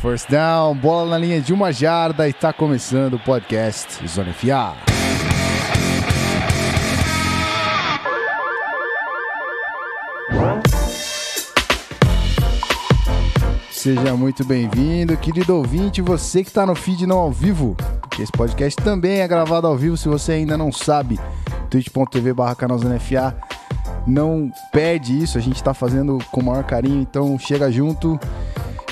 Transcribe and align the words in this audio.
First 0.00 0.30
down, 0.30 0.74
bola 0.76 1.10
na 1.10 1.18
linha 1.18 1.42
de 1.42 1.52
uma 1.52 1.70
jarda 1.70 2.26
e 2.26 2.32
tá 2.32 2.54
começando 2.54 3.14
o 3.14 3.18
podcast 3.18 4.08
Zona 4.08 4.32
FA. 4.32 4.74
Seja 13.70 14.16
muito 14.16 14.42
bem-vindo, 14.42 15.14
querido 15.18 15.54
ouvinte, 15.54 16.00
você 16.00 16.42
que 16.42 16.48
está 16.48 16.64
no 16.64 16.74
feed 16.74 17.06
não 17.06 17.18
ao 17.18 17.30
vivo, 17.30 17.76
porque 18.00 18.22
esse 18.22 18.32
podcast 18.32 18.82
também 18.82 19.20
é 19.20 19.28
gravado 19.28 19.66
ao 19.66 19.76
vivo, 19.76 19.98
se 19.98 20.08
você 20.08 20.32
ainda 20.32 20.56
não 20.56 20.72
sabe, 20.72 21.20
twitch.tv 21.68 22.32
barra 22.32 22.56
não 24.06 24.50
perde 24.72 25.22
isso, 25.22 25.36
a 25.36 25.40
gente 25.40 25.56
está 25.56 25.74
fazendo 25.74 26.18
com 26.30 26.40
o 26.40 26.44
maior 26.44 26.64
carinho, 26.64 27.02
então 27.02 27.38
chega 27.38 27.70
junto. 27.70 28.18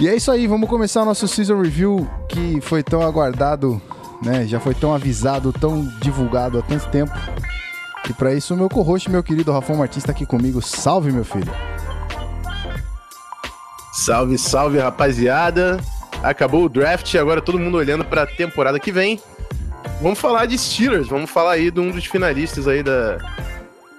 E 0.01 0.09
é 0.09 0.15
isso 0.15 0.31
aí, 0.31 0.47
vamos 0.47 0.69
começar 0.69 1.03
o 1.03 1.05
nosso 1.05 1.27
Season 1.27 1.61
Review, 1.61 2.09
que 2.29 2.61
foi 2.61 2.85
tão 2.85 3.03
aguardado, 3.03 3.83
né, 4.23 4.47
já 4.47 4.61
foi 4.61 4.73
tão 4.73 4.95
avisado, 4.95 5.53
tão 5.53 5.85
divulgado 6.01 6.59
há 6.59 6.63
tanto 6.63 6.89
tempo, 6.89 7.13
e 8.09 8.13
para 8.13 8.33
isso 8.33 8.55
o 8.55 8.57
meu 8.57 8.69
co-host, 8.69 9.11
meu 9.11 9.25
querido 9.25 9.51
Rafão 9.51 9.77
Martins 9.77 9.99
está 9.99 10.13
aqui 10.13 10.25
comigo, 10.25 10.63
salve 10.63 11.11
meu 11.11 11.25
filho! 11.25 11.53
Salve, 13.93 14.39
salve, 14.39 14.79
rapaziada. 14.79 15.79
Acabou 16.23 16.65
o 16.65 16.69
draft, 16.69 17.15
agora 17.17 17.43
todo 17.43 17.59
mundo 17.59 17.77
olhando 17.77 18.05
para 18.05 18.23
a 18.23 18.27
temporada 18.27 18.79
que 18.79 18.93
vem. 18.93 19.21
Vamos 20.01 20.21
falar 20.21 20.47
de 20.47 20.57
Steelers, 20.57 21.09
vamos 21.09 21.29
falar 21.29 21.53
aí 21.53 21.71
de 21.71 21.81
um 21.81 21.91
dos 21.91 22.07
finalistas 22.07 22.69
aí 22.69 22.83
da 22.83 23.19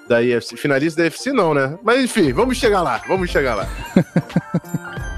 da 0.08 0.24
IFC. 0.24 0.58
Finalista 0.58 1.02
da 1.02 1.08
IFC 1.08 1.32
não, 1.32 1.54
né? 1.54 1.78
Mas 1.84 2.04
enfim, 2.04 2.32
vamos 2.34 2.58
chegar 2.58 2.82
lá, 2.82 3.02
vamos 3.08 3.30
chegar 3.30 3.56
lá. 3.56 3.68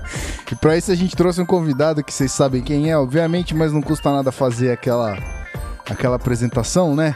para 0.61 0.77
isso 0.77 0.91
a 0.91 0.95
gente 0.95 1.15
trouxe 1.15 1.41
um 1.41 1.45
convidado 1.45 2.03
que 2.03 2.13
vocês 2.13 2.31
sabem 2.31 2.61
quem 2.61 2.91
é, 2.91 2.95
obviamente, 2.95 3.55
mas 3.55 3.73
não 3.73 3.81
custa 3.81 4.11
nada 4.11 4.31
fazer 4.31 4.71
aquela 4.71 5.17
aquela 5.89 6.15
apresentação, 6.15 6.95
né? 6.95 7.15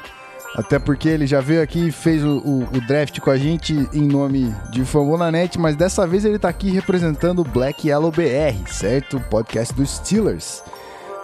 Até 0.55 0.79
porque 0.79 1.07
ele 1.07 1.27
já 1.27 1.41
veio 1.41 1.61
aqui 1.61 1.89
e 1.89 1.91
fez 1.91 2.23
o, 2.23 2.37
o, 2.39 2.63
o, 2.63 2.81
draft 2.87 3.19
com 3.19 3.29
a 3.29 3.37
gente 3.37 3.73
em 3.93 4.01
nome 4.07 4.53
de 4.71 4.83
Fambonanet, 4.85 5.59
mas 5.59 5.75
dessa 5.75 6.07
vez 6.07 6.25
ele 6.25 6.39
tá 6.39 6.49
aqui 6.49 6.71
representando 6.71 7.39
o 7.39 7.43
Black 7.43 7.87
Yellow 7.87 8.09
BR, 8.09 8.67
certo? 8.67 9.19
Podcast 9.29 9.73
dos 9.73 9.97
Steelers. 9.97 10.63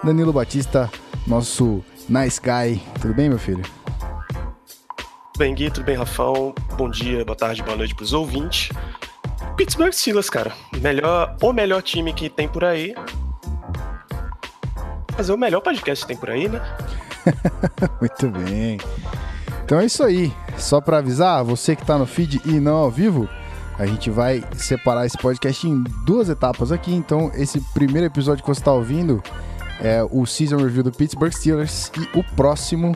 Danilo 0.03 0.33
Batista, 0.33 0.89
nosso 1.25 1.83
nice 2.09 2.39
guy. 2.41 2.81
Tudo 3.01 3.13
bem, 3.13 3.29
meu 3.29 3.39
filho? 3.39 3.63
Tudo 4.97 5.39
bem, 5.39 5.55
Gui? 5.55 5.71
Tudo 5.71 5.85
bem, 5.85 5.95
Rafão? 5.95 6.53
Bom 6.77 6.89
dia, 6.89 7.23
boa 7.23 7.35
tarde, 7.35 7.63
boa 7.63 7.77
noite 7.77 7.95
pros 7.95 8.11
ouvintes. 8.11 8.69
Pittsburgh 9.55 9.93
Steelers, 9.93 10.29
cara. 10.29 10.53
Melhor, 10.81 11.35
o 11.41 11.53
melhor 11.53 11.81
time 11.81 12.13
que 12.13 12.29
tem 12.29 12.47
por 12.47 12.63
aí. 12.63 12.93
Fazer 15.15 15.33
o 15.33 15.37
melhor 15.37 15.61
podcast 15.61 16.03
que 16.03 16.07
tem 16.07 16.17
por 16.17 16.29
aí, 16.29 16.47
né? 16.47 16.61
Muito 17.99 18.29
bem. 18.29 18.79
Então 19.63 19.79
é 19.79 19.85
isso 19.85 20.03
aí. 20.03 20.33
Só 20.57 20.81
para 20.81 20.97
avisar, 20.97 21.43
você 21.43 21.75
que 21.75 21.83
está 21.83 21.97
no 21.97 22.05
feed 22.05 22.41
e 22.45 22.59
não 22.59 22.75
ao 22.75 22.91
vivo, 22.91 23.29
a 23.77 23.85
gente 23.85 24.09
vai 24.09 24.43
separar 24.55 25.05
esse 25.05 25.17
podcast 25.17 25.67
em 25.67 25.83
duas 26.05 26.29
etapas 26.29 26.71
aqui. 26.71 26.93
Então, 26.93 27.31
esse 27.33 27.59
primeiro 27.73 28.07
episódio 28.07 28.43
que 28.43 28.49
você 28.49 28.61
está 28.61 28.71
ouvindo 28.71 29.21
é 29.79 30.03
o 30.09 30.25
Season 30.25 30.57
Review 30.57 30.83
do 30.83 30.91
Pittsburgh 30.91 31.31
Steelers 31.31 31.91
e 31.97 32.17
o 32.17 32.23
próximo 32.35 32.95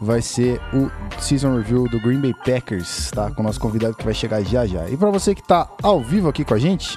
vai 0.00 0.22
ser 0.22 0.60
o 0.72 0.90
Season 1.20 1.56
Review 1.56 1.88
do 1.88 2.00
Green 2.00 2.20
Bay 2.20 2.34
Packers, 2.34 3.10
tá? 3.10 3.30
Com 3.30 3.42
o 3.42 3.44
nosso 3.44 3.60
convidado 3.60 3.94
que 3.94 4.04
vai 4.04 4.14
chegar 4.14 4.42
já 4.42 4.66
já. 4.66 4.88
E 4.88 4.96
para 4.96 5.10
você 5.10 5.34
que 5.34 5.40
está 5.40 5.68
ao 5.82 6.00
vivo 6.00 6.28
aqui 6.28 6.44
com 6.44 6.54
a 6.54 6.58
gente, 6.58 6.96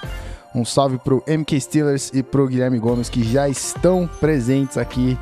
um 0.53 0.65
salve 0.65 0.97
pro 0.97 1.23
MK 1.27 1.59
Steelers 1.59 2.11
e 2.13 2.21
pro 2.21 2.47
Guilherme 2.47 2.79
Gomes 2.79 3.09
que 3.09 3.23
já 3.23 3.47
estão 3.47 4.09
presentes 4.19 4.77
aqui 4.77 5.17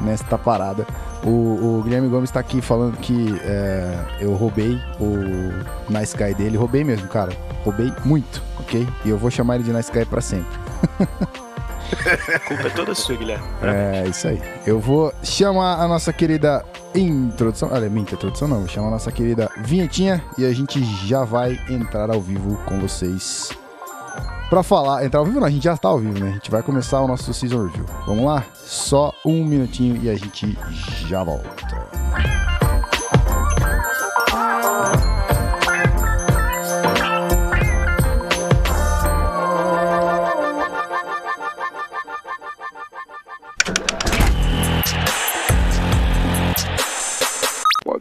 nesta 0.00 0.38
parada. 0.38 0.86
O, 1.22 1.78
o 1.78 1.82
Guilherme 1.84 2.08
Gomes 2.08 2.30
está 2.30 2.40
aqui 2.40 2.60
falando 2.60 2.96
que 2.96 3.38
é, 3.42 4.04
eu 4.20 4.32
roubei 4.34 4.80
o 4.98 5.92
Nice 5.92 6.16
Guy 6.16 6.34
dele. 6.34 6.56
Roubei 6.56 6.82
mesmo, 6.82 7.06
cara. 7.08 7.32
Roubei 7.62 7.92
muito, 8.04 8.42
ok? 8.58 8.88
E 9.04 9.10
eu 9.10 9.18
vou 9.18 9.30
chamar 9.30 9.56
ele 9.56 9.64
de 9.64 9.72
Nice 9.72 9.92
Guy 9.92 10.06
pra 10.06 10.20
sempre. 10.20 10.58
a 12.34 12.38
culpa 12.38 12.66
é 12.66 12.70
toda 12.70 12.94
sua, 12.94 13.16
Guilherme. 13.16 13.44
É, 13.62 14.06
isso 14.08 14.28
aí. 14.28 14.40
Eu 14.66 14.78
vou 14.78 15.12
chamar 15.22 15.80
a 15.80 15.88
nossa 15.88 16.12
querida 16.12 16.64
introdução. 16.94 17.70
Olha, 17.72 17.88
minha 17.88 18.02
introdução 18.02 18.48
não. 18.48 18.60
Vou 18.60 18.68
chamar 18.68 18.88
a 18.88 18.92
nossa 18.92 19.12
querida 19.12 19.50
vinhetinha 19.58 20.22
e 20.38 20.44
a 20.44 20.52
gente 20.52 20.82
já 21.06 21.24
vai 21.24 21.58
entrar 21.68 22.10
ao 22.10 22.20
vivo 22.20 22.56
com 22.66 22.78
vocês 22.78 23.50
Pra 24.50 24.64
falar, 24.64 25.04
entrar 25.04 25.20
ao 25.20 25.24
vivo 25.24 25.38
não, 25.38 25.46
a 25.46 25.50
gente 25.50 25.62
já 25.62 25.76
tá 25.76 25.88
ao 25.88 26.00
vivo, 26.00 26.18
né? 26.18 26.30
A 26.30 26.32
gente 26.32 26.50
vai 26.50 26.60
começar 26.60 27.00
o 27.00 27.06
nosso 27.06 27.32
Season 27.32 27.66
Review. 27.66 27.86
Vamos 28.04 28.24
lá? 28.24 28.44
Só 28.52 29.14
um 29.24 29.44
minutinho 29.44 30.02
e 30.02 30.10
a 30.10 30.16
gente 30.16 30.58
já 31.06 31.22
volta. 31.22 31.48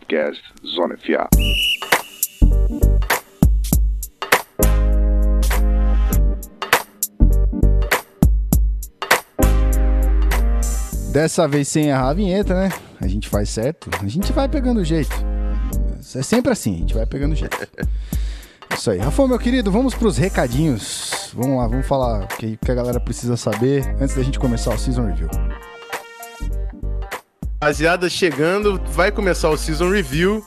Podcast 0.09 0.42
Zona 0.66 0.97
FA. 0.97 1.30
Dessa 11.14 11.47
vez 11.47 11.68
sem 11.68 11.90
errar 11.90 12.09
a 12.09 12.14
vinheta, 12.14 12.56
né? 12.56 12.70
A 13.00 13.08
gente 13.08 13.30
faz 13.30 13.50
certo. 13.50 13.92
A 14.02 14.08
gente 14.08 14.34
vai 14.34 14.50
pegando 14.50 14.84
jeito. 14.84 15.14
É 16.16 16.24
sempre 16.24 16.52
assim, 16.52 16.78
a 16.78 16.80
gente 16.80 16.94
vai 16.96 17.06
pegando 17.06 17.34
o 17.34 17.36
jeito. 17.36 17.56
Isso 18.76 18.90
aí. 18.90 18.97
Rafa, 18.97 19.28
meu 19.28 19.38
querido, 19.38 19.72
vamos 19.72 19.94
pros 19.94 20.18
recadinhos. 20.18 21.31
Vamos 21.36 21.56
lá, 21.56 21.68
vamos 21.68 21.86
falar 21.86 22.24
o 22.24 22.28
que, 22.30 22.58
que 22.58 22.72
a 22.72 22.76
galera 22.76 23.00
precisa 23.00 23.38
saber 23.38 23.86
antes 24.02 24.16
da 24.16 24.24
gente 24.24 24.40
começar 24.40 24.74
o 24.74 24.78
Season 24.80 25.06
Review. 25.06 25.30
Rapaziada, 27.62 28.09
chegando, 28.09 28.81
vai 28.94 29.12
começar 29.12 29.50
o 29.50 29.58
Season 29.58 29.92
Review. 29.92 30.42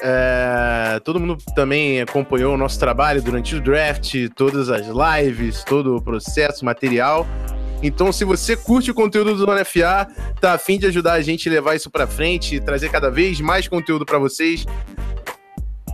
É, 0.00 1.00
todo 1.04 1.18
mundo 1.18 1.36
também 1.52 2.00
acompanhou 2.00 2.54
o 2.54 2.56
nosso 2.56 2.78
trabalho 2.78 3.20
durante 3.20 3.56
o 3.56 3.60
draft, 3.60 4.14
todas 4.36 4.68
as 4.68 4.86
lives, 4.86 5.64
todo 5.64 5.96
o 5.96 6.00
processo, 6.00 6.64
material. 6.64 7.26
Então, 7.82 8.12
se 8.12 8.24
você 8.24 8.56
curte 8.56 8.88
o 8.88 8.94
conteúdo 8.94 9.34
do 9.34 9.38
Zona 9.38 9.64
FA, 9.64 10.06
tá 10.40 10.52
afim 10.52 10.78
de 10.78 10.86
ajudar 10.86 11.14
a 11.14 11.22
gente 11.22 11.48
a 11.48 11.52
levar 11.52 11.74
isso 11.74 11.90
para 11.90 12.06
frente, 12.06 12.60
trazer 12.60 12.88
cada 12.88 13.10
vez 13.10 13.40
mais 13.40 13.66
conteúdo 13.66 14.06
para 14.06 14.20
vocês, 14.20 14.64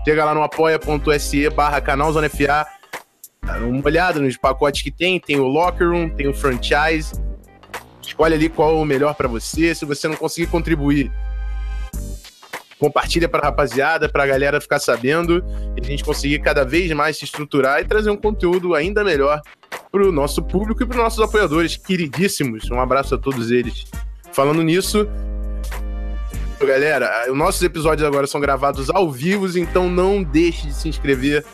chega 0.04 0.27
lá 0.27 0.34
no 0.34 0.42
apoia.se 0.42 1.48
barra 1.48 1.81
canal 1.81 2.12
Zona 2.12 2.28
FA, 2.28 2.66
dá 3.42 3.56
uma 3.60 3.82
olhada 3.82 4.21
nos 4.21 4.37
pacotes 4.37 4.82
que 4.82 4.91
tem, 4.91 5.19
tem 5.19 5.41
o 5.41 5.47
Locker 5.47 5.88
Room, 5.88 6.10
tem 6.10 6.28
o 6.28 6.34
Franchise, 6.34 7.15
escolhe 8.10 8.34
ali 8.34 8.48
qual 8.48 8.76
é 8.76 8.81
o 8.81 8.84
melhor 8.84 9.15
para 9.15 9.28
você, 9.28 9.75
se 9.75 9.84
você 9.84 10.09
não 10.09 10.16
conseguir 10.16 10.48
contribuir, 10.48 11.10
compartilha 12.78 13.28
para 13.28 13.47
rapaziada, 13.47 14.09
para 14.09 14.25
a 14.25 14.26
galera 14.26 14.60
ficar 14.60 14.81
sabendo 14.81 15.44
e 15.76 15.81
a 15.81 15.84
gente 15.84 16.04
conseguir 16.04 16.41
cada 16.41 16.65
vez 16.65 16.91
mais 16.93 17.16
se 17.16 17.25
estruturar 17.25 17.81
e 17.81 17.84
trazer 17.84 18.10
um 18.10 18.16
conteúdo 18.16 18.75
ainda 18.75 19.04
melhor 19.04 19.41
para 19.93 20.03
o 20.03 20.12
nosso 20.12 20.43
público 20.43 20.82
e 20.82 20.87
para 20.87 20.97
os 20.97 21.03
nossos 21.03 21.21
apoiadores 21.21 21.76
queridíssimos. 21.76 22.71
Um 22.71 22.81
abraço 22.81 23.15
a 23.15 23.19
todos 23.19 23.50
eles. 23.50 23.84
Falando 24.32 24.62
nisso, 24.62 25.06
galera, 26.60 27.27
os 27.31 27.37
nossos 27.37 27.62
episódios 27.62 28.06
agora 28.06 28.27
são 28.27 28.41
gravados 28.41 28.88
ao 28.91 29.10
vivo, 29.10 29.47
então 29.59 29.88
não 29.88 30.22
deixe 30.22 30.69
de 30.69 30.75
se 30.75 30.88
inscrever 30.88 31.44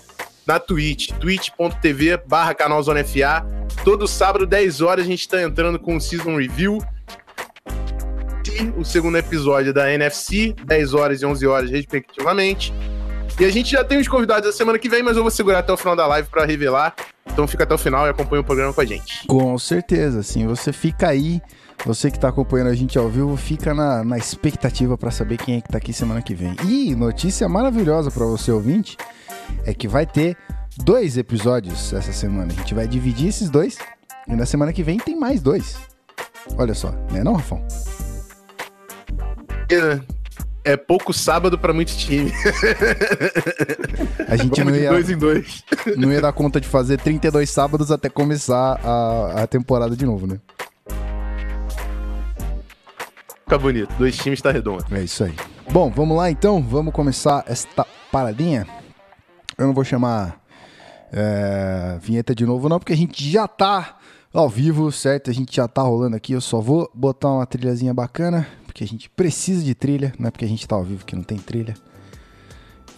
na 0.47 0.61
Twitch, 0.61 1.11
twitch.tv 1.19 2.23
barra 2.27 2.55
canal 2.55 2.83
Zona 2.83 3.03
FA. 3.03 3.45
Todo 3.85 4.07
sábado, 4.07 4.47
10 4.47 4.81
horas, 4.81 5.05
a 5.05 5.09
gente 5.09 5.21
está 5.21 5.43
entrando 5.43 5.79
com 5.79 5.97
o 5.97 6.01
Season 6.01 6.37
Review. 6.37 6.79
E 8.49 8.81
o 8.81 8.85
segundo 8.85 9.19
episódio 9.19 9.75
da 9.75 9.93
NFC, 9.93 10.55
10 10.65 10.95
horas 10.95 11.21
e 11.21 11.27
11 11.27 11.47
horas, 11.47 11.71
respectivamente. 11.71 12.73
E 13.39 13.45
a 13.45 13.51
gente 13.51 13.73
já 13.73 13.85
tem 13.85 13.99
os 13.99 14.09
convidados 14.09 14.49
da 14.49 14.57
semana 14.57 14.79
que 14.79 14.89
vem, 14.89 15.03
mas 15.03 15.17
eu 15.17 15.23
vou 15.23 15.31
segurar 15.31 15.59
até 15.59 15.73
o 15.73 15.77
final 15.77 15.97
da 15.97 16.07
live 16.07 16.29
para 16.29 16.47
revelar. 16.47 16.95
Então 17.27 17.47
fica 17.47 17.65
até 17.65 17.75
o 17.75 17.79
final 17.79 18.07
e 18.07 18.11
acompanha 18.11 18.41
o 18.41 18.45
programa 18.45 18.73
com 18.73 18.81
a 18.81 18.85
gente. 18.85 19.27
Com 19.27 19.59
certeza, 19.59 20.23
sim. 20.23 20.47
Você 20.47 20.73
fica 20.73 21.09
aí, 21.09 21.43
você 21.85 22.11
que 22.11 22.17
está 22.17 22.29
acompanhando 22.29 22.71
a 22.71 22.75
gente 22.75 22.97
ao 22.97 23.11
vivo, 23.11 23.37
fica 23.37 23.75
na, 23.75 24.03
na 24.03 24.17
expectativa 24.17 24.97
para 24.97 25.11
saber 25.11 25.37
quem 25.37 25.57
é 25.57 25.61
que 25.61 25.69
tá 25.69 25.77
aqui 25.77 25.93
semana 25.93 26.23
que 26.23 26.35
vem. 26.35 26.57
E 26.65 26.95
notícia 26.95 27.47
maravilhosa 27.47 28.11
para 28.11 28.25
você 28.25 28.51
ouvinte 28.51 28.97
é 29.65 29.75
que 29.75 29.89
vai 29.89 30.07
ter 30.07 30.37
dois 30.79 31.17
episódios 31.17 31.93
essa 31.93 32.13
semana. 32.13 32.53
A 32.53 32.57
gente 32.57 32.75
vai 32.75 32.87
dividir 32.87 33.29
esses 33.29 33.51
dois 33.51 33.79
e 34.29 34.35
na 34.35 34.47
semana 34.47 34.73
que 34.73 34.83
vem 34.83 34.99
tem 34.99 35.19
mais 35.19 35.41
dois. 35.41 35.77
Olha 36.57 36.75
só, 36.75 36.91
né 37.11 37.23
não, 37.25 37.35
Rafão? 37.35 37.65
É, 39.71 40.01
é 40.73 40.77
pouco 40.77 41.13
sábado 41.13 41.59
para 41.59 41.73
muitos 41.73 41.97
times. 41.97 42.33
A 44.29 44.37
gente 44.37 44.63
não 44.65 44.75
ia, 44.75 44.91
dois 44.91 45.11
em 45.11 45.17
dois. 45.17 45.65
não 45.97 46.13
ia 46.13 46.21
dar 46.21 46.33
conta 46.33 46.61
de 46.61 46.69
fazer 46.69 46.99
32 47.01 47.49
sábados 47.49 47.91
até 47.91 48.09
começar 48.09 48.81
a, 48.85 49.43
a 49.43 49.47
temporada 49.47 49.97
de 49.97 50.05
novo, 50.05 50.27
né? 50.27 50.41
Fica 53.45 53.59
bonito. 53.59 53.95
Dois 53.97 54.17
times 54.17 54.43
tá 54.43 54.51
redondo. 54.51 54.85
É 54.91 55.05
isso 55.05 55.23
aí. 55.23 55.35
Bom, 55.71 55.89
vamos 55.89 56.17
lá 56.17 56.29
então. 56.29 56.61
Vamos 56.61 56.93
começar 56.93 57.45
esta 57.47 57.87
paradinha. 58.11 58.67
Eu 59.59 59.67
não 59.67 59.75
vou 59.75 59.85
chamar 59.85 60.41
é, 61.13 61.99
vinheta 62.01 62.35
de 62.35 62.45
novo, 62.45 62.69
não, 62.69 62.79
porque 62.79 62.93
a 62.93 62.97
gente 62.97 63.29
já 63.29 63.49
tá 63.49 63.99
ao 64.33 64.49
vivo, 64.49 64.93
certo? 64.93 65.31
A 65.31 65.35
gente 65.35 65.55
já 65.55 65.67
tá 65.67 65.83
rolando 65.83 66.17
aqui. 66.17 66.33
Eu 66.33 66.41
só 66.41 66.61
vou 66.61 66.91
botar 66.95 67.31
uma 67.31 67.47
trilhazinha 67.47 67.95
bacana, 67.95 68.47
porque 68.67 68.85
a 68.85 68.87
gente 68.87 69.09
precisa 69.11 69.65
de 69.65 69.75
trilha, 69.75 70.13
não 70.19 70.29
é 70.29 70.31
porque 70.31 70.45
a 70.45 70.49
gente 70.49 70.67
tá 70.67 70.77
ao 70.77 70.85
vivo 70.85 71.05
que 71.05 71.17
não 71.17 71.23
tem 71.23 71.39
trilha. 71.39 71.75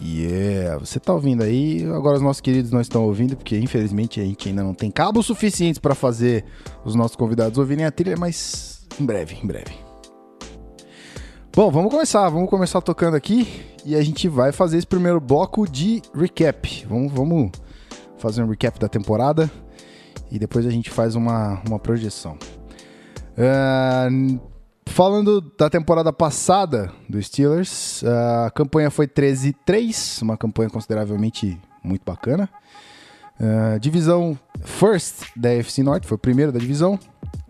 E 0.01 0.21
yeah, 0.23 0.77
você 0.77 0.97
tá 0.99 1.13
ouvindo 1.13 1.43
aí, 1.43 1.85
agora 1.93 2.15
os 2.15 2.21
nossos 2.21 2.39
queridos 2.39 2.71
não 2.71 2.79
estão 2.79 3.03
ouvindo, 3.03 3.35
porque 3.35 3.57
infelizmente 3.57 4.21
a 4.21 4.23
gente 4.23 4.47
ainda 4.47 4.63
não 4.63 4.73
tem 4.73 4.89
cabos 4.89 5.25
suficientes 5.25 5.77
para 5.77 5.93
fazer 5.93 6.45
os 6.85 6.95
nossos 6.95 7.17
convidados 7.17 7.57
ouvirem 7.57 7.85
a 7.85 7.91
trilha, 7.91 8.15
mas 8.17 8.87
em 8.97 9.05
breve, 9.05 9.37
em 9.43 9.45
breve. 9.45 9.88
Bom, 11.59 11.69
vamos 11.69 11.91
começar, 11.91 12.29
vamos 12.29 12.49
começar 12.49 12.79
tocando 12.79 13.17
aqui 13.17 13.45
e 13.85 13.93
a 13.93 14.01
gente 14.01 14.29
vai 14.29 14.53
fazer 14.53 14.77
esse 14.77 14.87
primeiro 14.87 15.19
bloco 15.19 15.69
de 15.69 16.01
recap. 16.15 16.85
Vamos, 16.87 17.11
vamos 17.11 17.51
fazer 18.17 18.41
um 18.41 18.47
recap 18.47 18.79
da 18.79 18.87
temporada 18.87 19.51
e 20.31 20.39
depois 20.39 20.65
a 20.65 20.69
gente 20.69 20.89
faz 20.89 21.15
uma, 21.15 21.61
uma 21.67 21.77
projeção. 21.77 22.37
Uh, 23.37 24.39
Falando 24.85 25.41
da 25.41 25.69
temporada 25.69 26.13
passada 26.13 26.93
do 27.09 27.21
Steelers, 27.21 28.05
a 28.05 28.49
campanha 28.51 28.89
foi 28.89 29.05
13-3, 29.05 30.21
uma 30.21 30.37
campanha 30.37 30.69
consideravelmente 30.69 31.59
muito 31.83 32.03
bacana. 32.05 32.49
Uh, 33.37 33.77
divisão 33.81 34.39
First 34.63 35.23
da 35.35 35.49
FC 35.49 35.83
Norte, 35.83 36.07
foi 36.07 36.15
o 36.15 36.19
primeiro 36.19 36.53
da 36.53 36.59
divisão. 36.59 36.97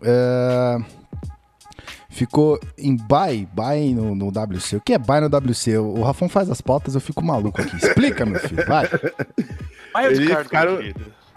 Uh, 0.00 0.99
ficou 2.20 2.60
em 2.76 2.96
bye, 2.96 3.48
bye 3.50 3.94
no, 3.94 4.14
no, 4.14 4.28
WC. 4.28 4.76
O 4.76 4.80
que 4.82 4.92
é 4.92 4.98
bye 4.98 5.22
no 5.22 5.28
WC? 5.28 5.78
O, 5.78 6.02
Rafão 6.02 6.28
faz 6.28 6.50
as 6.50 6.60
pautas, 6.60 6.94
eu 6.94 7.00
fico 7.00 7.24
maluco 7.24 7.62
aqui. 7.62 7.74
Explica, 7.76 8.26
meu 8.26 8.38
filho, 8.38 8.62
vai. 8.66 8.86
Eles 10.04 10.42
ficaram... 10.42 10.78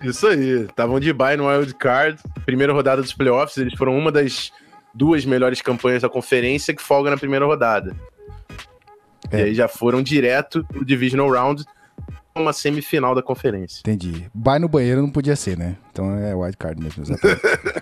Isso 0.01 0.27
aí, 0.27 0.65
estavam 0.65 0.99
de 0.99 1.13
bye 1.13 1.37
no 1.37 1.47
Wild 1.47 1.73
Card. 1.75 2.19
Primeira 2.45 2.73
rodada 2.73 3.01
dos 3.01 3.13
playoffs, 3.13 3.55
eles 3.55 3.73
foram 3.75 3.97
uma 3.97 4.11
das 4.11 4.51
duas 4.93 5.23
melhores 5.23 5.61
campanhas 5.61 6.01
da 6.01 6.09
conferência 6.09 6.75
que 6.75 6.81
folga 6.81 7.09
na 7.09 7.15
primeira 7.15 7.45
rodada. 7.45 7.95
É. 9.31 9.39
E 9.39 9.43
aí 9.43 9.55
já 9.55 9.69
foram 9.69 10.03
direto 10.03 10.65
pro 10.65 10.83
Divisional 10.83 11.31
Round, 11.31 11.63
uma 12.35 12.51
semifinal 12.51 13.15
da 13.15 13.23
conferência. 13.23 13.79
Entendi. 13.79 14.29
Vai 14.35 14.59
no 14.59 14.67
banheiro 14.67 15.01
não 15.01 15.09
podia 15.09 15.37
ser, 15.37 15.57
né? 15.57 15.77
Então 15.89 16.13
é 16.17 16.35
wild 16.35 16.57
card 16.57 16.83
mesmo, 16.83 17.05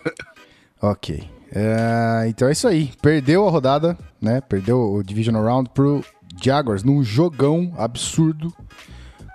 ok. 0.80 1.27
É, 1.53 2.25
então 2.27 2.48
é 2.48 2.51
isso 2.51 2.68
aí. 2.68 2.92
Perdeu 3.01 3.48
a 3.48 3.51
rodada, 3.51 3.98
né? 4.21 4.42
Perdeu 4.42 4.80
o 4.80 5.03
Divisional 5.03 5.44
Round 5.44 5.69
pro 5.74 6.03
Jaguars 6.42 6.83
num 6.83 7.03
jogão 7.03 7.74
absurdo. 7.77 8.53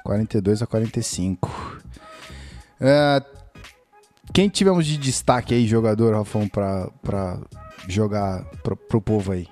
42 0.05 0.63
a 0.63 0.67
45. 0.67 1.83
É, 2.81 3.23
quem 4.33 4.49
tivemos 4.49 4.87
de 4.87 4.97
destaque 4.97 5.55
aí, 5.55 5.67
jogador, 5.67 6.15
Rafão, 6.15 6.49
pra, 6.49 6.89
pra 7.03 7.39
jogar 7.89 8.45
pro, 8.63 8.77
pro 8.77 9.01
povo 9.01 9.33
aí? 9.33 9.49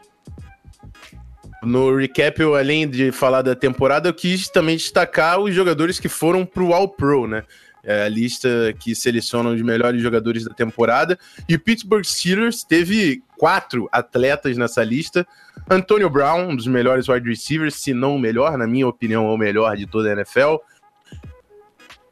No 1.63 1.97
recap, 1.97 2.41
eu, 2.41 2.55
além 2.55 2.89
de 2.89 3.11
falar 3.11 3.43
da 3.43 3.55
temporada, 3.55 4.09
eu 4.09 4.15
quis 4.15 4.49
também 4.49 4.77
destacar 4.77 5.41
os 5.41 5.55
jogadores 5.55 5.99
que 5.99 6.09
foram 6.09 6.45
pro 6.45 6.75
All-Pro, 6.75 7.27
né? 7.27 7.45
É 7.85 8.05
a 8.05 8.09
lista 8.09 8.75
que 8.79 8.95
seleciona 8.95 9.51
os 9.51 9.61
melhores 9.61 10.01
jogadores 10.01 10.45
da 10.45 10.55
temporada. 10.55 11.19
E 11.49 11.55
o 11.55 11.61
Pittsburgh 11.61 12.05
Steelers 12.05 12.65
teve 12.65 13.23
quatro 13.37 13.89
atletas 13.93 14.57
nessa 14.57 14.83
lista. 14.83 15.27
Antonio 15.71 16.09
Brown, 16.09 16.49
um 16.49 16.57
dos 16.57 16.67
melhores 16.67 17.09
wide 17.09 17.29
receivers, 17.29 17.75
se 17.75 17.93
não 17.93 18.17
o 18.17 18.19
melhor, 18.19 18.57
na 18.57 18.67
minha 18.67 18.89
opinião, 18.89 19.27
é 19.27 19.31
o 19.31 19.37
melhor 19.37 19.77
de 19.77 19.87
toda 19.87 20.09
a 20.09 20.13
NFL. 20.13 20.57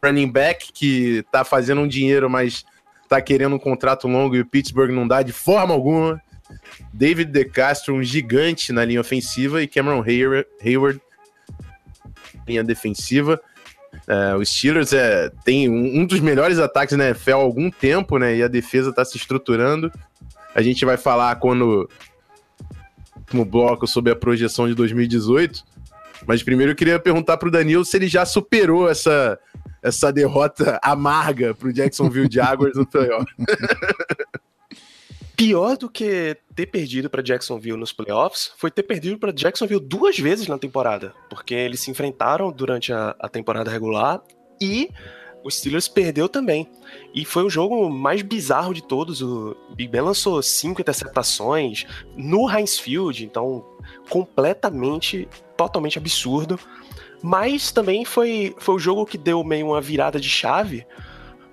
Running 0.04 0.30
back, 0.30 0.72
que 0.72 1.24
tá 1.30 1.44
fazendo 1.44 1.80
um 1.80 1.88
dinheiro, 1.88 2.28
mas 2.28 2.64
tá 3.08 3.20
querendo 3.20 3.56
um 3.56 3.58
contrato 3.58 4.08
longo 4.08 4.34
e 4.34 4.40
o 4.40 4.46
Pittsburgh 4.46 4.90
não 4.90 5.06
dá 5.06 5.22
de 5.22 5.32
forma 5.32 5.72
alguma. 5.72 6.20
David 6.92 7.30
DeCastro, 7.30 7.94
um 7.94 8.02
gigante 8.02 8.72
na 8.72 8.84
linha 8.84 9.00
ofensiva, 9.00 9.62
e 9.62 9.68
Cameron 9.68 10.02
Hayward, 10.02 10.46
Hayward 10.64 11.00
linha 12.46 12.64
defensiva. 12.64 13.40
É, 14.06 14.34
os 14.34 14.48
Steelers 14.48 14.92
é, 14.92 15.30
tem 15.44 15.68
um, 15.68 16.00
um, 16.00 16.06
dos 16.06 16.20
melhores 16.20 16.58
ataques 16.58 16.96
na 16.96 17.08
NFL 17.08 17.32
há 17.32 17.34
algum 17.34 17.70
tempo, 17.70 18.18
né? 18.18 18.36
E 18.36 18.42
a 18.42 18.48
defesa 18.48 18.90
está 18.90 19.04
se 19.04 19.16
estruturando. 19.16 19.92
A 20.54 20.62
gente 20.62 20.84
vai 20.84 20.96
falar 20.96 21.36
quando 21.36 21.88
no 23.32 23.44
bloco 23.44 23.86
sobre 23.86 24.12
a 24.12 24.16
projeção 24.16 24.68
de 24.68 24.74
2018. 24.74 25.64
Mas 26.26 26.42
primeiro 26.42 26.72
eu 26.72 26.76
queria 26.76 26.98
perguntar 26.98 27.36
para 27.36 27.48
o 27.48 27.50
Danilo 27.50 27.84
se 27.84 27.96
ele 27.96 28.08
já 28.08 28.24
superou 28.24 28.88
essa 28.88 29.38
essa 29.82 30.12
derrota 30.12 30.78
amarga 30.80 31.54
pro 31.54 31.72
Jacksonville 31.72 32.28
Jaguars 32.30 32.76
no 32.76 32.86
playoff. 32.86 33.26
Pior 35.36 35.76
do 35.76 35.88
que 35.88 36.36
ter 36.54 36.66
perdido 36.66 37.08
para 37.08 37.22
Jacksonville 37.22 37.76
nos 37.76 37.92
playoffs 37.92 38.52
foi 38.56 38.70
ter 38.70 38.82
perdido 38.82 39.18
para 39.18 39.32
Jacksonville 39.32 39.80
duas 39.80 40.18
vezes 40.18 40.46
na 40.46 40.58
temporada, 40.58 41.14
porque 41.28 41.54
eles 41.54 41.80
se 41.80 41.90
enfrentaram 41.90 42.52
durante 42.52 42.92
a, 42.92 43.16
a 43.18 43.28
temporada 43.28 43.70
regular 43.70 44.22
e 44.60 44.90
o 45.44 45.50
Steelers 45.50 45.88
perdeu 45.88 46.28
também. 46.28 46.70
E 47.14 47.24
foi 47.24 47.44
o 47.44 47.50
jogo 47.50 47.90
mais 47.90 48.22
bizarro 48.22 48.72
de 48.72 48.82
todos. 48.82 49.20
O 49.20 49.56
Big 49.74 49.90
Ben 49.90 50.02
lançou 50.02 50.40
cinco 50.42 50.80
interceptações 50.80 51.86
no 52.16 52.48
Heinz 52.48 52.78
Field, 52.78 53.24
então 53.24 53.64
completamente, 54.08 55.28
totalmente 55.56 55.98
absurdo. 55.98 56.58
Mas 57.22 57.72
também 57.72 58.04
foi, 58.04 58.54
foi 58.58 58.74
o 58.74 58.78
jogo 58.78 59.06
que 59.06 59.18
deu 59.18 59.42
meio 59.44 59.68
uma 59.68 59.80
virada 59.80 60.20
de 60.20 60.28
chave, 60.28 60.86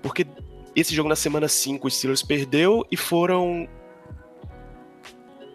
porque 0.01 0.25
esse 0.79 0.95
jogo 0.95 1.09
na 1.09 1.15
semana 1.15 1.47
5 1.47 1.87
os 1.87 1.97
Steelers 1.97 2.23
perdeu 2.23 2.85
e 2.91 2.97
foram 2.97 3.67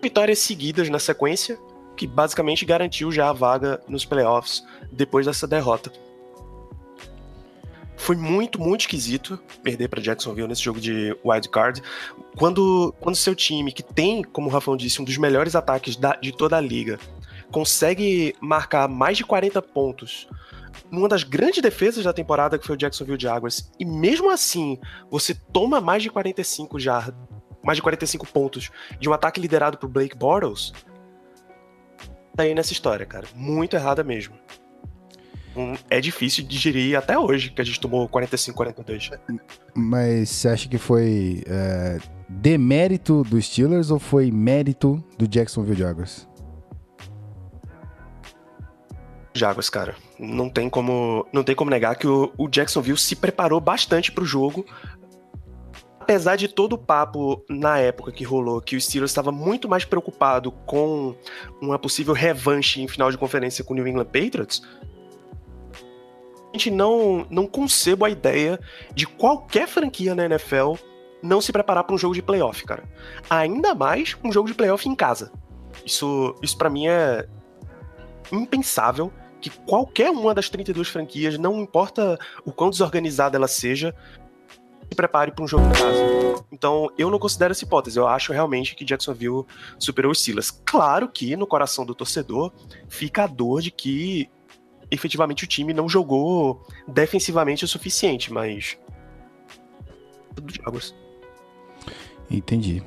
vitórias 0.02 0.38
seguidas 0.40 0.88
na 0.90 0.98
sequência, 0.98 1.58
que 1.96 2.06
basicamente 2.06 2.64
garantiu 2.64 3.10
já 3.10 3.28
a 3.30 3.32
vaga 3.32 3.80
nos 3.88 4.04
playoffs 4.04 4.62
depois 4.92 5.26
dessa 5.26 5.46
derrota. 5.46 5.90
Foi 7.96 8.16
muito, 8.16 8.60
muito 8.60 8.82
esquisito 8.82 9.38
perder 9.62 9.88
para 9.88 10.02
Jacksonville 10.02 10.48
nesse 10.48 10.62
jogo 10.62 10.78
de 10.78 11.16
wild 11.24 11.48
card. 11.48 11.82
Quando, 12.36 12.94
quando 13.00 13.16
seu 13.16 13.34
time, 13.34 13.72
que 13.72 13.82
tem, 13.82 14.22
como 14.22 14.48
o 14.48 14.50
Rafão 14.50 14.76
disse, 14.76 15.00
um 15.00 15.04
dos 15.04 15.16
melhores 15.16 15.54
ataques 15.54 15.96
da, 15.96 16.14
de 16.16 16.32
toda 16.32 16.56
a 16.58 16.60
liga, 16.60 16.98
consegue 17.50 18.34
marcar 18.40 18.88
mais 18.88 19.16
de 19.16 19.24
40 19.24 19.62
pontos 19.62 20.28
numa 20.90 21.08
das 21.08 21.24
grandes 21.24 21.62
defesas 21.62 22.04
da 22.04 22.12
temporada 22.12 22.58
que 22.58 22.66
foi 22.66 22.76
o 22.76 22.78
Jacksonville 22.78 23.20
Jaguars, 23.20 23.70
e 23.78 23.84
mesmo 23.84 24.30
assim 24.30 24.78
você 25.10 25.34
toma 25.34 25.80
mais 25.80 26.02
de 26.02 26.10
45 26.10 26.78
já, 26.78 27.12
mais 27.62 27.76
de 27.76 27.82
45 27.82 28.26
pontos 28.26 28.70
de 29.00 29.08
um 29.08 29.12
ataque 29.12 29.40
liderado 29.40 29.78
por 29.78 29.88
Blake 29.88 30.16
Bortles, 30.16 30.72
tá 32.36 32.42
aí 32.42 32.54
nessa 32.54 32.72
história, 32.72 33.06
cara. 33.06 33.26
Muito 33.34 33.74
errada 33.74 34.04
mesmo. 34.04 34.34
Um, 35.56 35.74
é 35.88 36.00
difícil 36.00 36.42
de 36.42 36.50
digerir 36.50 36.98
até 36.98 37.16
hoje 37.16 37.50
que 37.50 37.62
a 37.62 37.64
gente 37.64 37.80
tomou 37.80 38.08
45, 38.08 38.56
42. 38.56 39.10
Mas 39.74 40.28
você 40.28 40.48
acha 40.48 40.68
que 40.68 40.78
foi 40.78 41.44
é, 41.46 41.98
demérito 42.28 43.22
dos 43.22 43.46
Steelers 43.46 43.90
ou 43.90 44.00
foi 44.00 44.32
mérito 44.32 45.02
do 45.16 45.28
Jacksonville 45.28 45.78
Jaguars? 45.78 46.28
Jaguars, 49.34 49.68
cara. 49.68 49.96
Não 50.18 50.48
tem 50.48 50.70
como, 50.70 51.26
não 51.32 51.42
tem 51.42 51.54
como 51.54 51.70
negar 51.70 51.96
que 51.96 52.06
o, 52.06 52.32
o 52.38 52.48
Jacksonville 52.48 52.96
se 52.96 53.16
preparou 53.16 53.60
bastante 53.60 54.12
para 54.12 54.22
o 54.22 54.26
jogo. 54.26 54.64
Apesar 56.00 56.36
de 56.36 56.48
todo 56.48 56.74
o 56.74 56.78
papo 56.78 57.42
na 57.48 57.78
época 57.78 58.12
que 58.12 58.24
rolou, 58.24 58.60
que 58.60 58.76
o 58.76 58.80
Steelers 58.80 59.10
estava 59.10 59.32
muito 59.32 59.68
mais 59.68 59.84
preocupado 59.84 60.52
com 60.52 61.16
uma 61.60 61.78
possível 61.78 62.14
revanche 62.14 62.80
em 62.80 62.86
final 62.86 63.10
de 63.10 63.18
conferência 63.18 63.64
com 63.64 63.72
o 63.72 63.76
New 63.76 63.88
England 63.88 64.04
Patriots, 64.04 64.62
a 65.72 66.56
gente 66.56 66.70
não, 66.70 67.26
não 67.30 67.46
concebo 67.46 68.04
a 68.04 68.10
ideia 68.10 68.60
de 68.94 69.06
qualquer 69.06 69.66
franquia 69.66 70.14
na 70.14 70.26
NFL 70.26 70.74
não 71.22 71.40
se 71.40 71.50
preparar 71.50 71.82
para 71.84 71.94
um 71.94 71.98
jogo 71.98 72.14
de 72.14 72.22
playoff, 72.22 72.64
cara. 72.64 72.84
Ainda 73.28 73.74
mais 73.74 74.14
um 74.22 74.30
jogo 74.30 74.46
de 74.46 74.54
playoff 74.54 74.86
em 74.86 74.94
casa. 74.94 75.32
Isso, 75.84 76.36
isso 76.42 76.56
para 76.56 76.70
mim 76.70 76.86
é 76.86 77.26
impensável 78.30 79.10
que 79.44 79.50
qualquer 79.50 80.10
uma 80.10 80.32
das 80.32 80.48
32 80.48 80.88
franquias, 80.88 81.38
não 81.38 81.60
importa 81.60 82.18
o 82.46 82.50
quão 82.50 82.70
desorganizada 82.70 83.36
ela 83.36 83.46
seja, 83.46 83.94
se 84.88 84.96
prepare 84.96 85.32
para 85.32 85.44
um 85.44 85.46
jogo 85.46 85.66
em 85.66 85.72
casa. 85.72 86.44
Então, 86.50 86.88
eu 86.96 87.10
não 87.10 87.18
considero 87.18 87.52
essa 87.52 87.62
hipótese. 87.62 87.98
Eu 87.98 88.06
acho 88.08 88.32
realmente 88.32 88.74
que 88.74 88.86
Jacksonville 88.86 89.44
superou 89.78 90.12
os 90.12 90.22
Steelers. 90.22 90.50
Claro 90.64 91.10
que 91.10 91.36
no 91.36 91.46
coração 91.46 91.84
do 91.84 91.94
torcedor 91.94 92.52
fica 92.88 93.24
a 93.24 93.26
dor 93.26 93.60
de 93.60 93.70
que 93.70 94.30
efetivamente 94.90 95.44
o 95.44 95.46
time 95.46 95.74
não 95.74 95.90
jogou 95.90 96.66
defensivamente 96.88 97.66
o 97.66 97.68
suficiente, 97.68 98.32
mas 98.32 98.78
Entendi. 102.30 102.82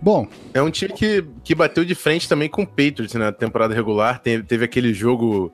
Bom, 0.00 0.28
É 0.52 0.60
um 0.60 0.70
time 0.70 0.92
que, 0.92 1.24
que 1.42 1.54
bateu 1.54 1.84
de 1.84 1.94
frente 1.94 2.28
também 2.28 2.48
com 2.48 2.62
o 2.62 2.66
Patriots 2.66 3.14
na 3.14 3.32
temporada 3.32 3.74
regular. 3.74 4.20
Teve, 4.20 4.42
teve 4.44 4.64
aquele 4.64 4.92
jogo 4.92 5.52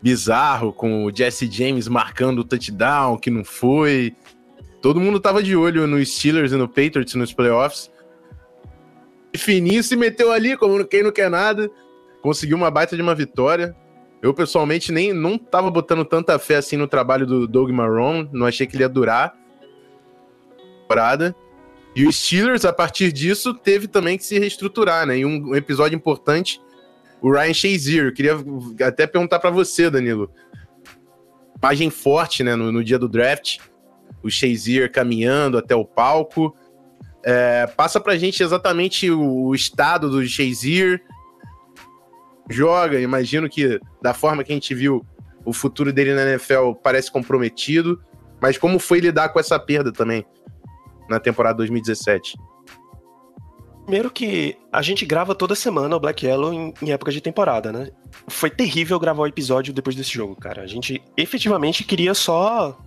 bizarro 0.00 0.72
com 0.72 1.04
o 1.04 1.14
Jesse 1.14 1.50
James 1.50 1.88
marcando 1.88 2.40
o 2.40 2.44
touchdown, 2.44 3.18
que 3.18 3.30
não 3.30 3.44
foi. 3.44 4.14
Todo 4.80 5.00
mundo 5.00 5.20
tava 5.20 5.42
de 5.42 5.54
olho 5.54 5.86
no 5.86 6.04
Steelers 6.04 6.52
e 6.52 6.56
no 6.56 6.68
Patriots 6.68 7.14
nos 7.14 7.32
playoffs. 7.32 7.90
E 9.32 9.38
Fininho 9.38 9.82
se 9.82 9.94
meteu 9.96 10.32
ali, 10.32 10.56
como 10.56 10.84
quem 10.84 11.02
não 11.02 11.12
quer 11.12 11.30
nada. 11.30 11.70
Conseguiu 12.22 12.56
uma 12.56 12.70
baita 12.70 12.96
de 12.96 13.02
uma 13.02 13.14
vitória. 13.14 13.76
Eu, 14.22 14.34
pessoalmente, 14.34 14.92
nem 14.92 15.12
não 15.12 15.38
tava 15.38 15.70
botando 15.70 16.04
tanta 16.04 16.38
fé 16.38 16.56
assim 16.56 16.76
no 16.76 16.86
trabalho 16.86 17.26
do 17.26 17.46
Doug 17.46 17.70
Marrone. 17.70 18.28
Não 18.32 18.46
achei 18.46 18.66
que 18.66 18.76
ele 18.76 18.84
ia 18.84 18.88
durar. 18.88 19.34
Temporada. 20.82 21.34
E 21.94 22.06
o 22.06 22.12
Steelers, 22.12 22.64
a 22.64 22.72
partir 22.72 23.12
disso, 23.12 23.52
teve 23.52 23.88
também 23.88 24.16
que 24.16 24.24
se 24.24 24.38
reestruturar, 24.38 25.06
né? 25.06 25.18
E 25.18 25.24
um, 25.24 25.50
um 25.50 25.54
episódio 25.56 25.96
importante, 25.96 26.60
o 27.20 27.32
Ryan 27.32 27.54
Shazier. 27.54 28.06
Eu 28.06 28.14
queria 28.14 28.36
até 28.86 29.06
perguntar 29.06 29.40
pra 29.40 29.50
você, 29.50 29.90
Danilo. 29.90 30.30
Imagem 31.62 31.90
forte, 31.90 32.42
né, 32.42 32.54
no, 32.54 32.70
no 32.72 32.82
dia 32.82 32.98
do 32.98 33.08
draft. 33.08 33.58
O 34.22 34.30
Shazier 34.30 34.90
caminhando 34.90 35.58
até 35.58 35.74
o 35.74 35.84
palco. 35.84 36.56
É, 37.22 37.66
passa 37.66 38.00
pra 38.00 38.16
gente 38.16 38.42
exatamente 38.42 39.10
o, 39.10 39.46
o 39.46 39.54
estado 39.54 40.08
do 40.08 40.26
Shazier. 40.26 41.02
Joga, 42.48 43.00
imagino 43.00 43.48
que 43.48 43.80
da 44.00 44.14
forma 44.14 44.42
que 44.42 44.52
a 44.52 44.54
gente 44.54 44.74
viu, 44.74 45.04
o 45.44 45.52
futuro 45.52 45.92
dele 45.92 46.14
na 46.14 46.22
NFL 46.22 46.72
parece 46.82 47.10
comprometido. 47.10 48.02
Mas 48.40 48.56
como 48.56 48.78
foi 48.78 49.00
lidar 49.00 49.28
com 49.30 49.38
essa 49.38 49.58
perda 49.58 49.92
também? 49.92 50.24
Na 51.10 51.20
temporada 51.20 51.58
2017? 51.58 52.38
Primeiro 53.84 54.10
que 54.10 54.56
a 54.72 54.82
gente 54.82 55.04
grava 55.04 55.34
toda 55.34 55.54
semana 55.56 55.96
o 55.96 56.00
Black 56.00 56.24
Yellow 56.24 56.52
em, 56.52 56.72
em, 56.80 56.92
época 56.92 57.10
de 57.10 57.20
temporada, 57.20 57.72
né? 57.72 57.90
Foi 58.28 58.48
terrível 58.48 59.00
gravar 59.00 59.22
o 59.22 59.26
episódio 59.26 59.74
depois 59.74 59.96
desse 59.96 60.12
jogo, 60.12 60.36
cara. 60.36 60.62
A 60.62 60.66
gente 60.66 61.02
efetivamente 61.16 61.82
queria 61.82 62.14
só 62.14 62.78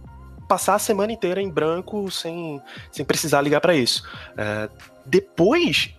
passar 0.48 0.76
a 0.76 0.80
semana 0.80 1.12
inteira 1.12 1.42
em 1.42 1.50
branco 1.50 2.10
sem, 2.10 2.62
sem 2.90 3.04
precisar 3.04 3.42
ligar 3.42 3.60
para 3.60 3.76
isso. 3.76 4.08
É, 4.38 4.70
depois, 5.06 5.94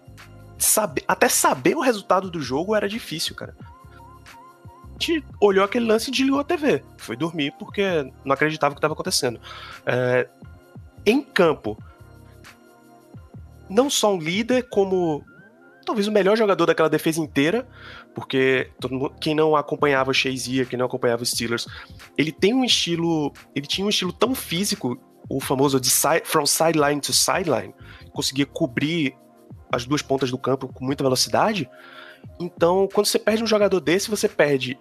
saber, 0.57 1.05
até 1.07 1.29
saber 1.29 1.77
o 1.77 1.81
resultado 1.81 2.31
do 2.31 2.41
jogo 2.41 2.75
era 2.75 2.89
difícil, 2.89 3.35
cara. 3.35 3.55
A 3.61 4.93
gente 4.93 5.23
olhou 5.39 5.65
aquele 5.65 5.85
lance 5.85 6.09
e 6.09 6.13
desligou 6.13 6.41
a 6.41 6.45
TV. 6.45 6.83
Foi 6.97 7.17
dormir 7.17 7.53
porque 7.59 8.11
não 8.25 8.33
acreditava 8.33 8.73
o 8.73 8.75
que 8.75 8.79
estava 8.79 8.95
acontecendo. 8.95 9.39
É, 9.85 10.29
em 11.05 11.21
campo, 11.21 11.77
não 13.75 13.91
só 13.91 14.15
um 14.15 14.19
líder, 14.19 14.69
como 14.69 15.25
talvez 15.85 16.09
o 16.09 16.13
melhor 16.13 16.37
jogador 16.37 16.65
daquela 16.65 16.89
defesa 16.89 17.21
inteira, 17.21 17.67
porque 18.15 18.71
mundo, 18.91 19.15
quem 19.21 19.35
não 19.35 19.55
acompanhava 19.55 20.11
o 20.11 20.15
Shazier, 20.15 20.67
quem 20.67 20.79
não 20.79 20.87
acompanhava 20.87 21.23
os 21.23 21.31
Steelers, 21.31 21.67
ele 22.17 22.33
tem 22.33 22.55
um 22.55 22.65
estilo, 22.65 23.33
ele 23.55 23.67
tinha 23.67 23.85
um 23.85 23.91
estilo 23.91 24.13
tão 24.13 24.35
físico, 24.35 24.99
o 25.29 25.41
famoso 25.41 25.81
de 25.81 25.91
from 26.25 26.47
sideline 26.47 27.01
to 27.01 27.13
sideline, 27.13 27.75
conseguia 28.13 28.47
cobrir 28.47 29.15
as 29.73 29.85
duas 29.85 30.03
pontas 30.03 30.31
do 30.31 30.39
campo 30.39 30.69
com 30.69 30.85
muita 30.85 31.03
velocidade. 31.03 31.69
Então, 32.41 32.89
quando 32.93 33.07
você 33.07 33.19
perde 33.19 33.43
um 33.43 33.47
jogador 33.47 33.81
desse, 33.81 34.09
você 34.09 34.29
perde 34.29 34.79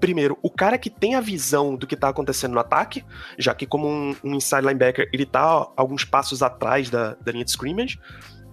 primeiro, 0.00 0.38
o 0.42 0.50
cara 0.50 0.78
que 0.78 0.90
tem 0.90 1.14
a 1.14 1.20
visão 1.20 1.76
do 1.76 1.86
que 1.86 1.96
tá 1.96 2.08
acontecendo 2.08 2.52
no 2.52 2.60
ataque, 2.60 3.04
já 3.38 3.54
que 3.54 3.66
como 3.66 3.88
um, 3.88 4.14
um 4.22 4.34
inside 4.34 4.62
linebacker, 4.62 5.08
ele 5.12 5.26
tá 5.26 5.68
alguns 5.76 6.04
passos 6.04 6.42
atrás 6.42 6.90
da, 6.90 7.14
da 7.14 7.32
linha 7.32 7.44
de 7.44 7.50
scrimmage, 7.50 7.98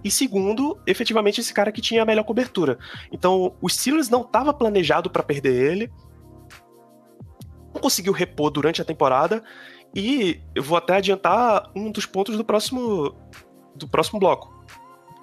e 0.04 0.10
segundo, 0.10 0.80
efetivamente 0.86 1.40
esse 1.40 1.54
cara 1.54 1.70
que 1.70 1.80
tinha 1.80 2.02
a 2.02 2.06
melhor 2.06 2.24
cobertura. 2.24 2.78
Então, 3.12 3.54
o 3.60 3.68
Steelers 3.68 4.08
não 4.08 4.22
estava 4.22 4.52
planejado 4.52 5.08
para 5.08 5.22
perder 5.22 5.54
ele, 5.54 5.92
não 7.72 7.80
conseguiu 7.80 8.12
repor 8.12 8.50
durante 8.50 8.82
a 8.82 8.84
temporada, 8.84 9.42
e 9.94 10.40
eu 10.54 10.62
vou 10.62 10.76
até 10.76 10.96
adiantar 10.96 11.70
um 11.76 11.90
dos 11.90 12.06
pontos 12.06 12.36
do 12.36 12.44
próximo 12.44 13.14
do 13.74 13.88
próximo 13.88 14.20
bloco 14.20 14.51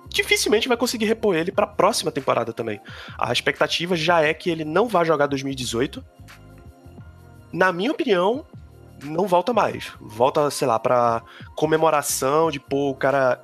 dificilmente 0.09 0.67
vai 0.67 0.75
conseguir 0.75 1.05
repor 1.05 1.35
ele 1.35 1.51
para 1.51 1.65
a 1.65 1.67
próxima 1.67 2.11
temporada 2.11 2.51
também. 2.51 2.81
A 3.17 3.31
expectativa 3.31 3.95
já 3.95 4.21
é 4.21 4.33
que 4.33 4.49
ele 4.49 4.65
não 4.65 4.87
vá 4.87 5.03
jogar 5.03 5.27
2018. 5.27 6.03
Na 7.53 7.71
minha 7.71 7.91
opinião, 7.91 8.45
não 9.03 9.27
volta 9.27 9.53
mais. 9.53 9.91
Volta, 10.01 10.49
sei 10.49 10.67
lá, 10.67 10.79
para 10.79 11.23
comemoração 11.55 12.51
de 12.51 12.59
pô, 12.59 12.89
o 12.89 12.95
cara 12.95 13.43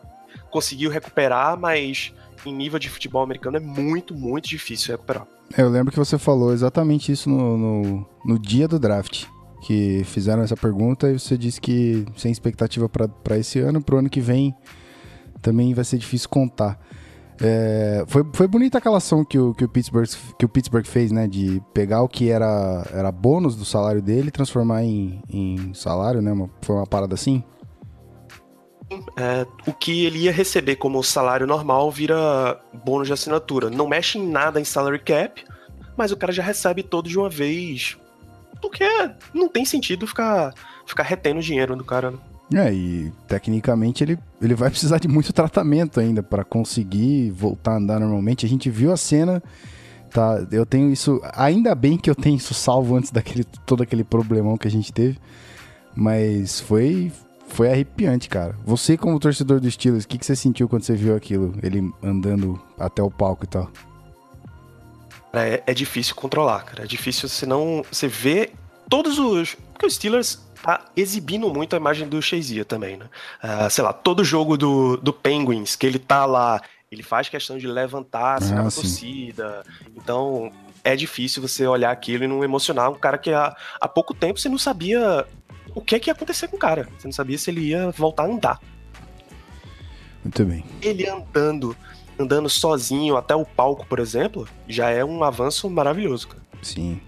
conseguiu 0.49 0.89
recuperar, 0.89 1.57
mas 1.57 2.13
em 2.45 2.53
nível 2.53 2.79
de 2.79 2.89
futebol 2.89 3.23
americano 3.23 3.57
é 3.57 3.59
muito, 3.59 4.13
muito 4.13 4.47
difícil 4.47 4.93
recuperar. 4.93 5.27
Eu 5.57 5.69
lembro 5.69 5.91
que 5.91 5.99
você 5.99 6.17
falou 6.17 6.53
exatamente 6.53 7.11
isso 7.11 7.29
no, 7.29 7.57
no, 7.57 8.09
no 8.25 8.39
dia 8.39 8.67
do 8.67 8.79
draft. 8.79 9.25
Que 9.61 10.03
fizeram 10.03 10.43
essa 10.43 10.55
pergunta 10.55 11.09
e 11.09 11.17
você 11.17 11.35
disse 11.35 11.59
que 11.59 12.05
sem 12.15 12.31
expectativa 12.31 12.87
para 12.87 13.37
esse 13.37 13.57
ano, 13.57 13.81
pro 13.81 13.97
ano 13.97 14.09
que 14.09 14.21
vem 14.21 14.55
também 15.45 15.75
vai 15.75 15.85
ser 15.85 15.99
difícil 15.99 16.27
contar. 16.27 16.79
É, 17.39 18.03
foi, 18.07 18.25
foi 18.33 18.47
bonita 18.47 18.79
aquela 18.79 18.97
ação 18.97 19.23
que 19.23 19.37
o, 19.37 19.53
que, 19.53 19.63
o 19.63 19.69
Pittsburgh, 19.69 20.07
que 20.39 20.45
o 20.45 20.49
Pittsburgh 20.49 20.85
fez, 20.87 21.11
né? 21.11 21.27
De 21.27 21.61
pegar 21.71 22.01
o 22.01 22.09
que 22.09 22.31
era, 22.31 22.83
era 22.91 23.11
bônus 23.11 23.55
do 23.55 23.63
salário 23.63 24.01
dele 24.01 24.29
e 24.29 24.31
transformar 24.31 24.83
em, 24.83 25.21
em 25.29 25.71
salário, 25.73 26.19
né? 26.19 26.31
Uma, 26.31 26.49
foi 26.61 26.75
uma 26.75 26.87
parada 26.87 27.13
assim? 27.13 27.43
É, 29.17 29.45
o 29.67 29.73
que 29.73 30.05
ele 30.05 30.19
ia 30.19 30.31
receber 30.31 30.77
como 30.77 31.03
salário 31.03 31.45
normal 31.45 31.91
vira 31.91 32.59
bônus 32.83 33.07
de 33.07 33.13
assinatura. 33.13 33.69
Não 33.69 33.87
mexe 33.87 34.17
em 34.17 34.27
nada 34.27 34.59
em 34.59 34.65
salary 34.65 34.99
cap, 34.99 35.43
mas 35.95 36.11
o 36.11 36.17
cara 36.17 36.31
já 36.31 36.41
recebe 36.41 36.81
todo 36.81 37.07
de 37.07 37.19
uma 37.19 37.29
vez. 37.29 37.97
Porque 38.61 38.83
não 39.33 39.47
tem 39.47 39.63
sentido 39.63 40.07
ficar, 40.07 40.53
ficar 40.87 41.03
retendo 41.03 41.41
dinheiro 41.41 41.75
do 41.75 41.83
cara. 41.83 42.11
Né? 42.11 42.17
É, 42.53 42.71
e 42.71 43.11
tecnicamente 43.27 44.03
ele, 44.03 44.19
ele 44.41 44.53
vai 44.53 44.69
precisar 44.71 44.99
de 44.99 45.07
muito 45.07 45.33
tratamento 45.33 45.99
ainda 45.99 46.21
para 46.21 46.43
conseguir 46.43 47.31
voltar 47.31 47.73
a 47.73 47.77
andar 47.77 47.99
normalmente. 47.99 48.45
A 48.45 48.49
gente 48.49 48.69
viu 48.69 48.91
a 48.91 48.97
cena, 48.97 49.41
tá? 50.11 50.45
Eu 50.51 50.65
tenho 50.65 50.91
isso, 50.91 51.21
ainda 51.33 51.73
bem 51.73 51.97
que 51.97 52.09
eu 52.09 52.15
tenho 52.15 52.37
isso 52.37 52.53
salvo 52.53 52.95
antes 52.95 53.11
daquele 53.11 53.43
todo 53.65 53.81
aquele 53.81 54.03
problemão 54.03 54.57
que 54.57 54.67
a 54.67 54.71
gente 54.71 54.93
teve, 54.93 55.17
mas 55.95 56.59
foi 56.59 57.11
foi 57.47 57.71
arrepiante, 57.71 58.27
cara. 58.27 58.55
Você 58.65 58.97
como 58.97 59.19
torcedor 59.19 59.59
do 59.59 59.69
Steelers, 59.69 60.03
o 60.03 60.07
que, 60.07 60.17
que 60.17 60.25
você 60.25 60.35
sentiu 60.35 60.67
quando 60.67 60.83
você 60.83 60.95
viu 60.95 61.15
aquilo, 61.15 61.53
ele 61.63 61.89
andando 62.03 62.59
até 62.77 63.01
o 63.01 63.09
palco 63.09 63.45
e 63.45 63.47
tal? 63.47 63.71
É, 65.31 65.63
é 65.67 65.73
difícil 65.73 66.15
controlar, 66.15 66.63
cara. 66.63 66.83
É 66.83 66.87
difícil 66.87 67.29
você 67.29 67.45
não, 67.45 67.83
você 67.89 68.07
vê 68.07 68.51
todos 68.89 69.19
os, 69.19 69.55
porque 69.73 69.85
os 69.85 69.95
Steelers 69.95 70.39
tá 70.65 70.85
exibindo 70.95 71.53
muito 71.53 71.75
a 71.75 71.77
imagem 71.77 72.09
do 72.09 72.19
Shazier 72.19 72.65
também, 72.65 72.97
né? 72.97 73.05
Uh, 73.43 73.69
sei 73.69 73.83
lá, 73.83 73.93
todo 73.93 74.23
jogo 74.23 74.57
do, 74.57 74.97
do 74.97 75.13
Penguins, 75.13 75.75
que 75.75 75.85
ele 75.85 75.99
tá 75.99 76.25
lá, 76.25 76.59
ele 76.91 77.03
faz 77.03 77.29
questão 77.29 77.55
de 77.55 77.67
levantar, 77.67 78.41
assim, 78.41 78.55
ah, 78.55 78.61
a 78.61 78.71
torcida. 78.71 79.63
Então, 79.95 80.51
é 80.83 80.95
difícil 80.95 81.39
você 81.39 81.67
olhar 81.67 81.91
aquilo 81.91 82.23
e 82.23 82.27
não 82.27 82.43
emocionar 82.43 82.89
um 82.89 82.95
cara 82.95 83.19
que 83.19 83.31
há, 83.31 83.55
há 83.79 83.87
pouco 83.87 84.13
tempo 84.15 84.39
você 84.39 84.49
não 84.49 84.57
sabia 84.57 85.27
o 85.75 85.81
que, 85.81 85.95
é 85.95 85.99
que 85.99 86.09
ia 86.09 86.13
acontecer 86.13 86.47
com 86.47 86.55
o 86.55 86.59
cara. 86.59 86.89
Você 86.97 87.07
não 87.07 87.13
sabia 87.13 87.37
se 87.37 87.51
ele 87.51 87.61
ia 87.61 87.91
voltar 87.91 88.23
a 88.23 88.27
andar. 88.27 88.59
Muito 90.23 90.43
bem. 90.45 90.65
Ele 90.81 91.07
andando, 91.07 91.77
andando 92.17 92.49
sozinho 92.49 93.15
até 93.17 93.35
o 93.35 93.45
palco, 93.45 93.85
por 93.85 93.99
exemplo, 93.99 94.47
já 94.67 94.89
é 94.89 95.05
um 95.05 95.23
avanço 95.23 95.69
maravilhoso, 95.69 96.29
cara. 96.29 96.41
Sim. 96.63 96.99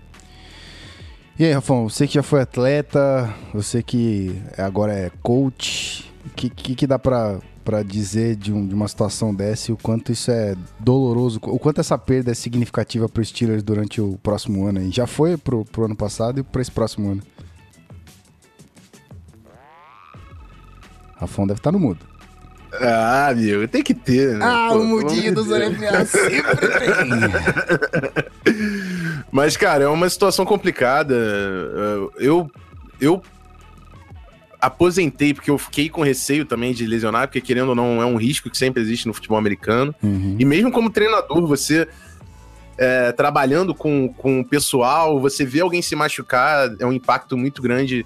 E 1.40 1.46
aí, 1.46 1.52
Rafão, 1.52 1.88
você 1.88 2.08
que 2.08 2.16
já 2.16 2.24
foi 2.24 2.42
atleta, 2.42 3.32
você 3.54 3.84
que 3.84 4.42
agora 4.58 4.92
é 4.92 5.12
coach, 5.22 6.12
o 6.26 6.30
que, 6.32 6.50
que, 6.50 6.74
que, 6.74 6.88
dá 6.88 6.98
pra, 6.98 7.38
pra 7.64 7.84
dizer 7.84 8.36
de, 8.36 8.52
um, 8.52 8.66
de 8.66 8.74
uma 8.74 8.88
situação 8.88 9.36
dessa 9.36 9.70
e 9.70 9.74
o 9.74 9.78
quanto 9.78 10.12
isso 10.12 10.32
é 10.32 10.56
doloroso, 10.80 11.40
o 11.44 11.60
quanto 11.60 11.80
essa 11.80 11.96
perda 11.96 12.32
é 12.32 12.34
significativa 12.34 13.08
pro 13.08 13.24
Steelers 13.24 13.62
durante 13.62 14.02
o 14.02 14.18
próximo 14.24 14.66
ano 14.66 14.80
aí? 14.80 14.90
Já 14.90 15.06
foi 15.06 15.38
pro, 15.38 15.64
pro 15.64 15.86
ano 15.86 15.96
passado 15.96 16.40
e 16.40 16.44
para 16.44 16.60
esse 16.60 16.72
próximo 16.72 17.12
ano? 17.12 17.22
Rafão 21.18 21.46
deve 21.46 21.60
estar 21.60 21.72
tá 21.72 21.78
no 21.78 21.80
mudo. 21.80 22.04
Ah, 22.82 23.28
amigo, 23.28 23.68
tem 23.68 23.84
que 23.84 23.94
ter, 23.94 24.36
né? 24.38 24.44
Ah, 24.44 24.70
Pô, 24.72 24.80
o 24.80 24.86
mudinho 24.86 25.36
dos 25.36 25.52
Olympianos 25.52 26.10
sempre 26.10 26.68
tem. 26.68 26.98
Mas, 29.32 29.56
cara, 29.58 29.84
é 29.84 29.88
uma 29.88 30.10
situação 30.10 30.46
complicada. 30.46 31.16
Eu, 32.18 32.50
eu 33.00 33.22
aposentei 34.60 35.34
porque 35.34 35.52
eu 35.52 35.58
fiquei 35.58 35.90
com 35.90 36.02
receio 36.02 36.46
também 36.46 36.74
de 36.74 36.86
lesionar, 36.86 37.28
porque 37.28 37.42
querendo 37.42 37.70
ou 37.70 37.76
não, 37.76 38.02
é 38.02 38.06
um 38.06 38.18
risco 38.18 38.50
que 38.50 38.58
sempre 38.58 38.82
existe 38.82 39.08
no 39.08 39.14
futebol 39.14 39.38
americano. 39.38 39.94
Uhum. 40.02 40.36
E 40.40 40.46
mesmo 40.46 40.72
como 40.72 40.90
treinador, 40.90 41.46
você 41.48 41.88
é, 42.78 43.12
trabalhando 43.12 43.74
com, 43.74 44.08
com 44.14 44.40
o 44.40 44.46
pessoal, 44.46 45.20
você 45.20 45.46
vê 45.46 45.62
alguém 45.62 45.82
se 45.82 45.96
machucar, 45.96 46.76
é 46.80 46.86
um 46.86 46.94
impacto 46.94 47.38
muito 47.38 47.62
grande. 47.62 48.06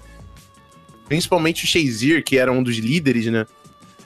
Principalmente 1.08 1.64
o 1.64 1.66
Shazier, 1.66 2.24
que 2.24 2.38
era 2.38 2.50
um 2.50 2.62
dos 2.62 2.76
líderes, 2.76 3.26
né? 3.26 3.46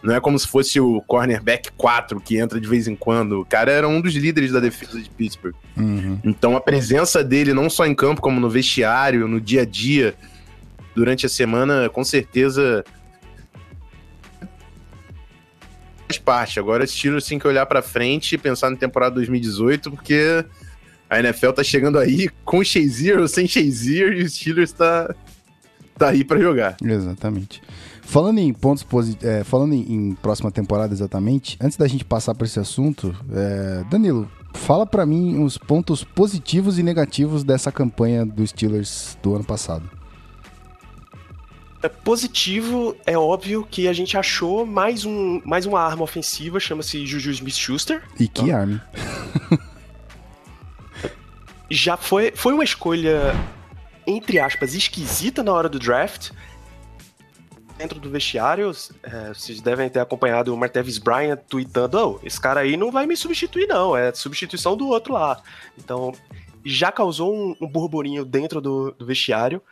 Não 0.03 0.15
é 0.15 0.21
como 0.21 0.39
se 0.39 0.47
fosse 0.47 0.79
o 0.79 1.01
cornerback 1.03 1.71
4 1.77 2.21
que 2.21 2.37
entra 2.39 2.61
de 2.61 2.69
vez 2.69 2.87
em 2.87 2.95
quando. 2.95 3.41
O 3.41 3.45
cara 3.45 3.73
era 3.73 3.89
um 3.89 4.01
dos 4.01 4.15
líderes 4.15 4.53
da 4.53 4.61
defesa 4.61 5.01
de 5.01 5.09
Pittsburgh. 5.11 5.55
Uhum. 5.77 6.21
Então 6.25 6.57
a 6.57 6.61
presença 6.61 7.25
dele, 7.25 7.53
não 7.53 7.69
só 7.69 7.87
em 7.87 7.95
campo, 7.95 8.21
como 8.21 8.39
no 8.39 8.49
vestiário, 8.49 9.27
no 9.27 9.41
dia 9.41 9.63
a 9.63 9.65
dia, 9.65 10.15
durante 10.95 11.27
a 11.27 11.29
semana, 11.29 11.89
com 11.89 12.05
certeza 12.05 12.85
faz 16.07 16.19
parte. 16.19 16.59
Agora 16.59 16.85
os 16.85 16.91
Steelers 16.91 17.27
tem 17.27 17.39
que 17.39 17.47
olhar 17.47 17.67
para 17.67 17.83
frente 17.83 18.35
e 18.35 18.39
pensar 18.39 18.71
na 18.71 18.77
temporada 18.77 19.17
2018, 19.17 19.91
porque 19.91 20.45
a 21.11 21.19
NFL 21.19 21.51
tá 21.51 21.63
chegando 21.63 21.99
aí 21.99 22.29
com 22.45 22.63
Shazier 22.63 23.19
ou 23.19 23.29
sem 23.29 23.47
Shazier 23.47 24.13
e 24.13 24.23
o 24.23 24.29
Steelers 24.29 24.73
tá, 24.73 25.15
tá 25.99 26.09
aí 26.09 26.25
para 26.25 26.41
jogar. 26.41 26.77
Exatamente. 26.83 27.63
Falando 28.07 28.39
em 28.39 28.53
pontos 28.53 28.85
positivos, 28.85 29.27
é, 29.27 29.43
falando 29.43 29.75
em, 29.75 29.93
em, 29.93 30.15
próxima 30.15 30.49
temporada 30.49 30.95
exatamente, 30.95 31.59
antes 31.61 31.77
da 31.77 31.89
gente 31.89 32.05
passar 32.05 32.37
por 32.37 32.45
esse 32.45 32.61
assunto, 32.61 33.15
é, 33.33 33.83
Danilo, 33.91 34.31
fala 34.55 34.87
para 34.87 35.05
mim 35.05 35.43
os 35.43 35.59
pontos 35.59 36.05
positivos 36.05 36.79
e 36.79 36.85
negativos 36.85 37.43
dessa 37.43 37.73
campanha 37.73 38.25
dos 38.25 38.51
Steelers 38.51 39.19
do 39.21 39.35
ano 39.35 39.43
passado. 39.43 39.91
É 41.83 41.89
positivo, 41.89 42.95
é 43.05 43.19
óbvio 43.19 43.67
que 43.69 43.89
a 43.89 43.93
gente 43.93 44.17
achou 44.17 44.65
mais, 44.65 45.05
um, 45.05 45.43
mais 45.45 45.67
uma 45.67 45.81
arma 45.81 46.05
ofensiva, 46.05 46.61
chama-se 46.61 47.05
Juju 47.05 47.33
Smith-Schuster. 47.33 48.05
E 48.21 48.29
que 48.29 48.43
então, 48.43 48.57
arma? 48.57 48.85
já 51.69 51.97
foi, 51.97 52.33
foi 52.37 52.55
uma 52.55 52.65
escolha, 52.65 53.35
entre 54.07 54.39
aspas, 54.39 54.75
esquisita 54.75 55.43
na 55.43 55.53
hora 55.53 55.69
do 55.69 55.81
draft. 55.81 56.31
Dentro 57.77 58.01
do 58.01 58.11
vestiário, 58.11 58.73
é, 59.03 59.29
vocês 59.29 59.61
devem 59.61 59.91
ter 59.91 60.01
acompanhado 60.01 60.53
o 60.53 60.57
Martevis 60.57 60.99
Bryant 60.99 61.39
tweetando: 61.49 61.99
oh, 61.99 62.27
esse 62.27 62.41
cara 62.41 62.61
aí 62.61 62.77
não 62.77 62.91
vai 62.91 63.07
me 63.07 63.17
substituir, 63.17 63.67
não, 63.67 63.97
é 63.97 64.15
substituição 64.15 64.77
do 64.77 64.89
outro 64.89 65.13
lá. 65.13 65.43
Então, 65.77 66.15
já 66.65 66.91
causou 66.91 67.35
um, 67.35 67.55
um 67.61 67.69
burburinho 67.69 68.25
dentro 68.25 68.61
do, 68.61 68.93
do 68.93 69.05
vestiário. 69.05 69.63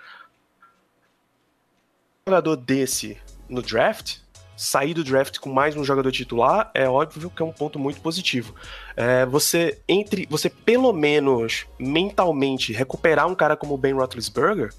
Um 2.27 2.31
jogador 2.31 2.57
desse 2.57 3.19
no 3.49 3.63
draft 3.63 4.19
sair 4.57 4.95
do 4.95 5.03
draft 5.03 5.39
com 5.39 5.51
mais 5.51 5.77
um 5.77 5.85
jogador 5.85 6.11
titular 6.13 6.71
é 6.75 6.89
óbvio 6.89 7.31
que 7.31 7.43
é 7.43 7.45
um 7.45 7.53
ponto 7.53 7.79
muito 7.79 8.01
positivo. 8.01 8.55
É, 8.97 9.27
você 9.27 9.81
entre, 9.89 10.27
você 10.31 10.49
pelo 10.49 10.93
menos 10.93 11.67
mentalmente 11.79 12.73
recuperar 12.73 13.27
um 13.27 13.35
cara 13.35 13.57
como 13.57 13.75
o 13.75 13.79
Ben 13.79 13.93
Roethlisberger 13.93 14.73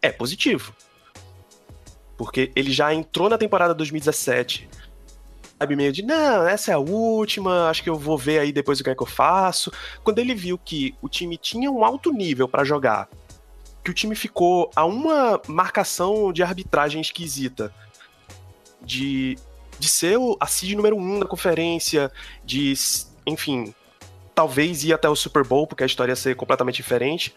é 0.00 0.10
positivo, 0.10 0.74
porque 2.20 2.52
ele 2.54 2.70
já 2.70 2.92
entrou 2.92 3.30
na 3.30 3.38
temporada 3.38 3.74
2017 3.74 4.68
sabe, 5.58 5.74
meio 5.74 5.90
de, 5.90 6.02
não, 6.02 6.46
essa 6.46 6.70
é 6.70 6.74
a 6.74 6.78
última, 6.78 7.70
acho 7.70 7.82
que 7.82 7.88
eu 7.88 7.96
vou 7.96 8.18
ver 8.18 8.40
aí 8.40 8.52
depois 8.52 8.78
o 8.78 8.84
que 8.84 8.90
é 8.90 8.94
que 8.94 9.02
eu 9.02 9.06
faço. 9.06 9.72
Quando 10.04 10.18
ele 10.18 10.34
viu 10.34 10.58
que 10.58 10.94
o 11.00 11.08
time 11.08 11.38
tinha 11.38 11.70
um 11.70 11.82
alto 11.82 12.12
nível 12.12 12.46
para 12.46 12.62
jogar, 12.62 13.08
que 13.82 13.90
o 13.90 13.94
time 13.94 14.14
ficou 14.14 14.70
a 14.76 14.84
uma 14.84 15.40
marcação 15.48 16.30
de 16.30 16.42
arbitragem 16.42 17.00
esquisita 17.00 17.74
de, 18.82 19.38
de 19.78 19.88
ser 19.88 20.18
a 20.38 20.46
seed 20.46 20.74
número 20.74 20.96
um 20.96 21.20
da 21.20 21.26
conferência, 21.26 22.12
de, 22.44 22.74
enfim, 23.26 23.74
talvez 24.34 24.84
ir 24.84 24.92
até 24.92 25.08
o 25.08 25.16
Super 25.16 25.42
Bowl, 25.42 25.66
porque 25.66 25.84
a 25.84 25.86
história 25.86 26.12
ia 26.12 26.16
ser 26.16 26.36
completamente 26.36 26.76
diferente. 26.76 27.34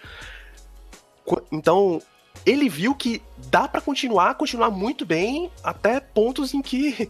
Então, 1.51 2.01
ele 2.45 2.69
viu 2.69 2.93
que 2.95 3.21
dá 3.49 3.67
para 3.67 3.81
continuar, 3.81 4.35
continuar 4.35 4.69
muito 4.69 5.05
bem, 5.05 5.51
até 5.63 5.99
pontos 5.99 6.53
em 6.53 6.61
que 6.61 7.09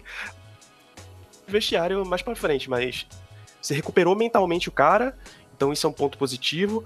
vestiário 1.47 2.05
mais 2.05 2.21
para 2.21 2.35
frente, 2.35 2.69
mas 2.69 3.07
você 3.61 3.73
recuperou 3.73 4.15
mentalmente 4.15 4.69
o 4.69 4.71
cara, 4.71 5.17
então 5.55 5.71
isso 5.71 5.85
é 5.85 5.89
um 5.89 5.93
ponto 5.93 6.17
positivo. 6.17 6.83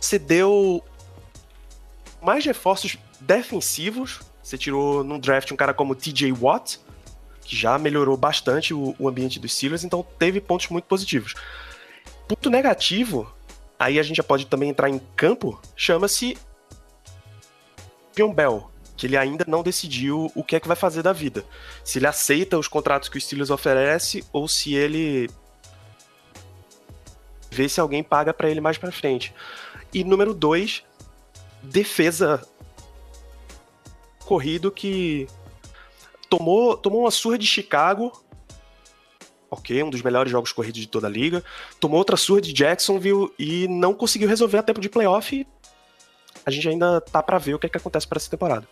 Você 0.00 0.18
deu 0.18 0.82
mais 2.20 2.44
reforços 2.44 2.98
defensivos 3.20 4.20
você 4.42 4.58
tirou 4.58 5.04
no 5.04 5.18
draft 5.18 5.50
um 5.52 5.56
cara 5.56 5.72
como 5.72 5.94
TJ 5.94 6.32
Watt, 6.32 6.80
que 7.42 7.56
já 7.56 7.78
melhorou 7.78 8.16
bastante 8.16 8.74
o, 8.74 8.94
o 8.98 9.08
ambiente 9.08 9.38
dos 9.38 9.54
Steelers, 9.54 9.84
então 9.84 10.04
teve 10.18 10.40
pontos 10.40 10.68
muito 10.68 10.84
positivos. 10.84 11.34
Ponto 12.26 12.50
negativo, 12.50 13.32
aí 13.82 13.98
a 13.98 14.02
gente 14.02 14.16
já 14.16 14.22
pode 14.22 14.46
também 14.46 14.70
entrar 14.70 14.88
em 14.88 15.00
campo, 15.16 15.60
chama-se 15.74 16.38
John 18.16 18.32
Bell, 18.32 18.70
que 18.96 19.06
ele 19.06 19.16
ainda 19.16 19.44
não 19.48 19.62
decidiu 19.62 20.30
o 20.34 20.44
que 20.44 20.54
é 20.54 20.60
que 20.60 20.68
vai 20.68 20.76
fazer 20.76 21.02
da 21.02 21.12
vida. 21.12 21.44
Se 21.82 21.98
ele 21.98 22.06
aceita 22.06 22.58
os 22.58 22.68
contratos 22.68 23.08
que 23.08 23.18
o 23.18 23.20
Steelers 23.20 23.50
oferece 23.50 24.24
ou 24.32 24.46
se 24.46 24.74
ele 24.74 25.28
vê 27.50 27.68
se 27.68 27.80
alguém 27.80 28.02
paga 28.02 28.32
para 28.32 28.48
ele 28.48 28.60
mais 28.60 28.78
para 28.78 28.92
frente. 28.92 29.34
E 29.92 30.04
número 30.04 30.32
dois, 30.32 30.84
defesa 31.62 32.46
corrido 34.24 34.70
que 34.70 35.26
tomou, 36.30 36.76
tomou 36.76 37.00
uma 37.00 37.10
surra 37.10 37.36
de 37.36 37.46
Chicago. 37.46 38.12
Ok, 39.52 39.82
um 39.82 39.90
dos 39.90 40.00
melhores 40.00 40.32
jogos 40.32 40.50
corridos 40.50 40.80
de 40.80 40.88
toda 40.88 41.06
a 41.06 41.10
liga. 41.10 41.44
Tomou 41.78 41.98
outra 41.98 42.16
surra 42.16 42.40
de 42.40 42.54
Jacksonville 42.54 43.30
e 43.38 43.68
não 43.68 43.92
conseguiu 43.92 44.26
resolver 44.26 44.56
a 44.56 44.62
tempo 44.62 44.80
de 44.80 44.88
playoff. 44.88 45.46
A 46.46 46.50
gente 46.50 46.70
ainda 46.70 47.02
tá 47.02 47.22
para 47.22 47.36
ver 47.36 47.54
o 47.54 47.58
que, 47.58 47.66
é 47.66 47.68
que 47.68 47.76
acontece 47.76 48.08
para 48.08 48.16
essa 48.16 48.30
temporada. 48.30 48.66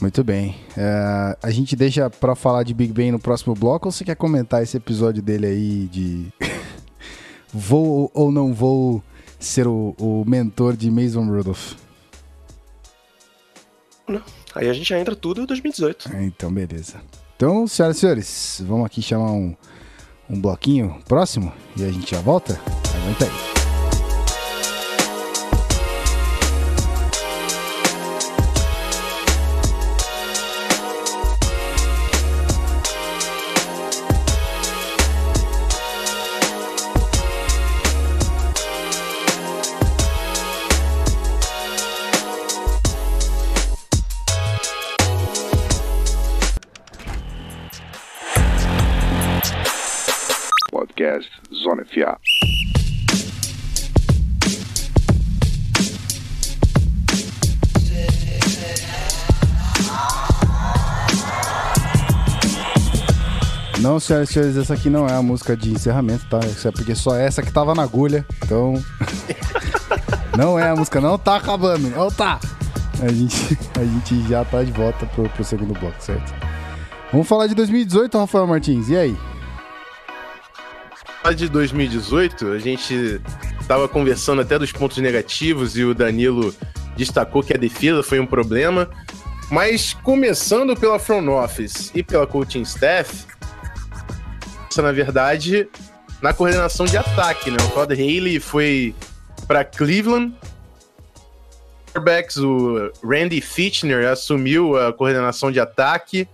Muito 0.00 0.22
bem. 0.22 0.54
É, 0.76 1.36
a 1.42 1.50
gente 1.50 1.74
deixa 1.74 2.08
para 2.08 2.36
falar 2.36 2.62
de 2.62 2.72
Big 2.72 2.92
Ben 2.92 3.10
no 3.10 3.18
próximo 3.18 3.52
bloco 3.52 3.88
ou 3.88 3.92
você 3.92 4.04
quer 4.04 4.14
comentar 4.14 4.62
esse 4.62 4.76
episódio 4.76 5.20
dele 5.20 5.48
aí 5.48 5.86
de 5.86 6.32
vou 7.52 8.08
ou 8.14 8.30
não 8.30 8.54
vou 8.54 9.02
ser 9.40 9.66
o, 9.66 9.92
o 9.98 10.24
mentor 10.24 10.76
de 10.76 10.88
Mason 10.88 11.24
Rudolph? 11.24 11.72
Não. 14.06 14.22
Aí 14.54 14.68
a 14.68 14.72
gente 14.72 14.88
já 14.88 15.00
entra 15.00 15.16
tudo 15.16 15.42
em 15.42 15.46
2018. 15.46 16.14
É, 16.14 16.22
então, 16.22 16.52
beleza. 16.52 17.02
Então, 17.38 17.68
senhoras 17.68 17.98
e 17.98 18.00
senhores, 18.00 18.62
vamos 18.66 18.84
aqui 18.84 19.00
chamar 19.00 19.30
um, 19.30 19.54
um 20.28 20.40
bloquinho 20.40 20.96
próximo 21.06 21.52
e 21.76 21.84
a 21.84 21.88
gente 21.88 22.10
já 22.10 22.20
volta? 22.20 22.60
Aguenta 23.00 23.26
aí. 23.26 23.57
Não, 63.80 64.00
senhoras 64.00 64.28
e 64.28 64.32
senhores, 64.32 64.56
essa 64.56 64.74
aqui 64.74 64.90
não 64.90 65.06
é 65.06 65.14
a 65.14 65.22
música 65.22 65.56
de 65.56 65.70
encerramento, 65.70 66.26
tá? 66.28 66.40
Isso 66.40 66.66
é 66.66 66.72
porque 66.72 66.96
só 66.96 67.14
essa 67.14 67.42
que 67.42 67.52
tava 67.52 67.74
na 67.74 67.84
agulha. 67.84 68.26
Então. 68.44 68.74
não 70.36 70.58
é 70.58 70.68
a 70.68 70.74
música, 70.74 71.00
não 71.00 71.16
tá 71.16 71.36
acabando. 71.36 71.88
Não 71.88 72.10
tá! 72.10 72.40
A 73.00 73.08
gente, 73.08 73.56
a 73.78 73.84
gente 73.84 74.28
já 74.28 74.44
tá 74.44 74.64
de 74.64 74.72
volta 74.72 75.06
pro, 75.06 75.28
pro 75.28 75.44
segundo 75.44 75.78
bloco, 75.78 76.02
certo? 76.02 76.34
Vamos 77.12 77.28
falar 77.28 77.46
de 77.46 77.54
2018, 77.54 78.18
Rafael 78.18 78.46
Martins. 78.48 78.88
E 78.88 78.96
aí? 78.96 79.16
De 81.36 81.46
2018, 81.48 82.52
a 82.52 82.58
gente 82.58 83.20
tava 83.66 83.86
conversando 83.86 84.40
até 84.40 84.58
dos 84.58 84.72
pontos 84.72 84.96
negativos 84.96 85.76
e 85.76 85.84
o 85.84 85.94
Danilo 85.94 86.54
destacou 86.96 87.42
que 87.42 87.52
a 87.52 87.56
defesa 87.56 88.02
foi 88.02 88.18
um 88.18 88.26
problema. 88.26 88.88
Mas 89.50 89.92
começando 89.92 90.74
pela 90.74 90.98
front 90.98 91.28
office 91.28 91.90
e 91.94 92.02
pela 92.02 92.26
coaching 92.26 92.62
staff, 92.62 93.26
na 94.76 94.90
verdade, 94.90 95.68
na 96.22 96.32
coordenação 96.32 96.86
de 96.86 96.96
ataque, 96.96 97.50
né? 97.50 97.58
O 97.66 97.70
Todd 97.70 97.92
Haley 97.92 98.40
foi 98.40 98.94
para 99.46 99.64
Cleveland. 99.64 100.34
O 102.38 102.90
Randy 103.06 103.40
Fitchner 103.40 104.08
assumiu 104.08 104.76
a 104.76 104.92
coordenação 104.92 105.50
de 105.52 105.60
ataque. 105.60 106.28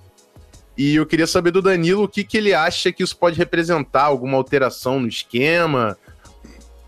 E 0.76 0.96
eu 0.96 1.06
queria 1.06 1.26
saber 1.26 1.50
do 1.52 1.62
Danilo 1.62 2.04
o 2.04 2.08
que, 2.08 2.24
que 2.24 2.36
ele 2.36 2.52
acha 2.52 2.92
que 2.92 3.02
isso 3.02 3.16
pode 3.16 3.38
representar, 3.38 4.04
alguma 4.04 4.36
alteração 4.36 4.98
no 4.98 5.06
esquema, 5.06 5.96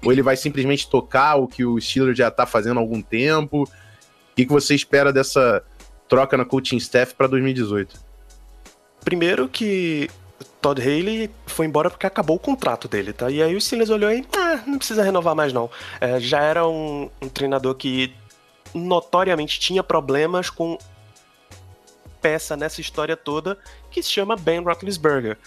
ou 0.05 0.13
ele 0.13 0.23
vai 0.23 0.37
simplesmente 0.37 0.89
tocar 0.89 1.37
o 1.37 1.47
que 1.47 1.65
o 1.65 1.81
Steelers 1.81 2.19
já 2.19 2.29
está 2.29 2.47
fazendo 2.47 2.79
há 2.79 2.81
algum 2.81 3.01
tempo. 3.01 3.63
O 3.63 3.69
que, 4.35 4.45
que 4.45 4.53
você 4.53 4.75
espera 4.75 5.13
dessa 5.13 5.63
troca 6.09 6.37
na 6.37 6.45
coaching 6.45 6.77
staff 6.77 7.15
para 7.15 7.27
2018? 7.29 7.99
Primeiro 9.05 9.49
que 9.49 10.11
Todd 10.61 10.81
Haley 10.81 11.31
foi 11.47 11.67
embora 11.67 11.89
porque 11.89 12.07
acabou 12.07 12.37
o 12.37 12.41
contrato 12.41 12.89
dele, 12.89 13.13
tá? 13.13 13.31
E 13.31 13.41
aí 13.41 13.55
o 13.55 13.61
Steelers 13.61 13.91
olhou 13.91 14.11
e, 14.11 14.27
ah, 14.37 14.63
não 14.67 14.79
precisa 14.79 15.03
renovar 15.03 15.35
mais 15.35 15.53
não. 15.53 15.71
É, 16.01 16.19
já 16.19 16.41
era 16.41 16.67
um, 16.67 17.09
um 17.23 17.29
treinador 17.29 17.75
que 17.77 18.13
notoriamente 18.75 19.61
tinha 19.61 19.83
problemas 19.83 20.51
com 20.51 20.77
peça 22.27 22.57
nessa 22.57 22.81
história 22.81 23.17
toda 23.17 23.57
que 23.89 24.03
se 24.03 24.11
chama 24.11 24.35
Ben 24.35 24.61
Roethlisberger. 24.61 25.39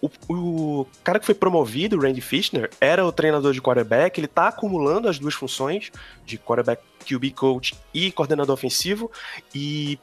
O, 0.00 0.08
o, 0.30 0.86
cara 1.04 1.20
que 1.20 1.26
foi 1.26 1.34
promovido, 1.34 2.00
Randy 2.00 2.22
Fishner, 2.22 2.70
era 2.80 3.04
o 3.04 3.12
treinador 3.12 3.52
de 3.52 3.60
quarterback, 3.60 4.18
ele 4.18 4.26
tá 4.26 4.48
acumulando 4.48 5.10
as 5.10 5.18
duas 5.18 5.34
funções 5.34 5.92
de 6.24 6.38
quarterback 6.38 6.82
QB 7.04 7.32
coach 7.32 7.78
e 7.92 8.10
coordenador 8.10 8.54
ofensivo 8.54 9.10
e 9.54 9.98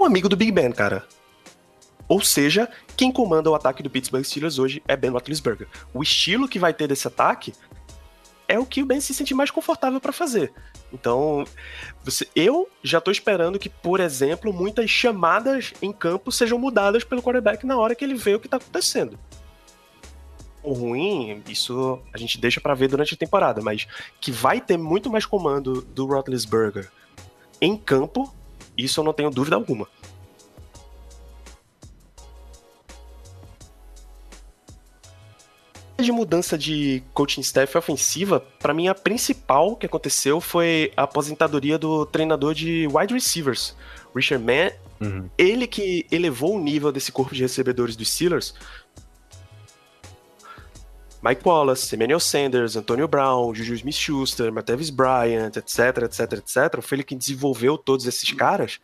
um 0.00 0.04
amigo 0.04 0.28
do 0.28 0.36
Big 0.36 0.50
Ben, 0.50 0.72
cara. 0.72 1.04
Ou 2.08 2.20
seja, 2.20 2.68
quem 2.96 3.12
comanda 3.12 3.48
o 3.48 3.54
ataque 3.54 3.84
do 3.84 3.90
Pittsburgh 3.90 4.24
Steelers 4.24 4.58
hoje 4.58 4.82
é 4.88 4.96
Ben 4.96 5.12
Roethlisberger. 5.12 5.68
O 5.94 6.02
estilo 6.02 6.48
que 6.48 6.58
vai 6.58 6.74
ter 6.74 6.88
desse 6.88 7.06
ataque 7.06 7.52
é 8.48 8.58
o 8.58 8.66
que 8.66 8.82
o 8.82 8.86
Ben 8.86 9.00
se 9.00 9.14
sente 9.14 9.34
mais 9.34 9.52
confortável 9.52 10.00
para 10.00 10.12
fazer. 10.12 10.52
Então, 10.98 11.44
você, 12.02 12.26
eu 12.34 12.68
já 12.82 13.02
tô 13.02 13.10
esperando 13.10 13.58
que, 13.58 13.68
por 13.68 14.00
exemplo, 14.00 14.50
muitas 14.52 14.88
chamadas 14.88 15.74
em 15.82 15.92
campo 15.92 16.32
sejam 16.32 16.58
mudadas 16.58 17.04
pelo 17.04 17.22
quarterback 17.22 17.66
na 17.66 17.76
hora 17.76 17.94
que 17.94 18.02
ele 18.02 18.14
vê 18.14 18.34
o 18.34 18.40
que 18.40 18.48
tá 18.48 18.56
acontecendo. 18.56 19.18
O 20.62 20.72
ruim, 20.72 21.42
isso 21.48 22.00
a 22.12 22.18
gente 22.18 22.40
deixa 22.40 22.60
para 22.60 22.74
ver 22.74 22.88
durante 22.88 23.14
a 23.14 23.16
temporada, 23.16 23.60
mas 23.60 23.86
que 24.20 24.32
vai 24.32 24.60
ter 24.60 24.78
muito 24.78 25.10
mais 25.10 25.26
comando 25.26 25.82
do 25.82 26.06
Roethlisberger 26.06 26.90
em 27.60 27.76
campo, 27.76 28.34
isso 28.76 28.98
eu 28.98 29.04
não 29.04 29.12
tenho 29.12 29.30
dúvida 29.30 29.54
alguma. 29.54 29.86
De 36.02 36.12
mudança 36.12 36.58
de 36.58 37.02
coaching 37.14 37.40
staff 37.40 37.76
ofensiva, 37.76 38.40
para 38.58 38.74
mim 38.74 38.88
a 38.88 38.94
principal 38.94 39.76
que 39.76 39.86
aconteceu 39.86 40.40
foi 40.40 40.92
a 40.96 41.04
aposentadoria 41.04 41.78
do 41.78 42.04
treinador 42.04 42.54
de 42.54 42.86
wide 42.92 43.14
receivers, 43.14 43.74
Richard 44.14 44.44
Mann. 44.44 44.70
Uhum. 45.00 45.28
Ele 45.36 45.66
que 45.66 46.06
elevou 46.10 46.56
o 46.56 46.60
nível 46.60 46.90
desse 46.90 47.12
corpo 47.12 47.34
de 47.34 47.42
recebedores 47.42 47.96
dos 47.96 48.10
Steelers. 48.10 48.54
Mike 51.22 51.42
Wallace, 51.44 51.94
Emmanuel 51.94 52.20
Sanders, 52.20 52.76
Antonio 52.76 53.08
Brown, 53.08 53.52
Juju 53.54 53.74
Smith-Schuster, 53.74 54.52
Martavis 54.52 54.90
Bryant, 54.90 55.56
etc, 55.56 56.04
etc, 56.04 56.32
etc. 56.34 56.80
Foi 56.80 56.96
ele 56.96 57.04
que 57.04 57.16
desenvolveu 57.16 57.76
todos 57.76 58.06
esses 58.06 58.30
caras. 58.32 58.78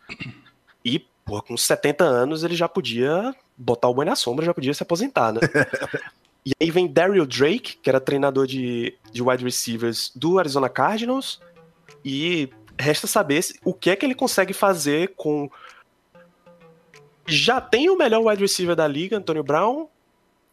E, 0.83 0.99
pô, 1.23 1.41
com 1.41 1.55
70 1.55 2.03
anos 2.03 2.43
ele 2.43 2.55
já 2.55 2.67
podia 2.67 3.33
botar 3.57 3.87
o 3.87 3.93
boi 3.93 4.05
na 4.05 4.15
sombra, 4.15 4.45
já 4.45 4.53
podia 4.53 4.73
se 4.73 4.83
aposentar, 4.83 5.31
né? 5.31 5.39
E 6.45 6.51
aí 6.61 6.69
vem 6.69 6.87
Daryl 6.87 7.25
Drake, 7.25 7.77
que 7.77 7.89
era 7.89 8.01
treinador 8.01 8.45
de, 8.45 8.97
de 9.11 9.23
wide 9.23 9.43
receivers 9.43 10.11
do 10.15 10.37
Arizona 10.37 10.67
Cardinals. 10.67 11.39
E 12.03 12.49
resta 12.77 13.07
saber 13.07 13.43
o 13.63 13.73
que 13.73 13.89
é 13.89 13.95
que 13.95 14.05
ele 14.05 14.15
consegue 14.15 14.53
fazer 14.53 15.13
com. 15.15 15.49
Já 17.25 17.61
tem 17.61 17.89
o 17.89 17.97
melhor 17.97 18.25
wide 18.25 18.41
receiver 18.41 18.75
da 18.75 18.87
liga, 18.87 19.17
Antonio 19.17 19.43
Brown. 19.43 19.87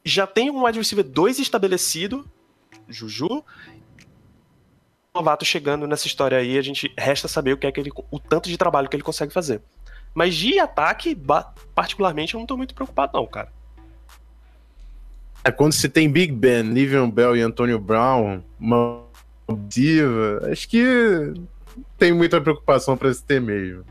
Já 0.05 0.27
tem 0.27 0.51
um 0.51 0.65
wide 0.65 0.79
receiver 0.79 1.05
2 1.05 1.41
estabelecido, 1.41 2.25
Juju. 2.89 3.45
Novato 5.13 5.45
chegando 5.45 5.89
nessa 5.89 6.07
história 6.07 6.39
aí, 6.39 6.57
a 6.57 6.63
gente 6.63 6.93
resta 6.97 7.27
saber 7.27 7.53
o 7.53 7.59
que 7.59 7.67
é 7.67 7.73
que 7.73 7.81
ele, 7.81 7.91
o 8.13 8.21
tanto 8.21 8.49
de 8.49 8.57
trabalho 8.57 8.89
que 8.89 8.95
ele 8.95 9.03
consegue 9.03 9.33
fazer. 9.33 9.61
Mas 10.15 10.37
de 10.37 10.59
ataque, 10.61 11.17
particularmente, 11.75 12.35
eu 12.35 12.41
não 12.41 12.47
tô 12.47 12.57
muito 12.57 12.75
preocupado, 12.75 13.13
não, 13.15 13.27
cara. 13.27 13.53
É, 15.45 15.51
quando 15.51 15.73
se 15.73 15.89
tem 15.89 16.11
Big 16.11 16.33
Ben, 16.33 16.63
Livion 16.63 17.11
Bell 17.11 17.37
e 17.37 17.41
Antonio 17.41 17.79
Brown, 17.79 18.43
uma 18.59 19.05
diva, 19.67 20.51
acho 20.51 20.69
que 20.69 21.33
tem 21.97 22.13
muita 22.13 22.41
preocupação 22.41 22.97
para 22.97 23.13
se 23.13 23.25
ter 23.25 23.41
mesmo. 23.41 23.85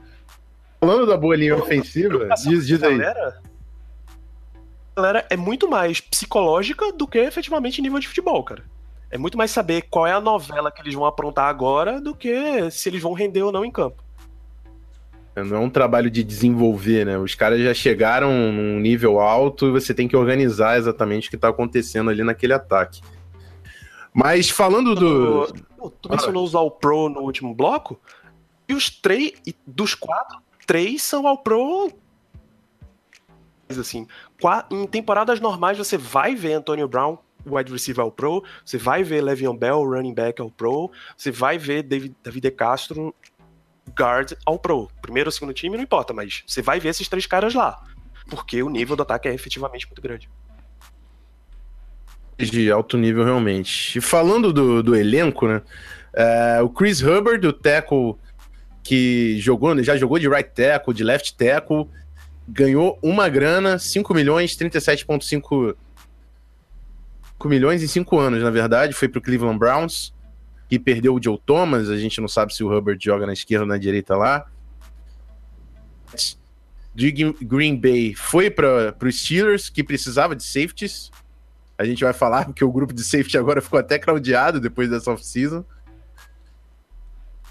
Falando 0.79 1.05
da 1.05 1.17
boa 1.17 1.35
linha 1.35 1.55
ofensiva, 1.55 2.29
diz, 2.43 2.67
diz 2.67 2.81
aí. 2.83 2.97
Galera, 2.97 3.41
galera 4.95 5.25
é 5.29 5.35
muito 5.35 5.69
mais 5.69 5.99
psicológica 5.99 6.93
do 6.93 7.07
que 7.07 7.17
efetivamente 7.17 7.81
nível 7.81 7.99
de 7.99 8.07
futebol, 8.07 8.43
cara. 8.43 8.63
É 9.11 9.17
muito 9.17 9.37
mais 9.37 9.49
saber 9.49 9.83
qual 9.89 10.05
é 10.05 10.13
a 10.13 10.21
novela 10.21 10.71
que 10.71 10.81
eles 10.81 10.93
vão 10.93 11.05
aprontar 11.05 11.49
agora 11.49 11.99
do 11.99 12.15
que 12.15 12.69
se 12.69 12.87
eles 12.89 13.01
vão 13.01 13.13
render 13.13 13.41
ou 13.41 13.51
não 13.51 13.65
em 13.65 13.71
campo. 13.71 14.03
Não 15.43 15.57
é 15.57 15.59
um 15.59 15.69
trabalho 15.69 16.09
de 16.09 16.23
desenvolver, 16.23 17.05
né? 17.05 17.17
Os 17.17 17.35
caras 17.35 17.61
já 17.61 17.73
chegaram 17.73 18.31
num 18.51 18.79
nível 18.79 19.19
alto 19.19 19.67
e 19.67 19.71
você 19.71 19.93
tem 19.93 20.07
que 20.07 20.15
organizar 20.15 20.77
exatamente 20.77 21.27
o 21.27 21.29
que 21.29 21.35
está 21.35 21.49
acontecendo 21.49 22.09
ali 22.09 22.23
naquele 22.23 22.53
ataque. 22.53 23.01
Mas 24.13 24.49
falando 24.49 24.95
do. 24.95 25.47
Tu, 25.47 25.89
tu 26.01 26.09
mencionou 26.09 26.43
os 26.43 26.55
All 26.55 26.71
Pro 26.71 27.09
no 27.09 27.21
último 27.21 27.53
bloco? 27.53 27.99
E 28.67 28.73
os 28.73 28.89
três, 28.89 29.33
dos 29.65 29.95
quatro, 29.95 30.39
três 30.67 31.01
são 31.01 31.27
All 31.27 31.37
Pro. 31.37 31.91
Assim, 33.69 34.07
em 34.71 34.87
temporadas 34.87 35.39
normais 35.39 35.77
você 35.77 35.95
vai 35.97 36.33
ver 36.33 36.53
Antonio 36.53 36.87
Brown, 36.87 37.17
wide 37.45 37.71
receiver 37.71 38.03
All 38.03 38.11
Pro, 38.11 38.43
você 38.65 38.77
vai 38.77 39.03
ver 39.03 39.21
Le'Veon 39.21 39.55
Bell, 39.55 39.83
running 39.83 40.13
back 40.13 40.41
All 40.41 40.49
Pro, 40.49 40.91
você 41.15 41.29
vai 41.31 41.57
ver 41.57 41.83
David, 41.83 42.15
David 42.23 42.51
Castro, 42.51 43.13
guard 43.97 44.33
ao 44.45 44.57
pro. 44.57 44.89
Primeiro 45.01 45.27
ou 45.27 45.31
segundo 45.31 45.53
time, 45.53 45.77
não 45.77 45.83
importa, 45.83 46.13
mas 46.13 46.43
você 46.45 46.61
vai 46.61 46.79
ver 46.79 46.89
esses 46.89 47.07
três 47.07 47.25
caras 47.25 47.53
lá. 47.53 47.81
Porque 48.29 48.61
o 48.61 48.69
nível 48.69 48.95
do 48.95 49.03
ataque 49.03 49.27
é 49.27 49.33
efetivamente 49.33 49.87
muito 49.87 50.01
grande. 50.01 50.29
De 52.37 52.71
alto 52.71 52.97
nível, 52.97 53.25
realmente. 53.25 53.97
E 53.97 54.01
falando 54.01 54.53
do, 54.53 54.81
do 54.81 54.95
elenco, 54.95 55.47
né? 55.47 55.61
É, 56.13 56.61
o 56.61 56.69
Chris 56.69 57.01
Hubbard, 57.01 57.45
o 57.45 57.53
tackle 57.53 58.15
que 58.81 59.37
jogou, 59.39 59.81
já 59.83 59.97
jogou 59.97 60.17
de 60.17 60.27
right 60.27 60.49
tackle, 60.51 60.93
de 60.93 61.03
left 61.03 61.35
tackle, 61.35 61.87
ganhou 62.47 62.97
uma 63.01 63.29
grana, 63.29 63.77
5 63.77 64.13
milhões, 64.13 64.55
37,5 64.55 65.75
milhões 67.45 67.83
em 67.83 67.87
5 67.87 68.17
anos, 68.17 68.43
na 68.43 68.49
verdade, 68.49 68.93
foi 68.93 69.07
pro 69.07 69.21
Cleveland 69.21 69.59
Browns 69.59 70.13
que 70.69 70.77
perdeu 70.77 71.15
o 71.15 71.21
Joe 71.21 71.39
Thomas, 71.43 71.89
a 71.89 71.97
gente 71.97 72.21
não 72.21 72.27
sabe 72.27 72.53
se 72.53 72.63
o 72.63 72.71
Hubbard 72.71 73.03
joga 73.03 73.25
na 73.25 73.33
esquerda 73.33 73.63
ou 73.63 73.67
na 73.67 73.77
direita 73.77 74.15
lá. 74.15 74.45
De 76.93 77.11
Green 77.11 77.75
Bay 77.75 78.13
foi 78.13 78.51
para 78.51 78.95
os 79.03 79.19
Steelers, 79.19 79.67
que 79.67 79.83
precisava 79.83 80.35
de 80.35 80.43
safeties. 80.43 81.09
A 81.75 81.83
gente 81.85 82.03
vai 82.03 82.13
falar 82.13 82.45
porque 82.45 82.63
o 82.63 82.71
grupo 82.71 82.93
de 82.93 83.03
safety 83.03 83.37
agora 83.37 83.61
ficou 83.61 83.79
até 83.79 83.97
craudiado 83.97 84.59
depois 84.59 84.89
dessa 84.89 85.11
off-season. 85.11 85.65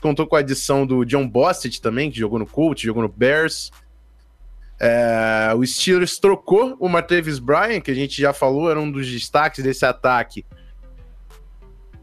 Contou 0.01 0.27
com 0.27 0.37
a 0.37 0.41
adição 0.41 0.87
do 0.87 1.05
John 1.05 1.29
Bostic 1.29 1.81
também, 1.81 2.11
que 2.13 2.19
jogou 2.19 2.39
no 2.39 2.47
Colts, 2.47 2.85
jogou 2.85 3.03
no 3.03 3.09
Bears. 3.09 3.73
É, 4.79 5.53
o 5.57 5.67
Steelers 5.67 6.19
trocou 6.19 6.77
o 6.79 6.89
Martavis 6.89 7.41
Bryant, 7.41 7.81
que 7.81 7.91
a 7.91 7.95
gente 7.95 8.21
já 8.21 8.33
falou, 8.33 8.71
era 8.71 8.79
um 8.79 8.89
dos 8.89 9.11
destaques 9.11 9.65
desse 9.65 9.85
ataque, 9.85 10.47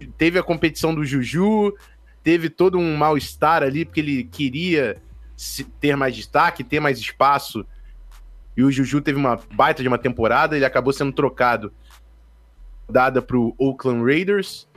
teve 0.06 0.40
a 0.40 0.44
competição 0.44 0.94
do 0.94 1.06
Juju, 1.06 1.74
teve 2.24 2.50
todo 2.50 2.78
um 2.78 2.96
mal-estar 2.98 3.64
ali, 3.64 3.86
porque 3.86 4.00
ele 4.00 4.24
queria 4.24 5.02
ter 5.80 5.96
mais 5.96 6.16
destaque, 6.16 6.64
ter 6.64 6.80
mais 6.80 6.98
espaço. 6.98 7.66
E 8.58 8.64
o 8.64 8.72
Juju 8.72 9.02
teve 9.02 9.18
uma 9.18 9.40
baita 9.54 9.82
de 9.82 9.88
uma 9.88 9.98
temporada, 9.98 10.56
ele 10.56 10.66
acabou 10.66 10.94
sendo 10.94 11.12
trocado, 11.12 11.74
dada 12.90 13.22
para 13.22 13.38
o 13.38 13.54
Oakland 13.58 14.04
Raiders. 14.04 14.68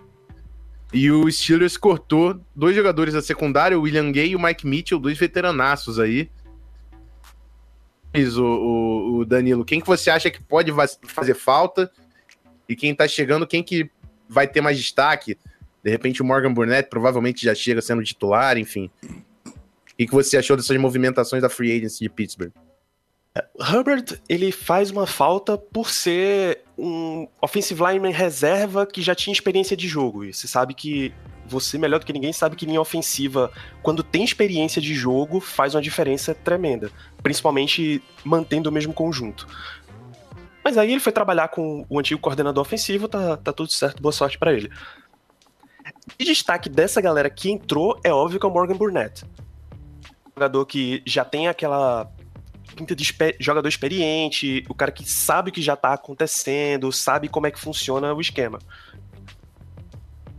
E 0.93 1.11
o 1.11 1.31
Steelers 1.31 1.77
cortou 1.77 2.41
dois 2.57 2.75
jogadores 2.75 3.13
da 3.13 3.21
secundária, 3.21 3.79
o 3.79 3.83
William 3.83 4.11
Gay 4.11 4.31
e 4.31 4.37
o 4.37 4.43
Mike 4.43 4.67
Mitchell, 4.67 4.99
dois 4.99 5.19
veteranaços 5.19 5.99
aí. 5.99 6.31
O, 8.15 8.41
o, 8.41 9.19
o 9.19 9.25
Danilo, 9.25 9.65
quem 9.65 9.81
que 9.81 9.87
você 9.87 10.11
acha 10.11 10.31
que 10.31 10.43
pode 10.43 10.73
fazer 11.07 11.35
falta? 11.35 11.91
E 12.69 12.75
quem 12.75 12.95
tá 12.95 13.07
chegando, 13.07 13.47
quem 13.47 13.63
que 13.63 13.91
vai 14.29 14.47
ter 14.47 14.61
mais 14.61 14.79
destaque. 14.79 15.37
De 15.83 15.91
repente 15.91 16.23
o 16.23 16.25
Morgan 16.25 16.53
Burnett 16.53 16.89
provavelmente 16.89 17.45
já 17.45 17.55
chega 17.55 17.81
sendo 17.81 18.03
titular, 18.03 18.59
enfim. 18.59 18.91
O 19.47 19.53
que, 19.97 20.07
você 20.07 20.37
achou 20.37 20.57
dessas 20.57 20.77
movimentações 20.77 21.43
da 21.43 21.49
free 21.49 21.77
agency 21.77 22.01
de 22.01 22.09
Pittsburgh? 22.09 22.53
Herbert, 23.61 24.21
ele 24.29 24.51
faz 24.53 24.91
uma 24.91 25.07
falta 25.07 25.57
por 25.57 25.91
ser 25.91 26.61
um 26.77 27.27
offensive 27.41 27.81
lineman 27.83 28.13
reserva 28.13 28.87
que 28.87 29.03
já 29.03 29.15
tinha 29.15 29.33
experiência 29.33 29.77
de 29.77 29.89
jogo. 29.89 30.25
E 30.25 30.33
você 30.33 30.47
sabe 30.47 30.75
que 30.75 31.13
você, 31.47 31.79
melhor 31.79 31.99
do 31.99 32.07
que 32.07 32.13
ninguém, 32.13 32.33
sabe 32.33 32.57
que 32.57 32.67
linha 32.67 32.81
ofensiva, 32.81 33.51
quando 33.83 34.03
tem 34.03 34.23
experiência 34.23 34.81
de 34.81 34.95
jogo, 34.95 35.41
faz 35.41 35.75
uma 35.75 35.83
diferença 35.83 36.35
tremenda. 36.35 36.91
Principalmente 37.23 38.03
mantendo 38.25 38.69
o 38.69 38.73
mesmo 38.73 38.93
conjunto. 38.93 39.47
Mas 40.69 40.77
aí 40.77 40.91
ele 40.91 41.01
foi 41.01 41.13
trabalhar 41.13 41.49
com 41.49 41.87
o 41.89 41.99
antigo 41.99 42.21
coordenador 42.21 42.61
ofensivo, 42.61 43.09
tá, 43.09 43.39
tá 43.39 43.55
tudo 43.55 43.73
certo, 43.73 44.03
boa 44.03 44.13
sorte 44.13 44.39
para 44.39 44.53
ele. 44.53 44.71
E 46.19 46.25
destaque 46.27 46.69
dessa 46.69 47.01
galera 47.01 47.31
que 47.31 47.51
entrou 47.51 47.99
é 48.05 48.13
óbvio 48.13 48.39
que 48.39 48.45
é 48.45 48.49
o 48.51 48.53
Morgan 48.53 48.77
Burnett. 48.77 49.25
Um 49.25 50.33
jogador 50.35 50.67
que 50.67 51.03
já 51.07 51.25
tem 51.25 51.49
aquela 51.49 52.13
pinta 52.77 52.95
de 52.95 53.15
jogador 53.41 53.67
experiente, 53.67 54.63
o 54.69 54.75
cara 54.75 54.93
que 54.93 55.11
sabe 55.11 55.49
o 55.49 55.53
que 55.55 55.63
já 55.63 55.75
tá 55.75 55.95
acontecendo, 55.95 56.93
sabe 56.93 57.31
como 57.31 57.47
é 57.47 57.51
que 57.51 57.59
funciona 57.59 58.13
o 58.13 58.21
esquema. 58.21 58.59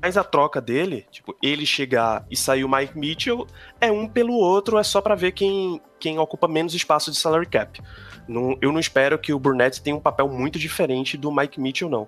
Mas 0.02 0.16
a 0.16 0.24
troca 0.24 0.62
dele, 0.62 1.06
tipo, 1.12 1.36
ele 1.44 1.66
chegar 1.66 2.26
e 2.32 2.36
sair 2.36 2.64
o 2.64 2.70
Mike 2.70 2.98
Mitchell, 2.98 3.46
é 3.82 3.92
um 3.92 4.08
pelo 4.08 4.34
outro, 4.34 4.78
é 4.78 4.84
só 4.84 5.02
para 5.02 5.14
ver 5.14 5.34
quem, 5.34 5.82
quem 6.00 6.18
ocupa 6.18 6.48
menos 6.48 6.74
espaço 6.74 7.12
de 7.12 7.18
salary 7.18 7.46
cap. 7.46 7.82
Não, 8.28 8.58
eu 8.62 8.72
não 8.72 8.80
espero 8.80 9.20
que 9.20 9.34
o 9.34 9.40
Burnett 9.40 9.82
tenha 9.82 9.96
um 9.96 10.00
papel 10.00 10.30
muito 10.30 10.58
diferente 10.58 11.18
do 11.18 11.32
Mike 11.32 11.60
Mitchell, 11.60 11.90
não. 11.90 12.06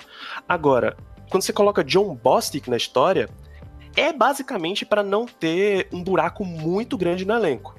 Agora, 0.47 0.95
quando 1.29 1.43
você 1.43 1.51
coloca 1.51 1.83
John 1.83 2.15
Bostic 2.15 2.67
na 2.69 2.77
história, 2.77 3.29
é 3.95 4.13
basicamente 4.13 4.85
para 4.85 5.03
não 5.03 5.25
ter 5.25 5.89
um 5.91 6.01
buraco 6.01 6.45
muito 6.45 6.97
grande 6.97 7.25
no 7.25 7.33
elenco. 7.33 7.75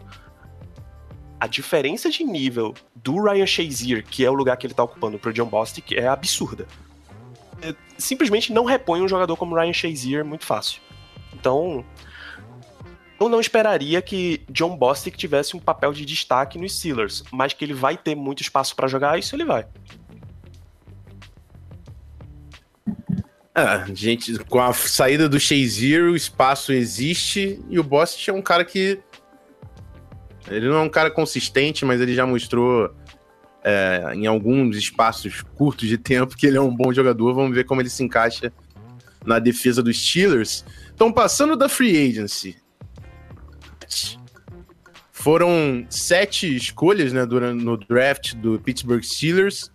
A 1.40 1.46
diferença 1.46 2.10
de 2.10 2.22
nível 2.22 2.74
do 2.94 3.22
Ryan 3.22 3.46
Shazier, 3.46 4.04
que 4.04 4.24
é 4.24 4.30
o 4.30 4.34
lugar 4.34 4.56
que 4.58 4.66
ele 4.66 4.74
tá 4.74 4.82
ocupando, 4.84 5.18
pro 5.18 5.32
John 5.32 5.46
Bostic, 5.46 5.92
é 5.92 6.06
absurda 6.06 6.66
simplesmente 7.98 8.52
não 8.52 8.64
repõe 8.64 9.00
um 9.02 9.08
jogador 9.08 9.36
como 9.36 9.54
Ryan 9.54 9.72
Shazier 9.72 10.24
muito 10.24 10.44
fácil. 10.44 10.80
Então, 11.34 11.84
eu 13.20 13.28
não 13.28 13.40
esperaria 13.40 14.02
que 14.02 14.42
John 14.50 14.76
Bostic 14.76 15.16
tivesse 15.16 15.56
um 15.56 15.60
papel 15.60 15.92
de 15.92 16.04
destaque 16.04 16.58
nos 16.58 16.76
Steelers, 16.76 17.22
mas 17.32 17.52
que 17.52 17.64
ele 17.64 17.74
vai 17.74 17.96
ter 17.96 18.14
muito 18.14 18.42
espaço 18.42 18.74
para 18.74 18.88
jogar, 18.88 19.18
isso 19.18 19.34
ele 19.36 19.44
vai. 19.44 19.66
É, 23.54 23.94
gente, 23.94 24.38
com 24.44 24.60
a 24.60 24.72
saída 24.72 25.28
do 25.28 25.38
Shazier, 25.38 26.04
o 26.04 26.16
espaço 26.16 26.72
existe 26.72 27.60
e 27.68 27.78
o 27.78 27.82
Bostic 27.82 28.28
é 28.28 28.32
um 28.32 28.40
cara 28.40 28.64
que 28.64 28.98
ele 30.48 30.68
não 30.68 30.76
é 30.76 30.80
um 30.80 30.88
cara 30.88 31.10
consistente, 31.10 31.84
mas 31.84 32.00
ele 32.00 32.14
já 32.14 32.26
mostrou 32.26 32.94
é, 33.64 34.12
em 34.14 34.26
alguns 34.26 34.76
espaços 34.76 35.42
curtos 35.54 35.88
de 35.88 35.96
tempo 35.96 36.36
que 36.36 36.46
ele 36.46 36.56
é 36.56 36.60
um 36.60 36.74
bom 36.74 36.92
jogador. 36.92 37.34
Vamos 37.34 37.54
ver 37.54 37.64
como 37.64 37.80
ele 37.80 37.90
se 37.90 38.02
encaixa 38.02 38.52
na 39.24 39.38
defesa 39.38 39.82
dos 39.82 40.00
Steelers. 40.00 40.64
Então, 40.94 41.12
passando 41.12 41.56
da 41.56 41.68
free 41.68 42.08
agency, 42.08 42.56
foram 45.10 45.86
sete 45.88 46.54
escolhas 46.56 47.12
né, 47.12 47.24
durante, 47.24 47.62
no 47.62 47.76
draft 47.76 48.34
do 48.34 48.58
Pittsburgh 48.58 49.02
Steelers. 49.02 49.70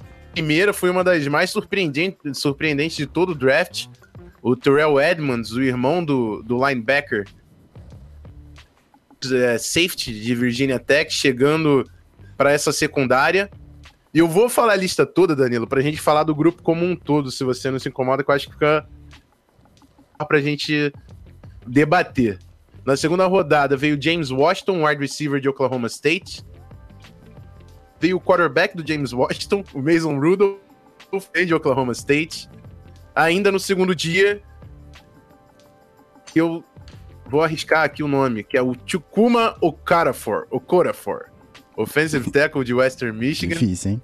A 0.00 0.32
primeira 0.32 0.72
foi 0.72 0.90
uma 0.90 1.04
das 1.04 1.26
mais 1.28 1.50
surpreendentes, 1.50 2.38
surpreendentes 2.38 2.96
de 2.96 3.06
todo 3.06 3.30
o 3.30 3.34
draft. 3.34 3.86
O 4.42 4.56
Terrell 4.56 5.00
Edmonds, 5.00 5.52
o 5.52 5.62
irmão 5.62 6.04
do, 6.04 6.42
do 6.42 6.56
linebacker 6.56 7.24
é, 9.32 9.56
safety 9.56 10.20
de 10.20 10.34
Virginia 10.34 10.78
Tech, 10.78 11.12
chegando 11.12 11.88
para 12.36 12.52
essa 12.52 12.72
secundária. 12.72 13.50
E 14.12 14.18
eu 14.18 14.28
vou 14.28 14.48
falar 14.48 14.74
a 14.74 14.76
lista 14.76 15.04
toda, 15.04 15.34
Danilo, 15.34 15.66
para 15.66 15.80
a 15.80 15.82
gente 15.82 16.00
falar 16.00 16.22
do 16.22 16.34
grupo 16.34 16.62
como 16.62 16.84
um 16.84 16.94
todo, 16.94 17.30
se 17.30 17.42
você 17.42 17.70
não 17.70 17.78
se 17.78 17.88
incomoda, 17.88 18.22
que 18.22 18.30
eu 18.30 18.34
acho 18.34 18.46
que 18.46 18.52
fica 18.52 18.86
para 20.28 20.38
a 20.38 20.40
gente 20.40 20.92
debater. 21.66 22.38
Na 22.84 22.96
segunda 22.96 23.26
rodada 23.26 23.76
veio 23.76 24.00
James 24.00 24.30
Washington, 24.30 24.86
wide 24.86 25.00
receiver 25.00 25.40
de 25.40 25.48
Oklahoma 25.48 25.88
State. 25.88 26.44
Veio 27.98 28.18
o 28.18 28.20
quarterback 28.20 28.76
do 28.76 28.86
James 28.86 29.12
Washington, 29.12 29.64
o 29.72 29.80
Mason 29.80 30.18
Rudolph, 30.18 30.60
de 31.32 31.54
Oklahoma 31.54 31.92
State. 31.92 32.48
Ainda 33.14 33.50
no 33.50 33.58
segundo 33.58 33.94
dia, 33.94 34.42
eu 36.34 36.62
vou 37.26 37.42
arriscar 37.42 37.84
aqui 37.84 38.02
o 38.02 38.08
nome, 38.08 38.44
que 38.44 38.56
é 38.56 38.62
o 38.62 38.76
Chukuma 38.86 39.56
Okafor, 39.60 40.46
Okorafor. 40.50 41.33
Offensive 41.76 42.30
tackle 42.30 42.64
de 42.64 42.72
Western 42.72 43.16
Michigan. 43.18 43.54
Difícil, 43.54 43.92
hein? 43.92 44.02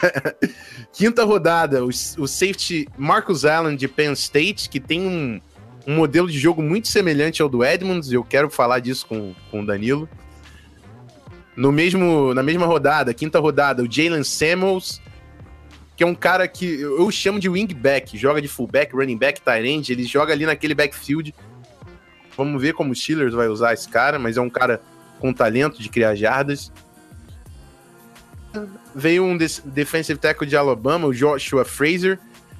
Quinta 0.92 1.24
rodada, 1.24 1.84
o, 1.84 1.88
o, 1.88 2.28
safety 2.28 2.86
Marcus 2.96 3.44
Allen 3.44 3.76
de 3.76 3.88
Penn 3.88 4.12
State, 4.12 4.68
que 4.68 4.78
tem 4.78 5.00
um, 5.00 5.40
um, 5.86 5.96
modelo 5.96 6.28
de 6.28 6.38
jogo 6.38 6.62
muito 6.62 6.88
semelhante 6.88 7.42
ao 7.42 7.48
do 7.48 7.64
Edmonds, 7.64 8.12
eu 8.12 8.22
quero 8.22 8.50
falar 8.50 8.80
disso 8.80 9.06
com, 9.06 9.34
com 9.50 9.62
o 9.62 9.66
Danilo. 9.66 10.08
No 11.56 11.70
mesmo, 11.70 12.34
na 12.34 12.42
mesma 12.42 12.66
rodada, 12.66 13.14
quinta 13.14 13.38
rodada, 13.38 13.82
o 13.82 13.90
Jalen 13.90 14.24
Samuels, 14.24 15.00
que 15.96 16.02
é 16.02 16.06
um 16.06 16.14
cara 16.14 16.48
que 16.48 16.80
eu 16.80 17.08
chamo 17.10 17.38
de 17.38 17.48
wingback, 17.48 18.18
joga 18.18 18.42
de 18.42 18.48
fullback, 18.48 18.94
running 18.94 19.16
back, 19.16 19.40
tight 19.40 19.66
end, 19.66 19.92
ele 19.92 20.04
joga 20.04 20.32
ali 20.32 20.44
naquele 20.44 20.74
backfield. 20.74 21.32
Vamos 22.36 22.60
ver 22.60 22.74
como 22.74 22.90
o 22.90 22.94
Steelers 22.94 23.32
vai 23.32 23.46
usar 23.46 23.72
esse 23.72 23.88
cara, 23.88 24.18
mas 24.18 24.36
é 24.36 24.40
um 24.40 24.50
cara 24.50 24.82
com 25.20 25.32
talento 25.32 25.82
de 25.82 25.88
criar 25.88 26.14
jardas. 26.14 26.72
Veio 28.94 29.24
um 29.24 29.36
defensive 29.36 30.18
tackle 30.18 30.46
de 30.46 30.56
Alabama, 30.56 31.08
o 31.08 31.14
Joshua 31.14 31.64
Fraser, 31.64 32.18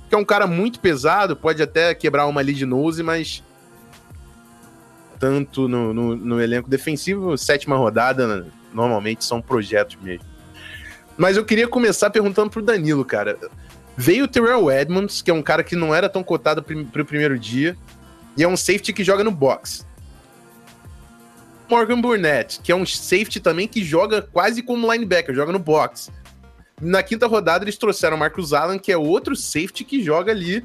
que 0.09 0.15
é 0.15 0.19
um 0.19 0.25
cara 0.25 0.47
muito 0.47 0.81
pesado, 0.81 1.37
pode 1.37 1.63
até 1.63 1.95
quebrar 1.95 2.27
uma 2.27 2.41
lead 2.41 2.65
nose, 2.67 3.03
mas 3.03 3.43
tanto 5.19 5.69
no, 5.69 5.95
no, 5.95 6.17
no 6.17 6.41
elenco 6.41 6.69
defensivo, 6.69 7.39
sétima 7.39 7.77
rodada, 7.77 8.47
normalmente 8.73 9.25
são 9.25 9.41
projetos 9.41 9.97
mesmo. 10.03 10.25
Mas 11.17 11.37
eu 11.37 11.45
queria 11.45 11.69
começar 11.69 12.11
perguntando 12.11 12.51
pro 12.51 12.61
Danilo, 12.61 13.05
cara. 13.05 13.39
Veio 13.97 14.25
o 14.25 14.29
Terrell 14.29 14.71
Edmonds, 14.71 15.23
que 15.23 15.31
é 15.31 15.35
um 15.35 15.43
cara 15.43 15.63
que 15.63 15.77
não 15.77 15.95
era 15.95 16.09
tão 16.09 16.25
cotado 16.25 16.63
pro 16.63 17.05
primeiro 17.05 17.39
dia, 17.39 17.77
e 18.37 18.43
é 18.43 18.49
um 18.49 18.57
safety 18.57 18.93
que 18.93 19.05
joga 19.05 19.23
no 19.23 19.31
box. 19.31 19.87
Morgan 21.75 22.01
Burnett, 22.01 22.61
que 22.61 22.71
é 22.71 22.77
um 22.77 22.87
safety 22.87 23.41
também 23.41 23.67
que 23.67 23.83
joga 23.83 24.23
quase 24.23 24.63
como 24.63 24.93
linebacker, 24.93 25.35
joga 25.35 25.51
no 25.51 25.59
box. 25.59 26.09
Na 26.81 27.03
quinta 27.03 27.27
rodada 27.27 27.65
eles 27.65 27.77
trouxeram 27.77 28.17
Marcus 28.17 28.53
Allen, 28.53 28.79
que 28.79 28.93
é 28.93 28.97
outro 28.97 29.35
safety 29.35 29.83
que 29.83 30.01
joga 30.01 30.31
ali 30.31 30.65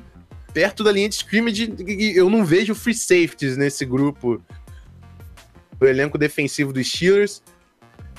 perto 0.53 0.83
da 0.83 0.91
linha 0.91 1.09
de 1.09 1.15
scrimmage. 1.15 1.73
Eu 2.15 2.29
não 2.29 2.45
vejo 2.45 2.75
free 2.75 2.93
safeties 2.93 3.57
nesse 3.57 3.85
grupo 3.85 4.39
do 5.79 5.87
elenco 5.87 6.15
defensivo 6.15 6.71
dos 6.71 6.87
Steelers. 6.87 7.41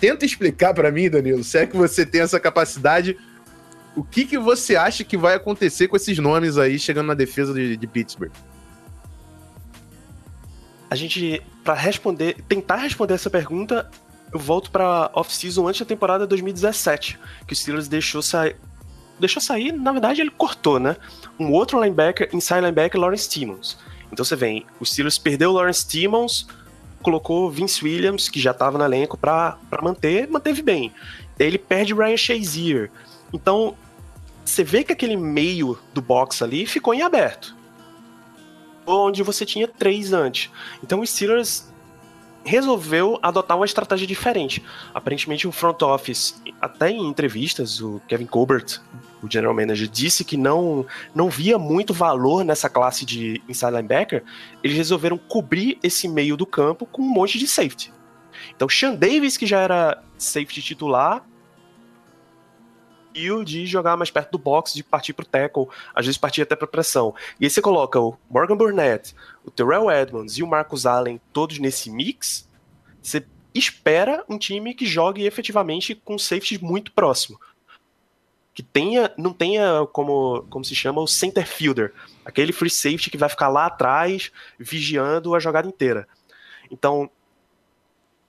Tenta 0.01 0.25
explicar 0.25 0.75
para 0.75 0.91
mim, 0.91 1.09
Danilo, 1.09 1.45
se 1.45 1.59
é 1.59 1.67
que 1.67 1.77
você 1.77 2.05
tem 2.05 2.23
essa 2.23 2.41
capacidade, 2.41 3.17
o 3.95 4.03
que, 4.03 4.25
que 4.25 4.37
você 4.37 4.75
acha 4.75 5.05
que 5.05 5.17
vai 5.17 5.35
acontecer 5.35 5.87
com 5.87 5.95
esses 5.95 6.19
nomes 6.19 6.59
aí 6.59 6.77
chegando 6.77 7.07
na 7.07 7.15
defesa 7.15 7.55
de, 7.55 7.77
de 7.77 7.87
Pittsburgh? 7.87 8.33
a 10.91 10.97
gente, 10.97 11.41
para 11.71 11.79
responder, 11.79 12.35
tentar 12.49 12.79
responder 12.79 13.15
essa 13.15 13.31
pergunta, 13.31 13.89
eu 14.33 14.41
volto 14.41 14.73
para 14.73 15.09
off-season 15.15 15.69
antes 15.69 15.81
da 15.81 15.87
temporada 15.87 16.27
2017, 16.27 17.17
que 17.47 17.53
o 17.53 17.57
Steelers 17.57 17.87
deixou 17.87 18.21
sair. 18.21 18.57
Deixou 19.21 19.41
sair, 19.41 19.71
na 19.71 19.93
verdade, 19.93 20.21
ele 20.21 20.31
cortou, 20.31 20.81
né? 20.81 20.97
Um 21.39 21.53
outro 21.53 21.81
linebacker, 21.81 22.29
inside 22.33 22.61
linebacker, 22.61 23.01
Lawrence 23.01 23.29
Timmons. 23.29 23.79
Então 24.11 24.25
você 24.25 24.35
vem, 24.35 24.67
o 24.81 24.85
Steelers 24.85 25.17
perdeu 25.17 25.51
o 25.51 25.53
Lawrence 25.53 25.87
Timmons, 25.87 26.49
colocou 27.03 27.49
Vince 27.49 27.85
Williams, 27.85 28.29
que 28.29 28.41
já 28.41 28.51
estava 28.51 28.77
no 28.77 28.83
elenco, 28.83 29.17
para 29.17 29.57
manter, 29.81 30.27
manteve 30.27 30.63
bem. 30.63 30.93
Ele 31.39 31.57
perde 31.57 31.95
Ryan 31.95 32.17
Shazier. 32.17 32.91
Então, 33.33 33.77
você 34.45 34.65
vê 34.65 34.83
que 34.83 34.93
aquele 34.93 35.17
meio 35.17 35.79
do 35.95 36.03
box 36.03 36.43
ali 36.43 36.67
ficou 36.67 36.93
em 36.93 37.03
aberto 37.03 37.60
onde 38.91 39.23
você 39.23 39.45
tinha 39.47 39.67
três 39.67 40.13
antes. 40.13 40.51
Então 40.83 41.01
o 41.01 41.07
Steelers 41.07 41.71
resolveu 42.45 43.19
adotar 43.23 43.57
uma 43.57 43.67
estratégia 43.67 44.07
diferente. 44.07 44.63
Aparentemente 44.95 45.47
o 45.47 45.53
front 45.53 45.83
office, 45.83 46.41
até 46.61 46.91
em 46.91 47.07
entrevistas, 47.07 47.81
o 47.81 48.01
Kevin 48.09 48.27
Colbert, 48.27 48.81
o 49.23 49.31
general 49.31 49.55
manager, 49.55 49.89
disse 49.89 50.25
que 50.25 50.37
não, 50.37 50.87
não 51.15 51.29
via 51.29 51.59
muito 51.59 51.93
valor 51.93 52.45
nessa 52.45 52.69
classe 52.69 53.05
de 53.05 53.43
inside 53.49 53.73
linebacker. 53.73 54.25
Eles 54.63 54.77
resolveram 54.77 55.19
cobrir 55.19 55.79
esse 55.83 56.09
meio 56.09 56.37
do 56.37 56.47
campo 56.47 56.87
com 56.87 57.03
um 57.03 57.09
monte 57.11 57.39
de 57.39 57.47
safety. 57.47 57.93
Então 58.57 58.69
Sean 58.69 58.95
Davis, 58.95 59.37
que 59.37 59.47
já 59.47 59.61
era 59.61 60.03
safety 60.17 60.63
titular, 60.63 61.23
de 63.45 63.67
jogar 63.67 63.97
mais 63.97 64.11
perto 64.11 64.33
do 64.33 64.39
box, 64.39 64.75
de 64.75 64.83
partir 64.83 65.13
pro 65.13 65.27
tackle, 65.27 65.69
às 65.95 66.07
vezes 66.07 66.19
partir 66.19 66.43
até 66.43 66.55
pra 66.55 66.67
pressão. 66.67 67.15
E 67.39 67.45
aí 67.45 67.51
você 67.51 67.61
coloca 67.61 68.01
o 68.01 68.17
Morgan 68.29 68.57
Burnett, 68.57 69.15
o 69.45 69.51
Terrell 69.51 69.91
Edmonds 69.91 70.39
e 70.39 70.43
o 70.43 70.47
Marcus 70.47 70.87
Allen 70.87 71.21
todos 71.33 71.59
nesse 71.59 71.91
mix, 71.91 72.49
você 73.03 73.25
espera 73.55 74.25
um 74.29 74.39
time 74.39 74.75
que 74.75 74.87
jogue 74.87 75.25
efetivamente 75.25 75.95
com 75.95 76.19
safety 76.19 76.63
muito 76.63 76.93
próximo. 76.93 77.41
Que 78.55 78.63
tenha, 78.63 79.13
não 79.17 79.33
tenha 79.33 79.87
como, 79.93 80.45
como 80.51 80.65
se 80.65 80.75
chama 80.75 81.01
o 81.01 81.07
center 81.07 81.47
fielder, 81.47 81.95
aquele 82.25 82.53
free 82.53 82.71
safety 82.71 83.11
que 83.11 83.19
vai 83.19 83.29
ficar 83.29 83.49
lá 83.49 83.67
atrás 83.67 84.31
vigiando 84.59 85.35
a 85.35 85.41
jogada 85.41 85.69
inteira. 85.69 86.07
Então, 86.71 87.11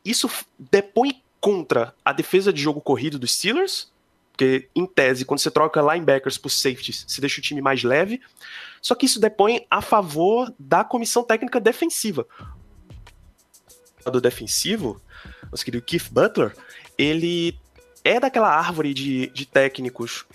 isso 0.05 0.29
depõe 0.57 1.21
contra 1.39 1.93
a 2.05 2.13
defesa 2.13 2.53
de 2.53 2.61
jogo 2.61 2.79
corrido 2.79 3.17
dos 3.17 3.33
Steelers, 3.33 3.91
porque, 4.31 4.69
em 4.75 4.85
tese, 4.85 5.25
quando 5.25 5.39
você 5.39 5.51
troca 5.51 5.81
linebackers 5.81 6.37
por 6.37 6.49
safeties, 6.49 7.05
você 7.07 7.21
deixa 7.21 7.39
o 7.39 7.43
time 7.43 7.61
mais 7.61 7.83
leve. 7.83 8.21
Só 8.81 8.95
que 8.95 9.05
isso 9.05 9.19
depõe 9.19 9.65
a 9.69 9.81
favor 9.81 10.53
da 10.57 10.83
comissão 10.83 11.23
técnica 11.23 11.59
defensiva. 11.59 12.25
Do 14.05 14.19
defensivo, 14.19 14.99
nosso 15.51 15.63
querido 15.63 15.85
Keith 15.85 16.09
Butler, 16.11 16.55
ele 16.97 17.55
é 18.03 18.19
daquela 18.19 18.49
árvore 18.49 18.93
de, 18.95 19.27
de 19.27 19.45
técnicos 19.45 20.25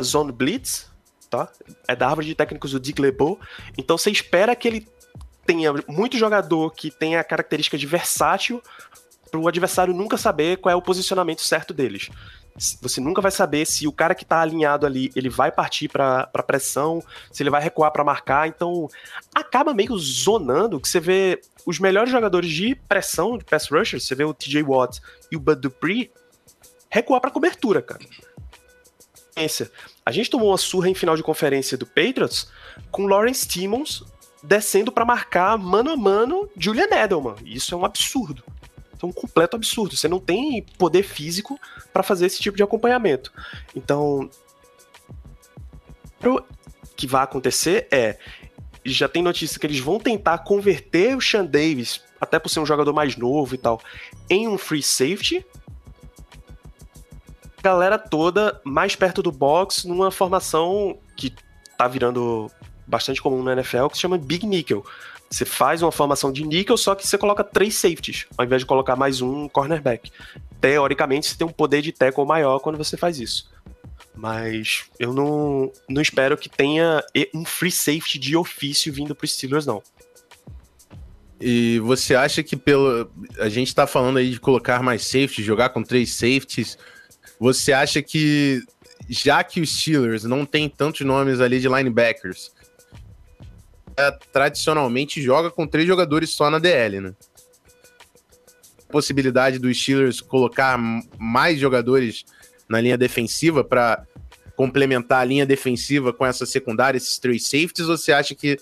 Zone 0.00 0.30
Blitz, 0.30 0.88
tá? 1.28 1.50
É 1.88 1.96
da 1.96 2.06
árvore 2.06 2.28
de 2.28 2.34
técnicos 2.36 2.70
do 2.70 2.78
Dick 2.78 3.00
LeBeau. 3.00 3.40
Então 3.76 3.98
você 3.98 4.10
espera 4.10 4.54
que 4.54 4.68
ele 4.68 4.88
tenha 5.44 5.72
muito 5.88 6.16
jogador 6.16 6.70
que 6.70 6.90
tenha 6.90 7.18
a 7.18 7.24
característica 7.24 7.76
de 7.76 7.86
versátil 7.86 8.62
para 9.30 9.40
o 9.40 9.48
adversário 9.48 9.94
nunca 9.94 10.16
saber 10.16 10.58
qual 10.58 10.72
é 10.72 10.76
o 10.76 10.82
posicionamento 10.82 11.42
certo 11.42 11.72
deles. 11.74 12.10
Você 12.80 13.00
nunca 13.00 13.20
vai 13.20 13.30
saber 13.30 13.64
se 13.66 13.86
o 13.86 13.92
cara 13.92 14.14
que 14.14 14.24
está 14.24 14.40
alinhado 14.40 14.84
ali, 14.84 15.12
ele 15.14 15.28
vai 15.28 15.52
partir 15.52 15.88
para 15.88 16.26
pressão, 16.46 17.02
se 17.30 17.42
ele 17.42 17.50
vai 17.50 17.62
recuar 17.62 17.92
para 17.92 18.02
marcar. 18.02 18.48
Então, 18.48 18.88
acaba 19.34 19.72
meio 19.72 19.96
zonando 19.96 20.80
que 20.80 20.88
você 20.88 20.98
vê 20.98 21.40
os 21.64 21.78
melhores 21.78 22.10
jogadores 22.10 22.50
de 22.50 22.74
pressão, 22.74 23.38
de 23.38 23.44
pass 23.44 23.68
rushers, 23.70 24.06
você 24.06 24.14
vê 24.14 24.24
o 24.24 24.34
TJ 24.34 24.62
Watt 24.62 25.00
e 25.30 25.36
o 25.36 25.40
Bud 25.40 25.60
Dupree 25.60 26.10
recuar 26.90 27.20
para 27.20 27.30
cobertura, 27.30 27.80
cara. 27.80 28.04
A 30.04 30.10
gente 30.10 30.30
tomou 30.30 30.48
uma 30.48 30.58
surra 30.58 30.88
em 30.88 30.94
final 30.94 31.16
de 31.16 31.22
conferência 31.22 31.78
do 31.78 31.86
Patriots 31.86 32.50
com 32.90 33.06
Lawrence 33.06 33.46
Timmons 33.46 34.02
descendo 34.42 34.90
para 34.90 35.04
marcar 35.04 35.56
mano 35.56 35.90
a 35.90 35.96
mano 35.96 36.48
Julian 36.56 36.88
Edelman. 36.90 37.36
Isso 37.44 37.74
é 37.74 37.78
um 37.78 37.84
absurdo. 37.84 38.42
É 39.00 39.06
um 39.06 39.12
completo 39.12 39.56
absurdo. 39.56 39.96
Você 39.96 40.08
não 40.08 40.20
tem 40.20 40.62
poder 40.76 41.02
físico 41.02 41.58
para 41.92 42.02
fazer 42.02 42.26
esse 42.26 42.40
tipo 42.40 42.56
de 42.56 42.62
acompanhamento. 42.62 43.32
Então, 43.74 44.28
o 46.24 46.42
que 46.96 47.06
vai 47.06 47.22
acontecer 47.22 47.86
é 47.90 48.18
já 48.84 49.08
tem 49.08 49.22
notícia 49.22 49.58
que 49.58 49.66
eles 49.66 49.78
vão 49.78 49.98
tentar 49.98 50.38
converter 50.38 51.16
o 51.16 51.20
Sean 51.20 51.44
Davis, 51.44 52.02
até 52.20 52.38
por 52.38 52.48
ser 52.48 52.60
um 52.60 52.66
jogador 52.66 52.92
mais 52.92 53.16
novo 53.16 53.54
e 53.54 53.58
tal, 53.58 53.80
em 54.28 54.48
um 54.48 54.56
free 54.56 54.82
safety. 54.82 55.44
Galera 57.62 57.98
toda 57.98 58.60
mais 58.64 58.96
perto 58.96 59.22
do 59.22 59.32
box 59.32 59.84
numa 59.84 60.10
formação 60.10 60.98
que 61.16 61.34
tá 61.76 61.86
virando 61.86 62.50
bastante 62.86 63.20
comum 63.20 63.42
na 63.42 63.52
NFL, 63.52 63.88
que 63.88 63.96
se 63.96 64.02
chama 64.02 64.16
Big 64.16 64.46
Nickel. 64.46 64.84
Você 65.30 65.44
faz 65.44 65.82
uma 65.82 65.92
formação 65.92 66.32
de 66.32 66.44
níquel, 66.44 66.76
só 66.76 66.94
que 66.94 67.06
você 67.06 67.18
coloca 67.18 67.44
três 67.44 67.74
safeties, 67.76 68.26
ao 68.36 68.44
invés 68.44 68.62
de 68.62 68.66
colocar 68.66 68.96
mais 68.96 69.20
um 69.20 69.48
cornerback. 69.48 70.10
Teoricamente, 70.60 71.26
você 71.28 71.36
tem 71.36 71.46
um 71.46 71.52
poder 71.52 71.82
de 71.82 71.92
tackle 71.92 72.24
maior 72.24 72.58
quando 72.60 72.78
você 72.78 72.96
faz 72.96 73.20
isso. 73.20 73.50
Mas 74.14 74.86
eu 74.98 75.12
não, 75.12 75.70
não 75.88 76.02
espero 76.02 76.36
que 76.36 76.48
tenha 76.48 77.04
um 77.34 77.44
free 77.44 77.70
safety 77.70 78.18
de 78.18 78.36
ofício 78.36 78.92
vindo 78.92 79.14
para 79.14 79.24
os 79.24 79.32
Steelers, 79.32 79.66
não. 79.66 79.82
E 81.40 81.78
você 81.80 82.14
acha 82.14 82.42
que 82.42 82.56
pelo. 82.56 83.08
A 83.38 83.48
gente 83.48 83.68
está 83.68 83.86
falando 83.86 84.16
aí 84.16 84.30
de 84.30 84.40
colocar 84.40 84.82
mais 84.82 85.06
safeties, 85.06 85.46
jogar 85.46 85.68
com 85.68 85.82
três 85.82 86.12
safeties. 86.14 86.76
Você 87.38 87.72
acha 87.72 88.02
que, 88.02 88.60
já 89.08 89.44
que 89.44 89.60
os 89.60 89.78
Steelers 89.78 90.24
não 90.24 90.44
tem 90.44 90.68
tantos 90.68 91.06
nomes 91.06 91.40
ali 91.40 91.60
de 91.60 91.68
linebackers, 91.68 92.50
tradicionalmente 94.32 95.20
joga 95.20 95.50
com 95.50 95.66
três 95.66 95.86
jogadores 95.86 96.30
só 96.30 96.50
na 96.50 96.58
DL, 96.58 97.00
né? 97.00 97.14
Possibilidade 98.88 99.58
dos 99.58 99.80
Steelers 99.80 100.20
colocar 100.20 100.78
mais 101.18 101.58
jogadores 101.58 102.24
na 102.68 102.80
linha 102.80 102.96
defensiva 102.96 103.62
para 103.62 104.04
complementar 104.56 105.20
a 105.20 105.24
linha 105.24 105.46
defensiva 105.46 106.12
com 106.12 106.26
essa 106.26 106.44
secundária, 106.44 106.96
esses 106.96 107.18
três 107.18 107.44
safeties, 107.44 107.88
ou 107.88 107.96
você 107.96 108.12
acha 108.12 108.34
que 108.34 108.58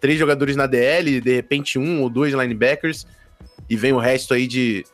três 0.00 0.18
jogadores 0.18 0.56
na 0.56 0.66
DL, 0.66 1.20
de 1.20 1.34
repente 1.34 1.78
um 1.78 2.00
ou 2.00 2.08
dois 2.08 2.32
linebackers, 2.32 3.06
e 3.68 3.76
vem 3.76 3.92
o 3.92 3.98
resto 3.98 4.32
aí 4.32 4.46
de, 4.46 4.84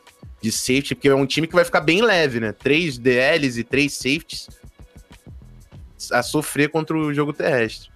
de 0.41 0.51
safety, 0.51 0.93
porque 0.95 1.07
é 1.07 1.15
um 1.15 1.25
time 1.25 1.47
que 1.47 1.55
vai 1.55 1.63
ficar 1.63 1.81
bem 1.81 2.01
leve, 2.01 2.39
né? 2.39 2.51
Três 2.51 2.97
DLs 2.97 3.59
e 3.59 3.63
três 3.63 3.93
safeties 3.93 4.47
a 6.11 6.21
sofrer 6.21 6.69
contra 6.69 6.95
o 6.95 7.13
jogo 7.13 7.33
terrestre. 7.33 7.89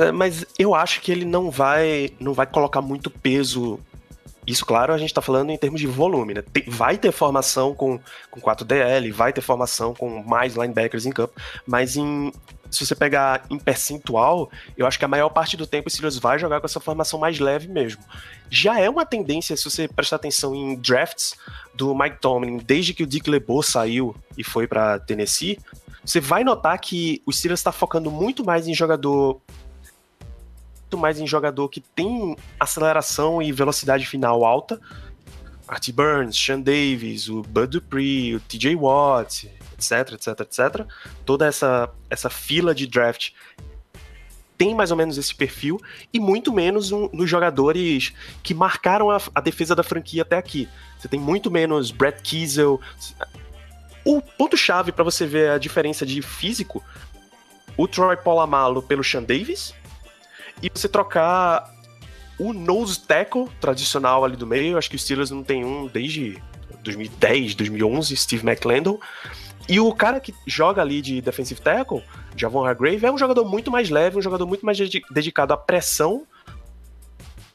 É, 0.00 0.10
mas 0.10 0.46
eu 0.58 0.74
acho 0.74 1.00
que 1.02 1.12
ele 1.12 1.26
não 1.26 1.50
vai, 1.50 2.10
não 2.18 2.32
vai 2.32 2.46
colocar 2.46 2.80
muito 2.80 3.10
peso. 3.10 3.78
Isso, 4.46 4.64
claro, 4.64 4.94
a 4.94 4.98
gente 4.98 5.10
está 5.10 5.20
falando 5.20 5.50
em 5.50 5.58
termos 5.58 5.78
de 5.78 5.86
volume, 5.86 6.32
né? 6.32 6.42
Vai 6.66 6.96
ter 6.96 7.12
formação 7.12 7.74
com, 7.74 8.00
com 8.30 8.40
4DL, 8.40 9.12
vai 9.12 9.32
ter 9.32 9.42
formação 9.42 9.94
com 9.94 10.22
mais 10.22 10.54
linebackers 10.54 11.04
em 11.04 11.12
campo, 11.12 11.34
mas 11.66 11.96
em, 11.96 12.32
se 12.70 12.86
você 12.86 12.94
pegar 12.94 13.44
em 13.50 13.58
percentual, 13.58 14.50
eu 14.76 14.86
acho 14.86 14.98
que 14.98 15.04
a 15.04 15.08
maior 15.08 15.28
parte 15.28 15.56
do 15.56 15.66
tempo 15.66 15.88
o 15.88 15.90
Steelers 15.90 16.18
vai 16.18 16.38
jogar 16.38 16.60
com 16.60 16.66
essa 16.66 16.80
formação 16.80 17.20
mais 17.20 17.38
leve 17.38 17.68
mesmo. 17.68 18.02
Já 18.48 18.80
é 18.80 18.88
uma 18.88 19.04
tendência, 19.04 19.54
se 19.54 19.64
você 19.64 19.86
prestar 19.86 20.16
atenção 20.16 20.54
em 20.54 20.74
drafts 20.76 21.34
do 21.74 21.94
Mike 21.94 22.18
Tomlin, 22.20 22.56
desde 22.56 22.94
que 22.94 23.02
o 23.02 23.06
Dick 23.06 23.28
LeBeau 23.28 23.62
saiu 23.62 24.16
e 24.38 24.42
foi 24.42 24.66
para 24.66 24.98
Tennessee, 24.98 25.58
você 26.02 26.18
vai 26.18 26.42
notar 26.42 26.78
que 26.78 27.22
o 27.26 27.32
Steelers 27.32 27.60
está 27.60 27.70
focando 27.70 28.10
muito 28.10 28.42
mais 28.42 28.66
em 28.66 28.74
jogador 28.74 29.40
muito 30.90 30.98
mais 30.98 31.20
em 31.20 31.26
jogador 31.26 31.68
que 31.68 31.80
tem 31.80 32.34
aceleração 32.58 33.40
e 33.40 33.52
velocidade 33.52 34.04
final 34.04 34.44
alta. 34.44 34.80
Artie 35.68 35.92
Burns, 35.92 36.36
Sean 36.36 36.60
Davis, 36.60 37.28
o 37.28 37.42
Bud 37.42 37.68
Dupree, 37.68 38.34
o 38.34 38.40
TJ 38.40 38.74
Watt, 38.74 39.48
etc, 39.72 40.14
etc, 40.14 40.40
etc. 40.40 40.86
Toda 41.24 41.46
essa, 41.46 41.88
essa 42.10 42.28
fila 42.28 42.74
de 42.74 42.88
draft 42.88 43.30
tem 44.58 44.74
mais 44.74 44.90
ou 44.90 44.96
menos 44.96 45.16
esse 45.16 45.32
perfil 45.32 45.80
e 46.12 46.18
muito 46.18 46.52
menos 46.52 46.90
um, 46.90 47.08
nos 47.12 47.30
jogadores 47.30 48.12
que 48.42 48.52
marcaram 48.52 49.12
a, 49.12 49.20
a, 49.32 49.40
defesa 49.40 49.76
da 49.76 49.84
franquia 49.84 50.22
até 50.22 50.36
aqui. 50.36 50.68
Você 50.98 51.06
tem 51.06 51.20
muito 51.20 51.52
menos 51.52 51.92
Brett 51.92 52.20
Kiesel. 52.20 52.80
O 54.04 54.20
ponto-chave 54.20 54.90
para 54.90 55.04
você 55.04 55.24
ver 55.24 55.50
a 55.50 55.58
diferença 55.58 56.04
de 56.04 56.20
físico, 56.20 56.82
o 57.76 57.86
Troy 57.86 58.16
Polamalu 58.16 58.82
pelo 58.82 59.04
Sean 59.04 59.22
Davis 59.22 59.72
e 60.62 60.70
você 60.72 60.88
trocar 60.88 61.72
o 62.38 62.52
nose 62.52 63.00
tackle 63.00 63.48
tradicional 63.60 64.24
ali 64.24 64.36
do 64.36 64.46
meio, 64.46 64.78
acho 64.78 64.88
que 64.88 64.96
os 64.96 65.02
Steelers 65.02 65.30
não 65.30 65.42
tem 65.42 65.64
um 65.64 65.86
desde 65.86 66.42
2010, 66.82 67.54
2011, 67.54 68.16
Steve 68.16 68.46
McClendon, 68.46 68.98
e 69.68 69.78
o 69.78 69.92
cara 69.94 70.18
que 70.18 70.34
joga 70.46 70.82
ali 70.82 71.00
de 71.00 71.20
defensive 71.20 71.60
tackle, 71.60 72.02
Javon 72.34 72.64
Hargrave, 72.64 73.04
é 73.04 73.12
um 73.12 73.18
jogador 73.18 73.44
muito 73.44 73.70
mais 73.70 73.90
leve, 73.90 74.18
um 74.18 74.22
jogador 74.22 74.46
muito 74.46 74.64
mais 74.64 74.78
dedicado 75.10 75.52
à 75.52 75.56
pressão 75.56 76.26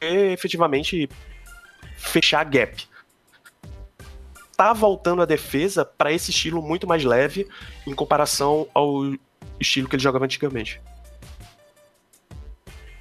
e 0.00 0.32
efetivamente 0.32 1.08
fechar 1.96 2.44
gap. 2.44 2.88
Tá 4.56 4.72
voltando 4.72 5.20
a 5.20 5.26
defesa 5.26 5.84
para 5.84 6.12
esse 6.12 6.30
estilo 6.30 6.62
muito 6.62 6.86
mais 6.86 7.04
leve 7.04 7.46
em 7.86 7.94
comparação 7.94 8.66
ao 8.72 9.12
estilo 9.60 9.88
que 9.88 9.96
ele 9.96 10.02
jogava 10.02 10.24
antigamente. 10.24 10.80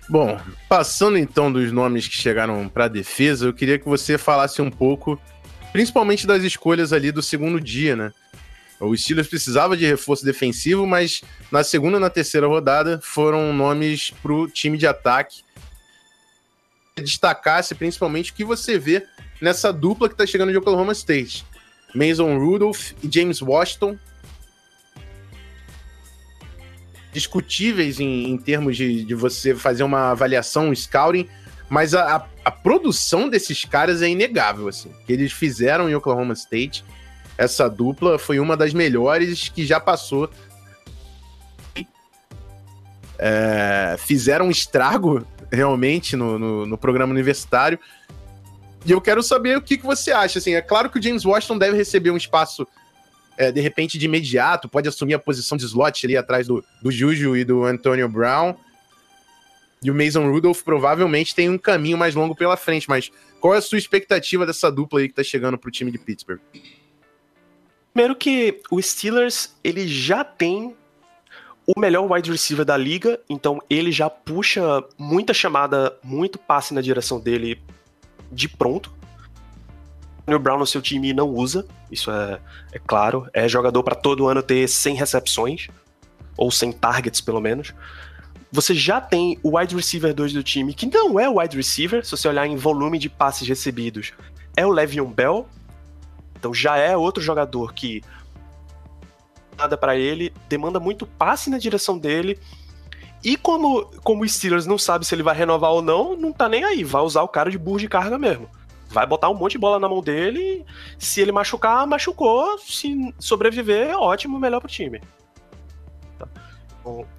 Bom, 0.08 0.40
passando 0.70 1.18
então 1.18 1.52
dos 1.52 1.72
nomes 1.72 2.08
que 2.08 2.16
chegaram 2.16 2.70
para 2.70 2.86
a 2.86 2.90
defesa, 2.90 3.46
eu 3.46 3.54
queria 3.54 3.80
que 3.80 3.86
você 3.86 4.18
falasse 4.18 4.62
um 4.62 4.70
pouco, 4.70 5.20
principalmente 5.72 6.28
das 6.28 6.44
escolhas 6.44 6.94
ali 6.94 7.12
do 7.12 7.24
segundo 7.24 7.60
dia, 7.60 7.96
né? 7.96 8.12
O 8.80 8.96
Steelers 8.96 9.28
precisava 9.28 9.76
de 9.76 9.86
reforço 9.86 10.24
defensivo, 10.24 10.86
mas 10.86 11.24
na 11.52 11.64
segunda 11.64 11.98
e 11.98 12.00
na 12.00 12.10
terceira 12.10 12.46
rodada 12.46 13.00
foram 13.02 13.54
nomes 13.54 14.12
para 14.22 14.34
o 14.34 14.48
time 14.48 14.78
de 14.78 14.86
ataque. 14.86 15.44
Destacasse 16.96 17.74
principalmente 17.74 18.32
o 18.32 18.36
que 18.36 18.44
você 18.44 18.78
vê 18.78 19.06
nessa 19.42 19.72
dupla 19.72 20.08
que 20.08 20.14
está 20.14 20.26
chegando 20.26 20.52
de 20.52 20.58
Oklahoma 20.58 20.92
State. 20.92 21.46
Mason 21.94 22.38
Rudolph 22.38 22.92
e 23.02 23.10
James 23.12 23.42
Washington, 23.42 23.98
discutíveis 27.16 28.02
em, 28.02 28.30
em 28.30 28.38
termos 28.38 28.76
de, 28.76 29.06
de, 29.06 29.16
você 29.16 29.56
fazer 29.56 29.84
uma 29.84 30.12
avaliação, 30.12 30.68
um 30.68 30.76
scouting, 30.76 31.30
mas 31.70 31.96
a, 31.96 32.18
a, 32.18 32.26
a, 32.44 32.52
produção 32.52 33.30
desses 33.30 33.64
caras 33.64 34.02
é 34.02 34.10
inegável, 34.10 34.68
assim. 34.68 34.92
Que 35.08 35.14
eles 35.14 35.32
fizeram 35.32 35.90
em 35.90 35.96
Oklahoma 35.96 36.34
State, 36.34 36.84
essa 37.38 37.70
dupla 37.70 38.20
foi 38.20 38.38
uma 38.38 38.58
das 38.58 38.74
melhores 38.74 39.48
que 39.48 39.66
já 39.66 39.80
passou. 39.80 40.30
É, 43.18 43.96
fizeram 43.98 44.48
um 44.48 44.52
estrago 44.52 45.26
realmente 45.50 46.18
no, 46.18 46.38
no, 46.38 46.66
no, 46.66 46.78
programa 46.78 47.14
universitário. 47.14 47.80
E 48.86 48.92
eu 48.92 49.00
quero 49.00 49.24
saber 49.24 49.58
o 49.58 49.62
que, 49.62 49.78
que 49.78 49.86
você 49.86 50.12
acha. 50.12 50.40
Assim, 50.40 50.54
é 50.54 50.62
claro 50.62 50.90
que 50.90 51.00
o 51.00 51.02
James 51.02 51.24
Washington 51.24 51.58
deve 51.58 51.78
receber 51.78 52.12
um 52.12 52.18
espaço 52.18 52.68
é, 53.38 53.52
de 53.52 53.60
repente, 53.62 53.98
de 53.98 54.06
imediato, 54.06 54.70
pode 54.70 54.88
assumir 54.88 55.14
a 55.14 55.20
posição 55.20 55.58
de 55.58 55.66
slot 55.66 56.06
ali 56.06 56.16
atrás 56.16 56.48
do, 56.48 56.64
do 56.82 56.92
Juju 56.92 57.36
e 57.36 57.44
do 57.44 57.64
Antonio 57.64 58.08
Brown. 58.08 58.56
E 59.84 59.92
o 59.92 59.96
Mason 59.96 60.30
Rudolph 60.30 60.64
provavelmente 60.64 61.36
tem 61.36 61.50
um 61.50 61.58
caminho 61.58 61.98
mais 61.98 62.16
longo 62.16 62.36
pela 62.36 62.58
frente, 62.58 62.90
mas 62.90 63.12
qual 63.40 63.54
é 63.54 63.58
a 63.58 63.62
sua 63.62 63.78
expectativa 63.78 64.46
dessa 64.46 64.72
dupla 64.72 65.00
aí 65.00 65.10
que 65.10 65.16
tá 65.16 65.24
chegando 65.24 65.58
pro 65.58 65.70
time 65.70 65.92
de 65.92 65.98
Pittsburgh? 65.98 66.40
Primeiro 67.94 68.16
que 68.16 68.62
o 68.72 68.82
Steelers, 68.82 69.56
ele 69.64 69.88
já 69.88 70.24
tem 70.24 70.76
o 71.68 71.80
melhor 71.80 72.12
wide 72.12 72.32
receiver 72.32 72.66
da 72.66 72.78
liga, 72.78 73.20
então 73.30 73.62
ele 73.70 73.92
já 73.92 74.10
puxa 74.10 74.84
muita 74.98 75.34
chamada, 75.34 75.98
muito 76.04 76.38
passe 76.38 76.74
na 76.74 76.82
direção 76.82 77.20
dele 77.20 77.62
de 78.32 78.48
pronto. 78.48 78.94
O 80.28 80.40
Brown 80.40 80.58
no 80.58 80.66
seu 80.66 80.82
time 80.82 81.14
não 81.14 81.30
usa, 81.30 81.68
isso 81.92 82.10
é, 82.10 82.40
é 82.74 82.80
claro. 82.80 83.28
É 83.32 83.48
jogador 83.48 83.84
para 83.84 83.96
todo 83.96 84.28
ano 84.28 84.42
ter 84.42 84.68
100 84.68 84.96
recepções, 84.96 85.68
ou 86.36 86.52
100 86.52 86.72
targets 86.74 87.22
pelo 87.22 87.40
menos. 87.40 87.74
Você 88.52 88.74
já 88.74 89.00
tem 89.00 89.38
o 89.44 89.58
wide 89.58 89.76
receiver 89.76 90.14
2 90.14 90.34
do 90.34 90.44
time, 90.44 90.74
que 90.74 90.88
não 90.88 91.20
é 91.20 91.30
o 91.30 91.40
wide 91.40 91.56
receiver, 91.56 92.04
se 92.04 92.12
você 92.12 92.28
olhar 92.28 92.48
em 92.48 92.56
volume 92.56 92.98
de 92.98 93.10
passes 93.10 93.48
recebidos, 93.48 94.14
é 94.56 94.66
o 94.66 94.72
Le'Veon 94.72 95.12
Bell. 95.12 95.48
Então 96.38 96.54
já 96.54 96.78
é 96.78 96.96
outro 96.96 97.22
jogador 97.22 97.74
que 97.74 98.04
nada 99.58 99.78
para 99.78 99.96
ele, 99.96 100.34
demanda 100.50 100.80
muito 100.80 101.06
passe 101.06 101.50
na 101.50 101.58
direção 101.58 101.98
dele. 101.98 102.40
E 103.24 103.36
como, 103.38 103.86
como 104.04 104.24
o 104.24 104.30
Steelers 104.30 104.66
não 104.66 104.78
sabe 104.78 105.06
se 105.06 105.16
ele 105.16 105.24
vai 105.24 105.36
renovar 105.36 105.72
ou 105.72 105.82
não, 105.82 106.16
não 106.16 106.32
tá 106.32 106.48
nem 106.48 106.64
aí, 106.64 106.84
vai 106.84 107.02
usar 107.02 107.24
o 107.24 107.28
cara 107.28 107.50
de 107.50 107.58
burro 107.58 107.80
de 107.80 107.88
carga 107.88 108.18
mesmo. 108.20 108.50
Vai 108.96 109.06
botar 109.06 109.30
um 109.30 109.34
monte 109.34 109.52
de 109.52 109.58
bola 109.58 109.78
na 109.78 109.90
mão 109.90 110.00
dele. 110.00 110.66
Se 110.98 111.20
ele 111.20 111.34
machucar, 111.34 111.86
machucou. 111.86 112.58
Se 112.60 113.14
sobreviver, 113.20 113.94
ótimo, 113.94 114.40
melhor 114.40 114.62
pro 114.62 114.70
time. 114.70 115.02
Tá. 116.18 116.26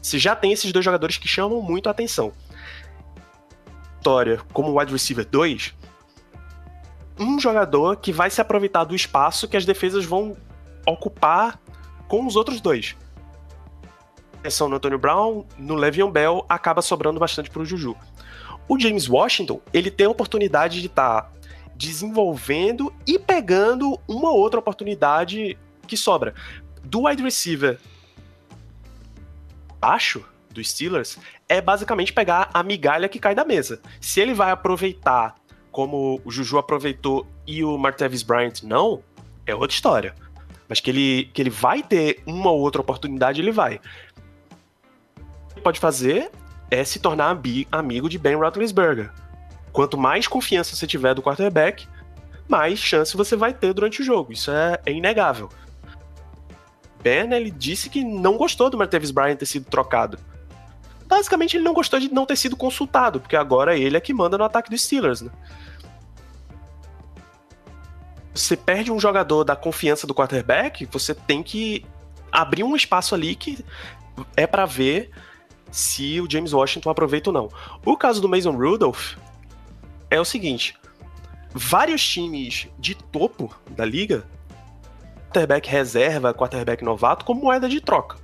Se 0.00 0.18
já 0.18 0.34
tem 0.34 0.52
esses 0.52 0.72
dois 0.72 0.82
jogadores 0.82 1.18
que 1.18 1.28
chamam 1.28 1.60
muito 1.60 1.88
a 1.88 1.90
atenção. 1.90 2.32
Vitória, 3.96 4.40
como 4.54 4.80
wide 4.80 4.90
receiver 4.90 5.26
2, 5.26 5.74
um 7.18 7.38
jogador 7.38 7.96
que 7.96 8.10
vai 8.10 8.30
se 8.30 8.40
aproveitar 8.40 8.84
do 8.84 8.94
espaço 8.94 9.46
que 9.46 9.56
as 9.58 9.66
defesas 9.66 10.06
vão 10.06 10.34
ocupar 10.86 11.60
com 12.08 12.24
os 12.24 12.36
outros 12.36 12.58
dois. 12.58 12.96
Atenção 14.38 14.66
no 14.66 14.76
Antônio 14.76 14.98
Brown, 14.98 15.44
no 15.58 15.74
Le'Veon 15.74 16.10
Bell, 16.10 16.46
acaba 16.48 16.80
sobrando 16.80 17.20
bastante 17.20 17.50
para 17.50 17.60
o 17.60 17.66
Juju. 17.66 17.94
O 18.66 18.78
James 18.80 19.10
Washington, 19.10 19.60
ele 19.74 19.90
tem 19.90 20.06
a 20.06 20.10
oportunidade 20.10 20.80
de 20.80 20.86
estar 20.86 21.22
tá 21.22 21.35
desenvolvendo 21.76 22.92
e 23.06 23.18
pegando 23.18 24.00
uma 24.08 24.30
outra 24.30 24.58
oportunidade 24.58 25.56
que 25.86 25.96
sobra. 25.96 26.34
Do 26.82 27.06
wide 27.06 27.22
receiver 27.22 27.78
baixo 29.80 30.24
do 30.50 30.64
Steelers 30.64 31.18
é 31.48 31.60
basicamente 31.60 32.12
pegar 32.12 32.50
a 32.52 32.62
migalha 32.62 33.08
que 33.08 33.18
cai 33.18 33.34
da 33.34 33.44
mesa. 33.44 33.80
Se 34.00 34.20
ele 34.20 34.34
vai 34.34 34.50
aproveitar 34.50 35.34
como 35.70 36.20
o 36.24 36.30
Juju 36.30 36.58
aproveitou 36.58 37.26
e 37.46 37.62
o 37.62 37.76
Martavis 37.76 38.22
Bryant 38.22 38.62
não, 38.62 39.02
é 39.46 39.54
outra 39.54 39.74
história. 39.74 40.14
Mas 40.68 40.80
que 40.80 40.90
ele, 40.90 41.30
que 41.32 41.42
ele 41.42 41.50
vai 41.50 41.82
ter 41.82 42.22
uma 42.26 42.50
ou 42.50 42.60
outra 42.60 42.80
oportunidade, 42.80 43.40
ele 43.40 43.52
vai. 43.52 43.80
Que 45.54 45.60
pode 45.60 45.78
fazer 45.78 46.30
é 46.70 46.82
se 46.82 46.98
tornar 46.98 47.38
amigo 47.70 48.08
de 48.08 48.18
Ben 48.18 48.34
Roethlisberger. 48.34 49.12
Quanto 49.76 49.98
mais 49.98 50.26
confiança 50.26 50.74
você 50.74 50.86
tiver 50.86 51.12
do 51.12 51.22
quarterback, 51.22 51.86
mais 52.48 52.78
chance 52.78 53.14
você 53.14 53.36
vai 53.36 53.52
ter 53.52 53.74
durante 53.74 54.00
o 54.00 54.04
jogo. 54.04 54.32
Isso 54.32 54.50
é, 54.50 54.80
é 54.86 54.90
inegável. 54.90 55.50
Ben, 57.02 57.30
ele 57.34 57.50
disse 57.50 57.90
que 57.90 58.02
não 58.02 58.38
gostou 58.38 58.70
do 58.70 58.78
Martavis 58.78 59.10
Bryant 59.10 59.36
ter 59.36 59.44
sido 59.44 59.66
trocado. 59.66 60.18
Basicamente, 61.06 61.58
ele 61.58 61.64
não 61.64 61.74
gostou 61.74 62.00
de 62.00 62.10
não 62.10 62.24
ter 62.24 62.36
sido 62.36 62.56
consultado, 62.56 63.20
porque 63.20 63.36
agora 63.36 63.76
ele 63.76 63.98
é 63.98 64.00
que 64.00 64.14
manda 64.14 64.38
no 64.38 64.44
ataque 64.44 64.70
dos 64.70 64.82
Steelers, 64.82 65.20
né? 65.20 65.30
você 68.34 68.56
perde 68.56 68.90
um 68.90 68.98
jogador 68.98 69.44
da 69.44 69.54
confiança 69.54 70.06
do 70.06 70.14
quarterback, 70.14 70.86
você 70.86 71.14
tem 71.14 71.42
que 71.42 71.84
abrir 72.32 72.64
um 72.64 72.74
espaço 72.74 73.14
ali 73.14 73.34
que 73.34 73.62
é 74.34 74.46
para 74.46 74.64
ver 74.64 75.10
se 75.70 76.18
o 76.18 76.30
James 76.30 76.54
Washington 76.54 76.88
aproveita 76.88 77.28
ou 77.28 77.34
não. 77.34 77.50
O 77.84 77.94
caso 77.94 78.22
do 78.22 78.28
Mason 78.28 78.52
Rudolph 78.52 79.16
é 80.10 80.20
o 80.20 80.24
seguinte: 80.24 80.76
vários 81.52 82.06
times 82.06 82.68
de 82.78 82.94
topo 82.94 83.54
da 83.70 83.84
liga, 83.84 84.24
quarterback 85.26 85.68
reserva, 85.68 86.34
quarterback 86.34 86.84
novato, 86.84 87.24
como 87.24 87.42
moeda 87.42 87.68
de 87.68 87.80
troca. 87.80 88.18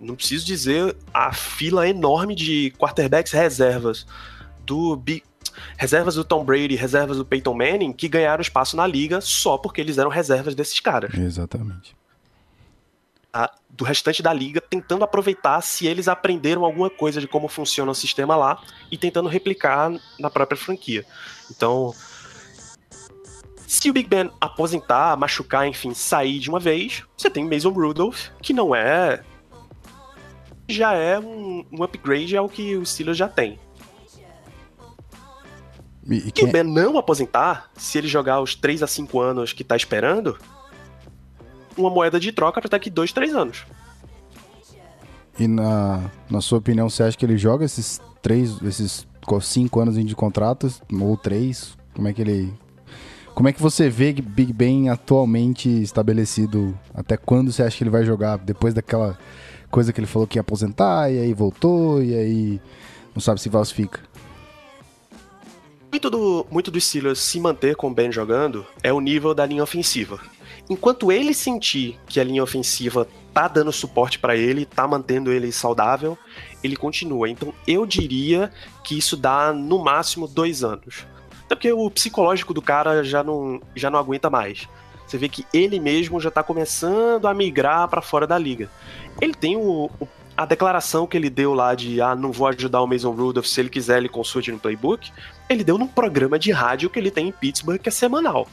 Não 0.00 0.14
preciso 0.14 0.46
dizer 0.46 0.96
a 1.12 1.32
fila 1.32 1.86
enorme 1.86 2.34
de 2.34 2.72
quarterbacks 2.78 3.32
reservas 3.32 4.06
do 4.64 4.96
Big, 4.96 5.22
reservas 5.76 6.14
do 6.14 6.24
Tom 6.24 6.44
Brady, 6.44 6.74
reservas 6.74 7.18
do 7.18 7.24
Peyton 7.24 7.54
Manning, 7.54 7.92
que 7.92 8.08
ganharam 8.08 8.40
espaço 8.40 8.76
na 8.76 8.86
liga 8.86 9.20
só 9.20 9.58
porque 9.58 9.80
eles 9.80 9.98
eram 9.98 10.10
reservas 10.10 10.54
desses 10.54 10.80
caras. 10.80 11.12
Exatamente. 11.14 11.94
A, 13.32 13.52
do 13.80 13.84
restante 13.84 14.22
da 14.22 14.30
liga, 14.30 14.60
tentando 14.60 15.04
aproveitar 15.04 15.58
se 15.62 15.86
eles 15.86 16.06
aprenderam 16.06 16.66
alguma 16.66 16.90
coisa 16.90 17.18
de 17.18 17.26
como 17.26 17.48
funciona 17.48 17.90
o 17.90 17.94
sistema 17.94 18.36
lá 18.36 18.62
e 18.90 18.98
tentando 18.98 19.26
replicar 19.26 19.90
na 20.18 20.28
própria 20.28 20.56
franquia. 20.56 21.02
Então, 21.50 21.94
se 23.66 23.88
o 23.88 23.92
Big 23.94 24.06
Ben 24.06 24.30
aposentar, 24.38 25.16
machucar, 25.16 25.66
enfim, 25.66 25.94
sair 25.94 26.38
de 26.38 26.50
uma 26.50 26.60
vez, 26.60 27.04
você 27.16 27.30
tem 27.30 27.42
Mason 27.42 27.70
Rudolph, 27.70 28.28
que 28.42 28.52
não 28.52 28.74
é. 28.74 29.24
Já 30.68 30.92
é 30.92 31.18
um, 31.18 31.64
um 31.72 31.82
upgrade 31.82 32.36
ao 32.36 32.50
que 32.50 32.76
o 32.76 32.84
Steelers 32.84 33.16
já 33.16 33.28
tem. 33.28 33.58
E, 36.06 36.28
e 36.28 36.30
quem... 36.30 36.46
o 36.46 36.52
Ben 36.52 36.64
não 36.64 36.98
aposentar, 36.98 37.70
se 37.78 37.96
ele 37.96 38.08
jogar 38.08 38.42
os 38.42 38.54
3 38.54 38.82
a 38.82 38.86
5 38.86 39.18
anos 39.18 39.54
que 39.54 39.64
tá 39.64 39.74
esperando, 39.74 40.38
uma 41.76 41.90
moeda 41.90 42.18
de 42.18 42.32
troca 42.32 42.60
para 42.60 42.70
daqui 42.70 42.90
2, 42.90 43.12
3 43.12 43.34
anos. 43.34 43.64
E 45.38 45.48
na, 45.48 46.10
na 46.28 46.40
sua 46.40 46.58
opinião, 46.58 46.88
você 46.88 47.02
acha 47.02 47.16
que 47.16 47.24
ele 47.24 47.38
joga 47.38 47.64
esses 47.64 48.00
3, 48.20 48.62
esses 48.62 49.06
5 49.40 49.80
anos 49.80 50.04
de 50.04 50.14
contratos, 50.14 50.82
ou 50.92 51.16
3? 51.16 51.76
Como 51.94 52.08
é 52.08 52.12
que 52.12 52.20
ele. 52.20 52.52
Como 53.34 53.48
é 53.48 53.52
que 53.52 53.62
você 53.62 53.88
vê 53.88 54.12
Big 54.12 54.52
Ben 54.52 54.90
atualmente 54.90 55.68
estabelecido? 55.68 56.78
Até 56.92 57.16
quando 57.16 57.52
você 57.52 57.62
acha 57.62 57.76
que 57.76 57.82
ele 57.82 57.90
vai 57.90 58.04
jogar? 58.04 58.36
Depois 58.38 58.74
daquela 58.74 59.18
coisa 59.70 59.92
que 59.92 60.00
ele 60.00 60.06
falou 60.06 60.26
que 60.26 60.36
ia 60.36 60.40
aposentar, 60.40 61.10
e 61.10 61.18
aí 61.18 61.32
voltou, 61.32 62.02
e 62.02 62.14
aí 62.14 62.60
não 63.14 63.20
sabe 63.20 63.40
se 63.40 63.48
falsifica. 63.48 64.00
Muito 65.90 66.10
do, 66.10 66.46
muito 66.50 66.70
do 66.70 66.80
Steelers 66.80 67.18
se 67.18 67.40
manter 67.40 67.76
com 67.76 67.88
o 67.88 67.94
Ben 67.94 68.12
jogando 68.12 68.66
é 68.82 68.92
o 68.92 69.00
nível 69.00 69.34
da 69.34 69.44
linha 69.46 69.62
ofensiva. 69.62 70.20
Enquanto 70.70 71.10
ele 71.10 71.34
sentir 71.34 71.98
que 72.06 72.20
a 72.20 72.24
linha 72.24 72.44
ofensiva 72.44 73.08
tá 73.34 73.48
dando 73.48 73.72
suporte 73.72 74.20
para 74.20 74.36
ele, 74.36 74.64
tá 74.64 74.86
mantendo 74.86 75.32
ele 75.32 75.50
saudável, 75.50 76.16
ele 76.62 76.76
continua. 76.76 77.28
Então 77.28 77.52
eu 77.66 77.84
diria 77.84 78.52
que 78.84 78.96
isso 78.96 79.16
dá 79.16 79.52
no 79.52 79.82
máximo 79.82 80.28
dois 80.28 80.62
anos. 80.62 81.04
Até 81.44 81.56
porque 81.56 81.72
o 81.72 81.90
psicológico 81.90 82.54
do 82.54 82.62
cara 82.62 83.02
já 83.02 83.24
não, 83.24 83.60
já 83.74 83.90
não 83.90 83.98
aguenta 83.98 84.30
mais. 84.30 84.68
Você 85.04 85.18
vê 85.18 85.28
que 85.28 85.44
ele 85.52 85.80
mesmo 85.80 86.20
já 86.20 86.30
tá 86.30 86.40
começando 86.40 87.26
a 87.26 87.34
migrar 87.34 87.88
para 87.88 88.00
fora 88.00 88.24
da 88.24 88.38
liga. 88.38 88.70
Ele 89.20 89.34
tem 89.34 89.56
o, 89.56 89.90
o 89.98 90.08
a 90.36 90.46
declaração 90.46 91.06
que 91.06 91.16
ele 91.16 91.28
deu 91.28 91.52
lá 91.52 91.74
de 91.74 92.00
ah, 92.00 92.14
não 92.14 92.32
vou 92.32 92.46
ajudar 92.46 92.80
o 92.80 92.86
Mason 92.86 93.10
Rudolph, 93.10 93.44
se 93.44 93.60
ele 93.60 93.68
quiser 93.68 93.98
ele 93.98 94.08
consulte 94.08 94.50
no 94.50 94.58
playbook, 94.58 95.12
ele 95.50 95.62
deu 95.62 95.76
num 95.76 95.86
programa 95.86 96.38
de 96.38 96.50
rádio 96.50 96.88
que 96.88 96.98
ele 96.98 97.10
tem 97.10 97.28
em 97.28 97.32
Pittsburgh 97.32 97.78
que 97.78 97.90
é 97.90 97.92
semanal. 97.92 98.48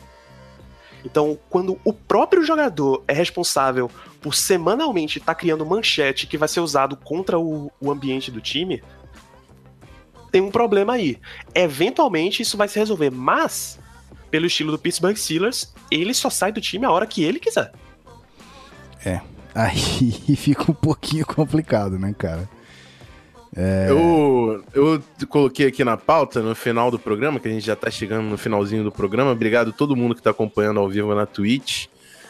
Então, 1.10 1.38
quando 1.50 1.80
o 1.86 1.94
próprio 1.94 2.44
jogador 2.44 3.04
é 3.08 3.14
responsável 3.14 3.90
por 4.22 4.36
semanalmente 4.36 5.20
estar 5.20 5.34
tá 5.34 5.40
criando 5.40 5.66
manchete 5.66 6.28
que 6.28 6.38
vai 6.38 6.48
ser 6.48 6.60
usado 6.60 6.98
contra 6.98 7.40
o, 7.40 7.72
o 7.80 7.90
ambiente 7.90 8.30
do 8.30 8.42
time, 8.42 8.84
tem 10.32 10.42
um 10.42 10.52
problema 10.52 10.94
aí. 10.94 11.18
Eventualmente 11.56 12.42
isso 12.42 12.58
vai 12.58 12.68
se 12.68 12.78
resolver, 12.78 13.10
mas 13.10 13.80
pelo 14.30 14.46
estilo 14.46 14.72
do 14.72 14.80
Pittsburgh 14.80 15.16
Steelers, 15.16 15.74
ele 15.90 16.14
só 16.14 16.30
sai 16.30 16.52
do 16.52 16.60
time 16.60 16.86
a 16.86 16.92
hora 16.92 17.08
que 17.08 17.24
ele 17.24 17.40
quiser. 17.40 17.72
É, 19.06 19.22
Aí 19.58 20.12
fica 20.38 20.72
um 20.72 20.76
pouquinho 20.76 21.26
complicado, 21.26 21.98
né, 21.98 22.14
cara? 22.16 22.48
É... 23.58 23.88
Eu, 23.90 24.64
eu 24.74 25.04
coloquei 25.28 25.68
aqui 25.68 25.84
na 25.84 25.98
pauta, 25.98 26.42
no 26.42 26.54
final 26.54 26.92
do 26.92 27.00
programa, 27.00 27.40
que 27.40 27.48
a 27.48 27.52
gente 27.52 27.66
já 27.66 27.76
tá 27.76 27.90
chegando 27.90 28.30
no 28.30 28.38
finalzinho 28.38 28.84
do 28.84 28.92
programa. 28.92 29.32
Obrigado 29.32 29.70
a 29.72 29.74
todo 29.74 29.96
mundo 29.96 30.14
que 30.14 30.22
tá 30.22 30.30
acompanhando 30.30 30.80
ao 30.80 30.88
vivo 30.88 31.14
na 31.16 31.26
Twitch. 31.26 31.88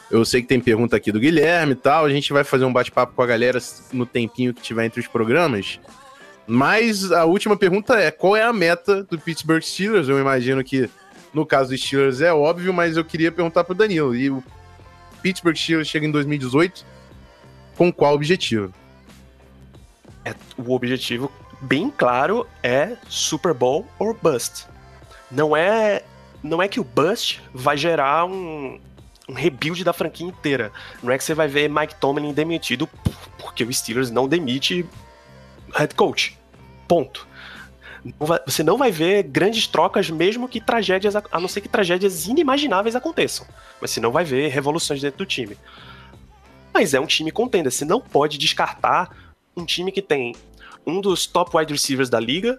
Eu 0.10 0.24
sei 0.24 0.42
que 0.42 0.48
tem 0.48 0.60
pergunta 0.60 0.96
aqui 0.96 1.12
do 1.12 1.20
Guilherme 1.20 1.74
e 1.74 1.76
tal. 1.76 2.06
A 2.06 2.10
gente 2.10 2.32
vai 2.32 2.46
fazer 2.46 2.64
um 2.64 2.72
bate-papo 2.72 3.14
com 3.14 3.22
a 3.22 3.26
galera 3.26 3.60
no 3.92 4.06
tempinho 4.06 4.54
que 4.54 4.62
tiver 4.62 4.86
entre 4.86 5.02
os 5.02 5.08
programas. 5.08 5.82
Mas 6.48 7.12
a 7.12 7.26
última 7.26 7.58
pergunta 7.58 8.00
é: 8.00 8.10
qual 8.10 8.34
é 8.34 8.44
a 8.44 8.54
meta 8.54 9.04
do 9.04 9.20
Pittsburgh 9.20 9.62
Steelers? 9.62 10.08
Eu 10.08 10.18
imagino 10.18 10.64
que 10.64 10.90
no 11.34 11.46
caso 11.46 11.72
dos 11.72 11.82
Steelers 11.82 12.22
é 12.22 12.34
óbvio, 12.34 12.74
mas 12.74 12.96
eu 12.96 13.04
queria 13.04 13.34
perguntar 13.34 13.66
pro 13.66 13.76
Danilo. 13.76 14.16
E 14.16 14.30
o 14.30 14.42
Pittsburgh 15.22 15.58
Steelers 15.58 15.90
chega 15.90 16.06
em 16.06 16.12
2018 16.12 16.86
com 17.76 17.92
qual 17.92 18.16
objetivo? 18.16 18.74
É, 20.28 20.36
o 20.58 20.74
objetivo 20.74 21.32
bem 21.62 21.90
claro 21.90 22.46
é 22.62 22.98
Super 23.08 23.54
Bowl 23.54 23.88
or 23.98 24.14
bust. 24.22 24.66
Não 25.32 25.56
é 25.56 26.04
não 26.44 26.62
é 26.62 26.68
que 26.68 26.82
o 26.82 26.84
bust 26.84 27.42
vai 27.54 27.78
gerar 27.78 28.26
um, 28.26 28.78
um 29.30 29.34
rebuild 29.34 29.84
da 29.86 29.94
franquia 29.94 30.28
inteira. 30.28 30.72
Não 31.02 31.14
é 31.14 31.18
que 31.18 31.24
você 31.24 31.34
vai 31.34 31.48
ver 31.48 31.70
Mike 31.70 31.96
Tomlin 31.96 32.34
demitido 32.34 32.90
porque 33.40 33.64
o 33.64 33.74
Steelers 33.74 34.12
não 34.12 34.28
demite 34.28 34.86
head 35.74 35.96
coach. 35.96 36.38
Ponto. 36.90 37.26
Você 38.46 38.64
não 38.64 38.78
vai 38.78 38.92
ver 38.92 39.24
grandes 39.24 39.66
trocas, 39.66 40.10
mesmo 40.10 40.48
que 40.48 40.60
tragédias, 40.60 41.16
a 41.16 41.40
não 41.40 41.48
ser 41.48 41.62
que 41.62 41.70
tragédias 41.70 42.28
inimagináveis 42.28 42.96
aconteçam. 42.96 43.48
Mas 43.82 43.92
você 43.92 44.02
não 44.02 44.12
vai 44.12 44.26
ver 44.26 44.50
revoluções 44.50 45.02
dentro 45.02 45.20
do 45.20 45.26
time. 45.26 45.58
Mas 46.74 46.94
é 46.94 47.00
um 47.00 47.06
time 47.06 47.32
contender. 47.32 47.72
Você 47.72 47.86
não 47.86 48.00
pode 48.00 48.38
descartar 48.38 49.27
um 49.58 49.66
time 49.66 49.92
que 49.92 50.02
tem 50.02 50.36
um 50.86 51.02
dos 51.02 51.26
top 51.26 51.58
wide 51.58 51.74
receivers 51.74 52.10
da 52.10 52.20
liga, 52.20 52.58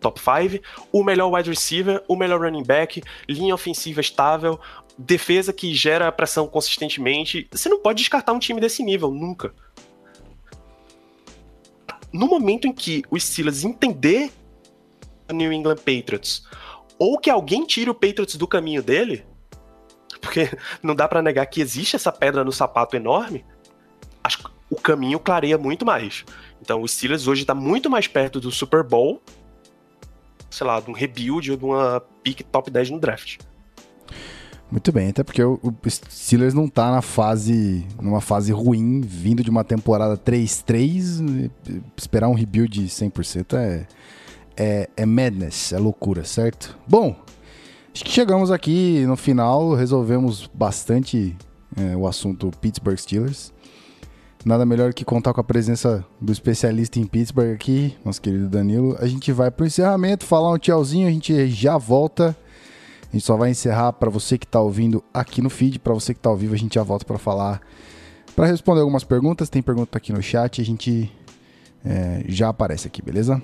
top 0.00 0.18
5, 0.18 0.64
o 0.90 1.04
melhor 1.04 1.30
wide 1.30 1.50
receiver, 1.50 2.02
o 2.08 2.16
melhor 2.16 2.40
running 2.40 2.62
back, 2.62 3.02
linha 3.28 3.54
ofensiva 3.54 4.00
estável, 4.00 4.58
defesa 4.96 5.52
que 5.52 5.74
gera 5.74 6.10
pressão 6.10 6.46
consistentemente. 6.46 7.46
Você 7.50 7.68
não 7.68 7.80
pode 7.80 7.98
descartar 7.98 8.32
um 8.32 8.38
time 8.38 8.60
desse 8.60 8.82
nível, 8.82 9.10
nunca. 9.10 9.52
No 12.12 12.26
momento 12.26 12.66
em 12.66 12.72
que 12.72 13.04
o 13.10 13.18
Steelers 13.18 13.64
entender 13.64 14.32
o 15.28 15.34
New 15.34 15.52
England 15.52 15.76
Patriots, 15.76 16.46
ou 16.98 17.18
que 17.18 17.30
alguém 17.30 17.66
tire 17.66 17.90
o 17.90 17.94
Patriots 17.94 18.36
do 18.36 18.48
caminho 18.48 18.82
dele, 18.82 19.24
porque 20.20 20.50
não 20.82 20.94
dá 20.94 21.06
para 21.06 21.22
negar 21.22 21.46
que 21.46 21.60
existe 21.60 21.96
essa 21.96 22.10
pedra 22.10 22.42
no 22.42 22.52
sapato 22.52 22.96
enorme, 22.96 23.44
que 24.24 24.59
o 24.70 24.76
caminho 24.76 25.18
clareia 25.18 25.58
muito 25.58 25.84
mais. 25.84 26.24
Então 26.62 26.80
o 26.80 26.88
Steelers 26.88 27.26
hoje 27.26 27.42
está 27.42 27.54
muito 27.54 27.90
mais 27.90 28.06
perto 28.06 28.40
do 28.40 28.50
Super 28.50 28.84
Bowl, 28.84 29.20
sei 30.48 30.66
lá, 30.66 30.80
de 30.80 30.88
um 30.88 30.92
rebuild 30.92 31.50
ou 31.50 31.56
de 31.56 31.64
uma 31.64 32.00
pick 32.22 32.42
top 32.44 32.70
10 32.70 32.90
no 32.90 33.00
draft. 33.00 33.38
Muito 34.70 34.92
bem, 34.92 35.08
até 35.08 35.24
porque 35.24 35.42
o, 35.42 35.60
Steelers 35.88 36.54
não 36.54 36.68
tá 36.68 36.92
na 36.92 37.02
fase, 37.02 37.84
numa 38.00 38.20
fase 38.20 38.52
ruim, 38.52 39.00
vindo 39.00 39.42
de 39.42 39.50
uma 39.50 39.64
temporada 39.64 40.16
3-3, 40.16 41.50
esperar 41.96 42.28
um 42.28 42.34
rebuild 42.34 42.80
100% 42.80 43.56
é, 43.56 43.86
é, 44.56 44.88
é 44.96 45.04
madness, 45.04 45.72
é 45.72 45.78
loucura, 45.78 46.24
certo? 46.24 46.78
Bom, 46.86 47.16
acho 47.92 48.04
que 48.04 48.12
chegamos 48.12 48.52
aqui 48.52 49.04
no 49.06 49.16
final, 49.16 49.74
resolvemos 49.74 50.48
bastante 50.54 51.36
é, 51.76 51.96
o 51.96 52.06
assunto 52.06 52.48
Pittsburgh 52.60 52.96
Steelers. 52.96 53.52
Nada 54.44 54.64
melhor 54.64 54.94
que 54.94 55.04
contar 55.04 55.34
com 55.34 55.40
a 55.40 55.44
presença 55.44 56.02
do 56.18 56.32
especialista 56.32 56.98
em 56.98 57.06
Pittsburgh 57.06 57.52
aqui, 57.52 57.94
nosso 58.02 58.22
querido 58.22 58.48
Danilo. 58.48 58.96
A 58.98 59.06
gente 59.06 59.30
vai 59.32 59.50
pro 59.50 59.66
encerramento, 59.66 60.24
falar 60.24 60.50
um 60.50 60.58
tchauzinho, 60.58 61.06
a 61.06 61.10
gente 61.10 61.48
já 61.48 61.76
volta. 61.76 62.34
A 63.02 63.12
gente 63.12 63.24
só 63.24 63.36
vai 63.36 63.50
encerrar 63.50 63.92
para 63.92 64.08
você 64.08 64.38
que 64.38 64.46
está 64.46 64.58
ouvindo 64.58 65.04
aqui 65.12 65.42
no 65.42 65.50
feed, 65.50 65.78
para 65.78 65.92
você 65.92 66.14
que 66.14 66.20
está 66.20 66.30
ao 66.30 66.36
vivo, 66.36 66.54
a 66.54 66.58
gente 66.58 66.76
já 66.76 66.82
volta 66.82 67.04
para 67.04 67.18
falar, 67.18 67.60
para 68.34 68.46
responder 68.46 68.80
algumas 68.80 69.04
perguntas. 69.04 69.50
Tem 69.50 69.60
pergunta 69.60 69.98
aqui 69.98 70.10
no 70.10 70.22
chat, 70.22 70.58
a 70.58 70.64
gente 70.64 71.12
é, 71.84 72.24
já 72.26 72.48
aparece 72.48 72.86
aqui, 72.86 73.02
beleza? 73.02 73.42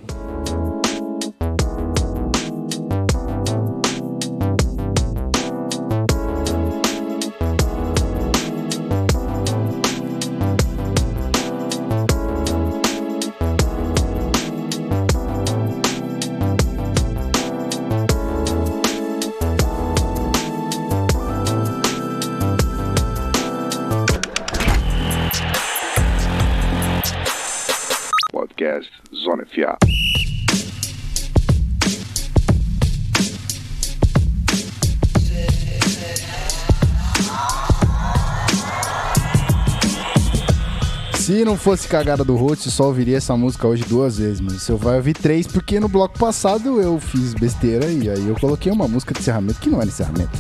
Se 41.36 41.44
não 41.44 41.54
fosse 41.54 41.86
cagada 41.86 42.24
do 42.24 42.34
host, 42.34 42.70
só 42.70 42.84
ouviria 42.84 43.18
essa 43.18 43.36
música 43.36 43.66
hoje 43.66 43.84
duas 43.84 44.16
vezes, 44.16 44.40
mas 44.40 44.62
você 44.62 44.72
vai 44.72 44.96
ouvir 44.96 45.12
três, 45.12 45.46
porque 45.46 45.78
no 45.78 45.86
bloco 45.86 46.18
passado 46.18 46.80
eu 46.80 46.98
fiz 46.98 47.34
besteira 47.34 47.90
e 47.90 48.08
aí 48.08 48.26
eu 48.26 48.34
coloquei 48.40 48.72
uma 48.72 48.88
música 48.88 49.12
de 49.12 49.20
encerramento 49.20 49.60
que 49.60 49.68
não 49.68 49.78
era 49.78 49.86
encerramento. 49.86 50.30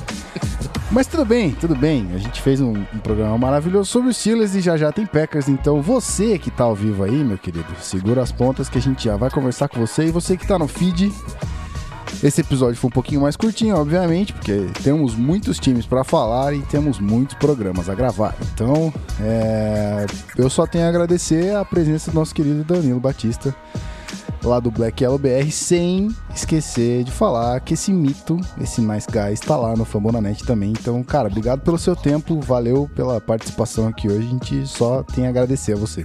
Mas 0.90 1.06
tudo 1.06 1.26
bem, 1.26 1.50
tudo 1.50 1.74
bem. 1.74 2.08
A 2.14 2.18
gente 2.18 2.40
fez 2.40 2.62
um, 2.62 2.72
um, 2.72 2.98
programa 3.02 3.36
maravilhoso 3.36 3.90
sobre 3.90 4.08
os 4.08 4.16
Steelers 4.16 4.54
e 4.54 4.60
já 4.62 4.78
já 4.78 4.90
tem 4.90 5.04
Packers. 5.04 5.48
Então 5.48 5.82
você 5.82 6.38
que 6.38 6.50
tá 6.50 6.64
ao 6.64 6.74
vivo 6.74 7.04
aí, 7.04 7.22
meu 7.24 7.36
querido, 7.36 7.66
segura 7.82 8.22
as 8.22 8.32
pontas 8.32 8.68
que 8.68 8.78
a 8.78 8.80
gente 8.80 9.04
já 9.04 9.16
vai 9.16 9.28
conversar 9.28 9.68
com 9.68 9.78
você. 9.78 10.06
E 10.06 10.10
você 10.10 10.34
que 10.34 10.46
tá 10.46 10.58
no 10.58 10.66
feed, 10.66 11.12
esse 12.22 12.40
episódio 12.40 12.76
foi 12.76 12.88
um 12.88 12.92
pouquinho 12.92 13.20
mais 13.20 13.36
curtinho, 13.36 13.76
obviamente, 13.76 14.32
porque 14.32 14.66
temos 14.82 15.14
muitos 15.14 15.58
times 15.58 15.86
para 15.86 16.04
falar 16.04 16.54
e 16.54 16.62
temos 16.62 16.98
muitos 16.98 17.36
programas 17.36 17.88
a 17.88 17.94
gravar. 17.94 18.34
Então, 18.52 18.92
é... 19.20 20.06
eu 20.36 20.48
só 20.48 20.66
tenho 20.66 20.84
a 20.86 20.88
agradecer 20.88 21.54
a 21.54 21.64
presença 21.64 22.10
do 22.10 22.14
nosso 22.14 22.34
querido 22.34 22.64
Danilo 22.64 23.00
Batista, 23.00 23.54
lá 24.42 24.60
do 24.60 24.70
Black 24.70 25.02
Yellow 25.02 25.18
BR, 25.18 25.50
sem 25.50 26.08
esquecer 26.34 27.04
de 27.04 27.10
falar 27.10 27.60
que 27.60 27.74
esse 27.74 27.92
mito, 27.92 28.38
esse 28.60 28.80
nice 28.80 29.06
guy, 29.10 29.32
está 29.32 29.56
lá 29.56 29.74
no 29.74 29.84
Fambonanet 29.84 30.44
também. 30.44 30.70
Então, 30.70 31.02
cara, 31.02 31.28
obrigado 31.28 31.60
pelo 31.60 31.78
seu 31.78 31.96
tempo, 31.96 32.40
valeu 32.40 32.88
pela 32.94 33.20
participação 33.20 33.88
aqui 33.88 34.08
hoje. 34.08 34.26
A 34.26 34.30
gente 34.30 34.66
só 34.66 35.02
tem 35.02 35.26
a 35.26 35.30
agradecer 35.30 35.72
a 35.72 35.76
você. 35.76 36.04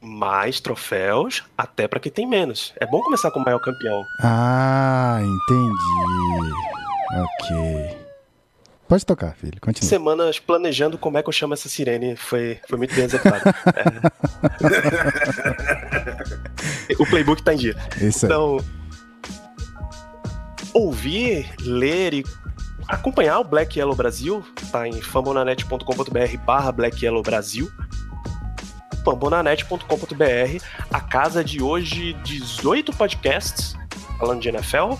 mais 0.00 0.60
troféus, 0.60 1.44
até 1.56 1.88
para 1.88 2.00
quem 2.00 2.12
tem 2.12 2.26
menos. 2.26 2.72
É 2.80 2.86
bom 2.86 3.00
começar 3.02 3.30
com 3.30 3.40
o 3.40 3.44
maior 3.44 3.58
campeão. 3.58 4.04
Ah, 4.22 5.18
entendi. 5.20 6.52
Ok. 7.16 7.98
Pode 8.88 9.04
tocar, 9.04 9.34
filho. 9.34 9.60
Continua. 9.60 9.88
Semanas 9.88 10.38
planejando 10.38 10.96
como 10.96 11.18
é 11.18 11.22
que 11.22 11.28
eu 11.28 11.32
chamo 11.32 11.52
essa 11.52 11.68
sirene. 11.68 12.16
Foi, 12.16 12.58
foi 12.66 12.78
muito 12.78 12.94
bem 12.94 13.04
executado. 13.04 13.42
é. 16.88 16.94
o 16.98 17.06
playbook 17.06 17.42
tá 17.42 17.52
em 17.52 17.58
dia. 17.58 17.76
Isso. 18.00 18.24
Então, 18.24 18.56
ouvir, 20.72 21.52
ler 21.60 22.14
e 22.14 22.24
acompanhar 22.88 23.40
o 23.40 23.44
Black 23.44 23.78
Yellow 23.78 23.94
Brasil, 23.94 24.42
tá 24.72 24.88
em 24.88 25.02
famonanet.com.br 25.02 26.36
barra 26.46 26.72
Black 26.72 27.04
Yellow 27.04 27.22
Brasil 27.22 27.70
fambonanet.com.br, 29.08 30.62
a 30.92 31.00
casa 31.00 31.42
de 31.42 31.62
hoje 31.62 32.12
18 32.24 32.92
podcasts 32.92 33.74
falando 34.18 34.40
de 34.40 34.48
NFL. 34.48 34.94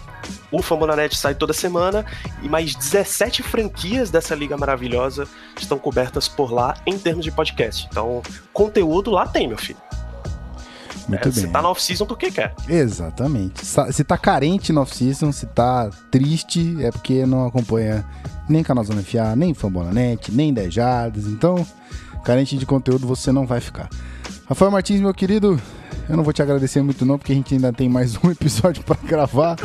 O 0.50 0.62
Fambonanet 0.62 1.14
sai 1.16 1.34
toda 1.34 1.52
semana 1.52 2.06
e 2.40 2.48
mais 2.48 2.74
17 2.74 3.42
franquias 3.42 4.11
dessa 4.11 4.34
liga 4.34 4.56
maravilhosa 4.56 5.26
estão 5.61 5.78
cobertas 5.78 6.28
por 6.28 6.52
lá 6.52 6.76
em 6.86 6.96
termos 6.96 7.24
de 7.24 7.32
podcast. 7.32 7.86
Então, 7.90 8.22
conteúdo 8.52 9.11
lá 9.11 9.26
tem, 9.26 9.48
meu 9.48 9.59
filho. 9.59 9.80
Muito 11.09 11.28
é, 11.28 11.32
bem. 11.32 11.32
Você 11.32 11.48
tá 11.48 11.61
na 11.61 11.68
off-season 11.70 12.06
porque 12.06 12.30
quer. 12.30 12.54
Exatamente. 12.68 13.66
Se 13.66 14.04
tá 14.04 14.16
carente 14.16 14.72
na 14.72 14.82
off-season, 14.82 15.32
se 15.32 15.46
tá 15.46 15.90
triste, 16.11 16.76
é 16.82 16.90
porque 16.90 17.26
não 17.26 17.46
acompanha 17.46 18.06
nem 18.48 18.62
Canal 18.62 18.84
Zona 18.84 19.02
FA, 19.02 19.34
nem 19.34 19.52
Fambonanet, 19.52 20.30
nem 20.30 20.54
10 20.54 20.72
Jardas. 20.72 21.26
Então, 21.26 21.66
carente 22.25 22.57
de 22.57 22.66
conteúdo 22.66 23.07
você 23.07 23.33
não 23.33 23.47
vai 23.47 23.61
ficar. 23.61 23.89
Rafael 24.47 24.71
Martins, 24.71 25.01
meu 25.01 25.12
querido, 25.12 25.61
eu 26.09 26.16
não 26.16 26.25
vou 26.25 26.33
te 26.33 26.43
agradecer 26.43 26.83
muito 26.83 27.05
não, 27.05 27.19
porque 27.19 27.33
a 27.33 27.35
gente 27.35 27.55
ainda 27.55 27.73
tem 27.73 27.89
mais 27.89 28.16
um 28.23 28.31
episódio 28.31 28.83
para 28.83 28.97
gravar. 29.03 29.57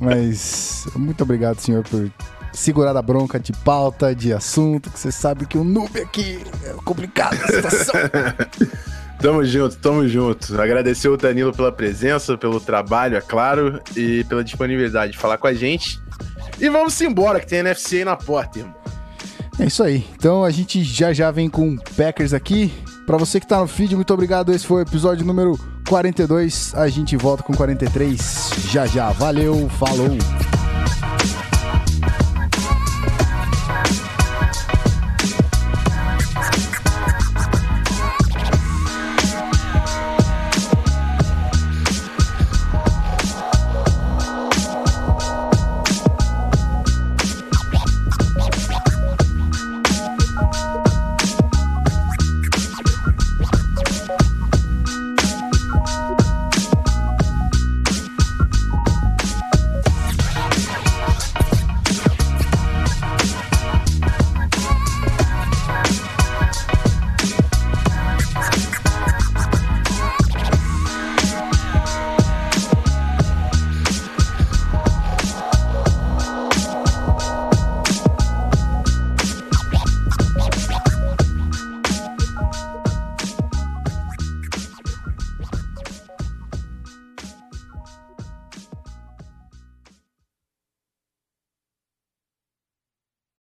Mas 0.00 0.86
muito 0.96 1.22
obrigado, 1.22 1.60
senhor, 1.60 1.84
por 1.84 2.10
segurar 2.52 2.96
a 2.96 3.02
bronca 3.02 3.38
de 3.38 3.52
pauta, 3.52 4.14
de 4.14 4.32
assunto, 4.32 4.90
que 4.90 4.98
você 4.98 5.12
sabe 5.12 5.46
que 5.46 5.56
o 5.56 5.64
noob 5.64 6.00
aqui 6.00 6.40
é 6.64 6.72
complicado 6.84 7.34
a 7.34 7.46
situação. 7.46 7.94
Tamo 9.20 9.44
junto, 9.44 9.76
tamo 9.76 10.08
junto. 10.08 10.58
Agradecer 10.58 11.06
o 11.10 11.16
Danilo 11.16 11.52
pela 11.52 11.70
presença, 11.70 12.38
pelo 12.38 12.58
trabalho, 12.58 13.18
é 13.18 13.20
claro, 13.20 13.78
e 13.94 14.24
pela 14.24 14.42
disponibilidade 14.42 15.12
de 15.12 15.18
falar 15.18 15.36
com 15.36 15.46
a 15.46 15.52
gente. 15.52 16.00
E 16.58 16.70
vamos 16.70 16.98
embora, 17.02 17.38
que 17.38 17.46
tem 17.46 17.58
NFC 17.58 17.98
aí 17.98 18.04
na 18.06 18.16
porta, 18.16 18.60
irmão. 18.60 18.79
É 19.60 19.66
isso 19.66 19.82
aí. 19.82 20.06
Então 20.16 20.42
a 20.42 20.50
gente 20.50 20.82
já 20.82 21.12
já 21.12 21.30
vem 21.30 21.50
com 21.50 21.76
Packers 21.76 22.32
aqui. 22.32 22.72
Para 23.06 23.18
você 23.18 23.38
que 23.38 23.46
tá 23.46 23.60
no 23.60 23.66
feed, 23.66 23.94
muito 23.94 24.12
obrigado. 24.14 24.52
Esse 24.52 24.66
foi 24.66 24.78
o 24.78 24.86
episódio 24.86 25.24
número 25.24 25.58
42. 25.86 26.74
A 26.74 26.88
gente 26.88 27.14
volta 27.16 27.42
com 27.42 27.52
43 27.52 28.52
já 28.70 28.86
já. 28.86 29.10
Valeu, 29.10 29.68
falou. 29.78 30.16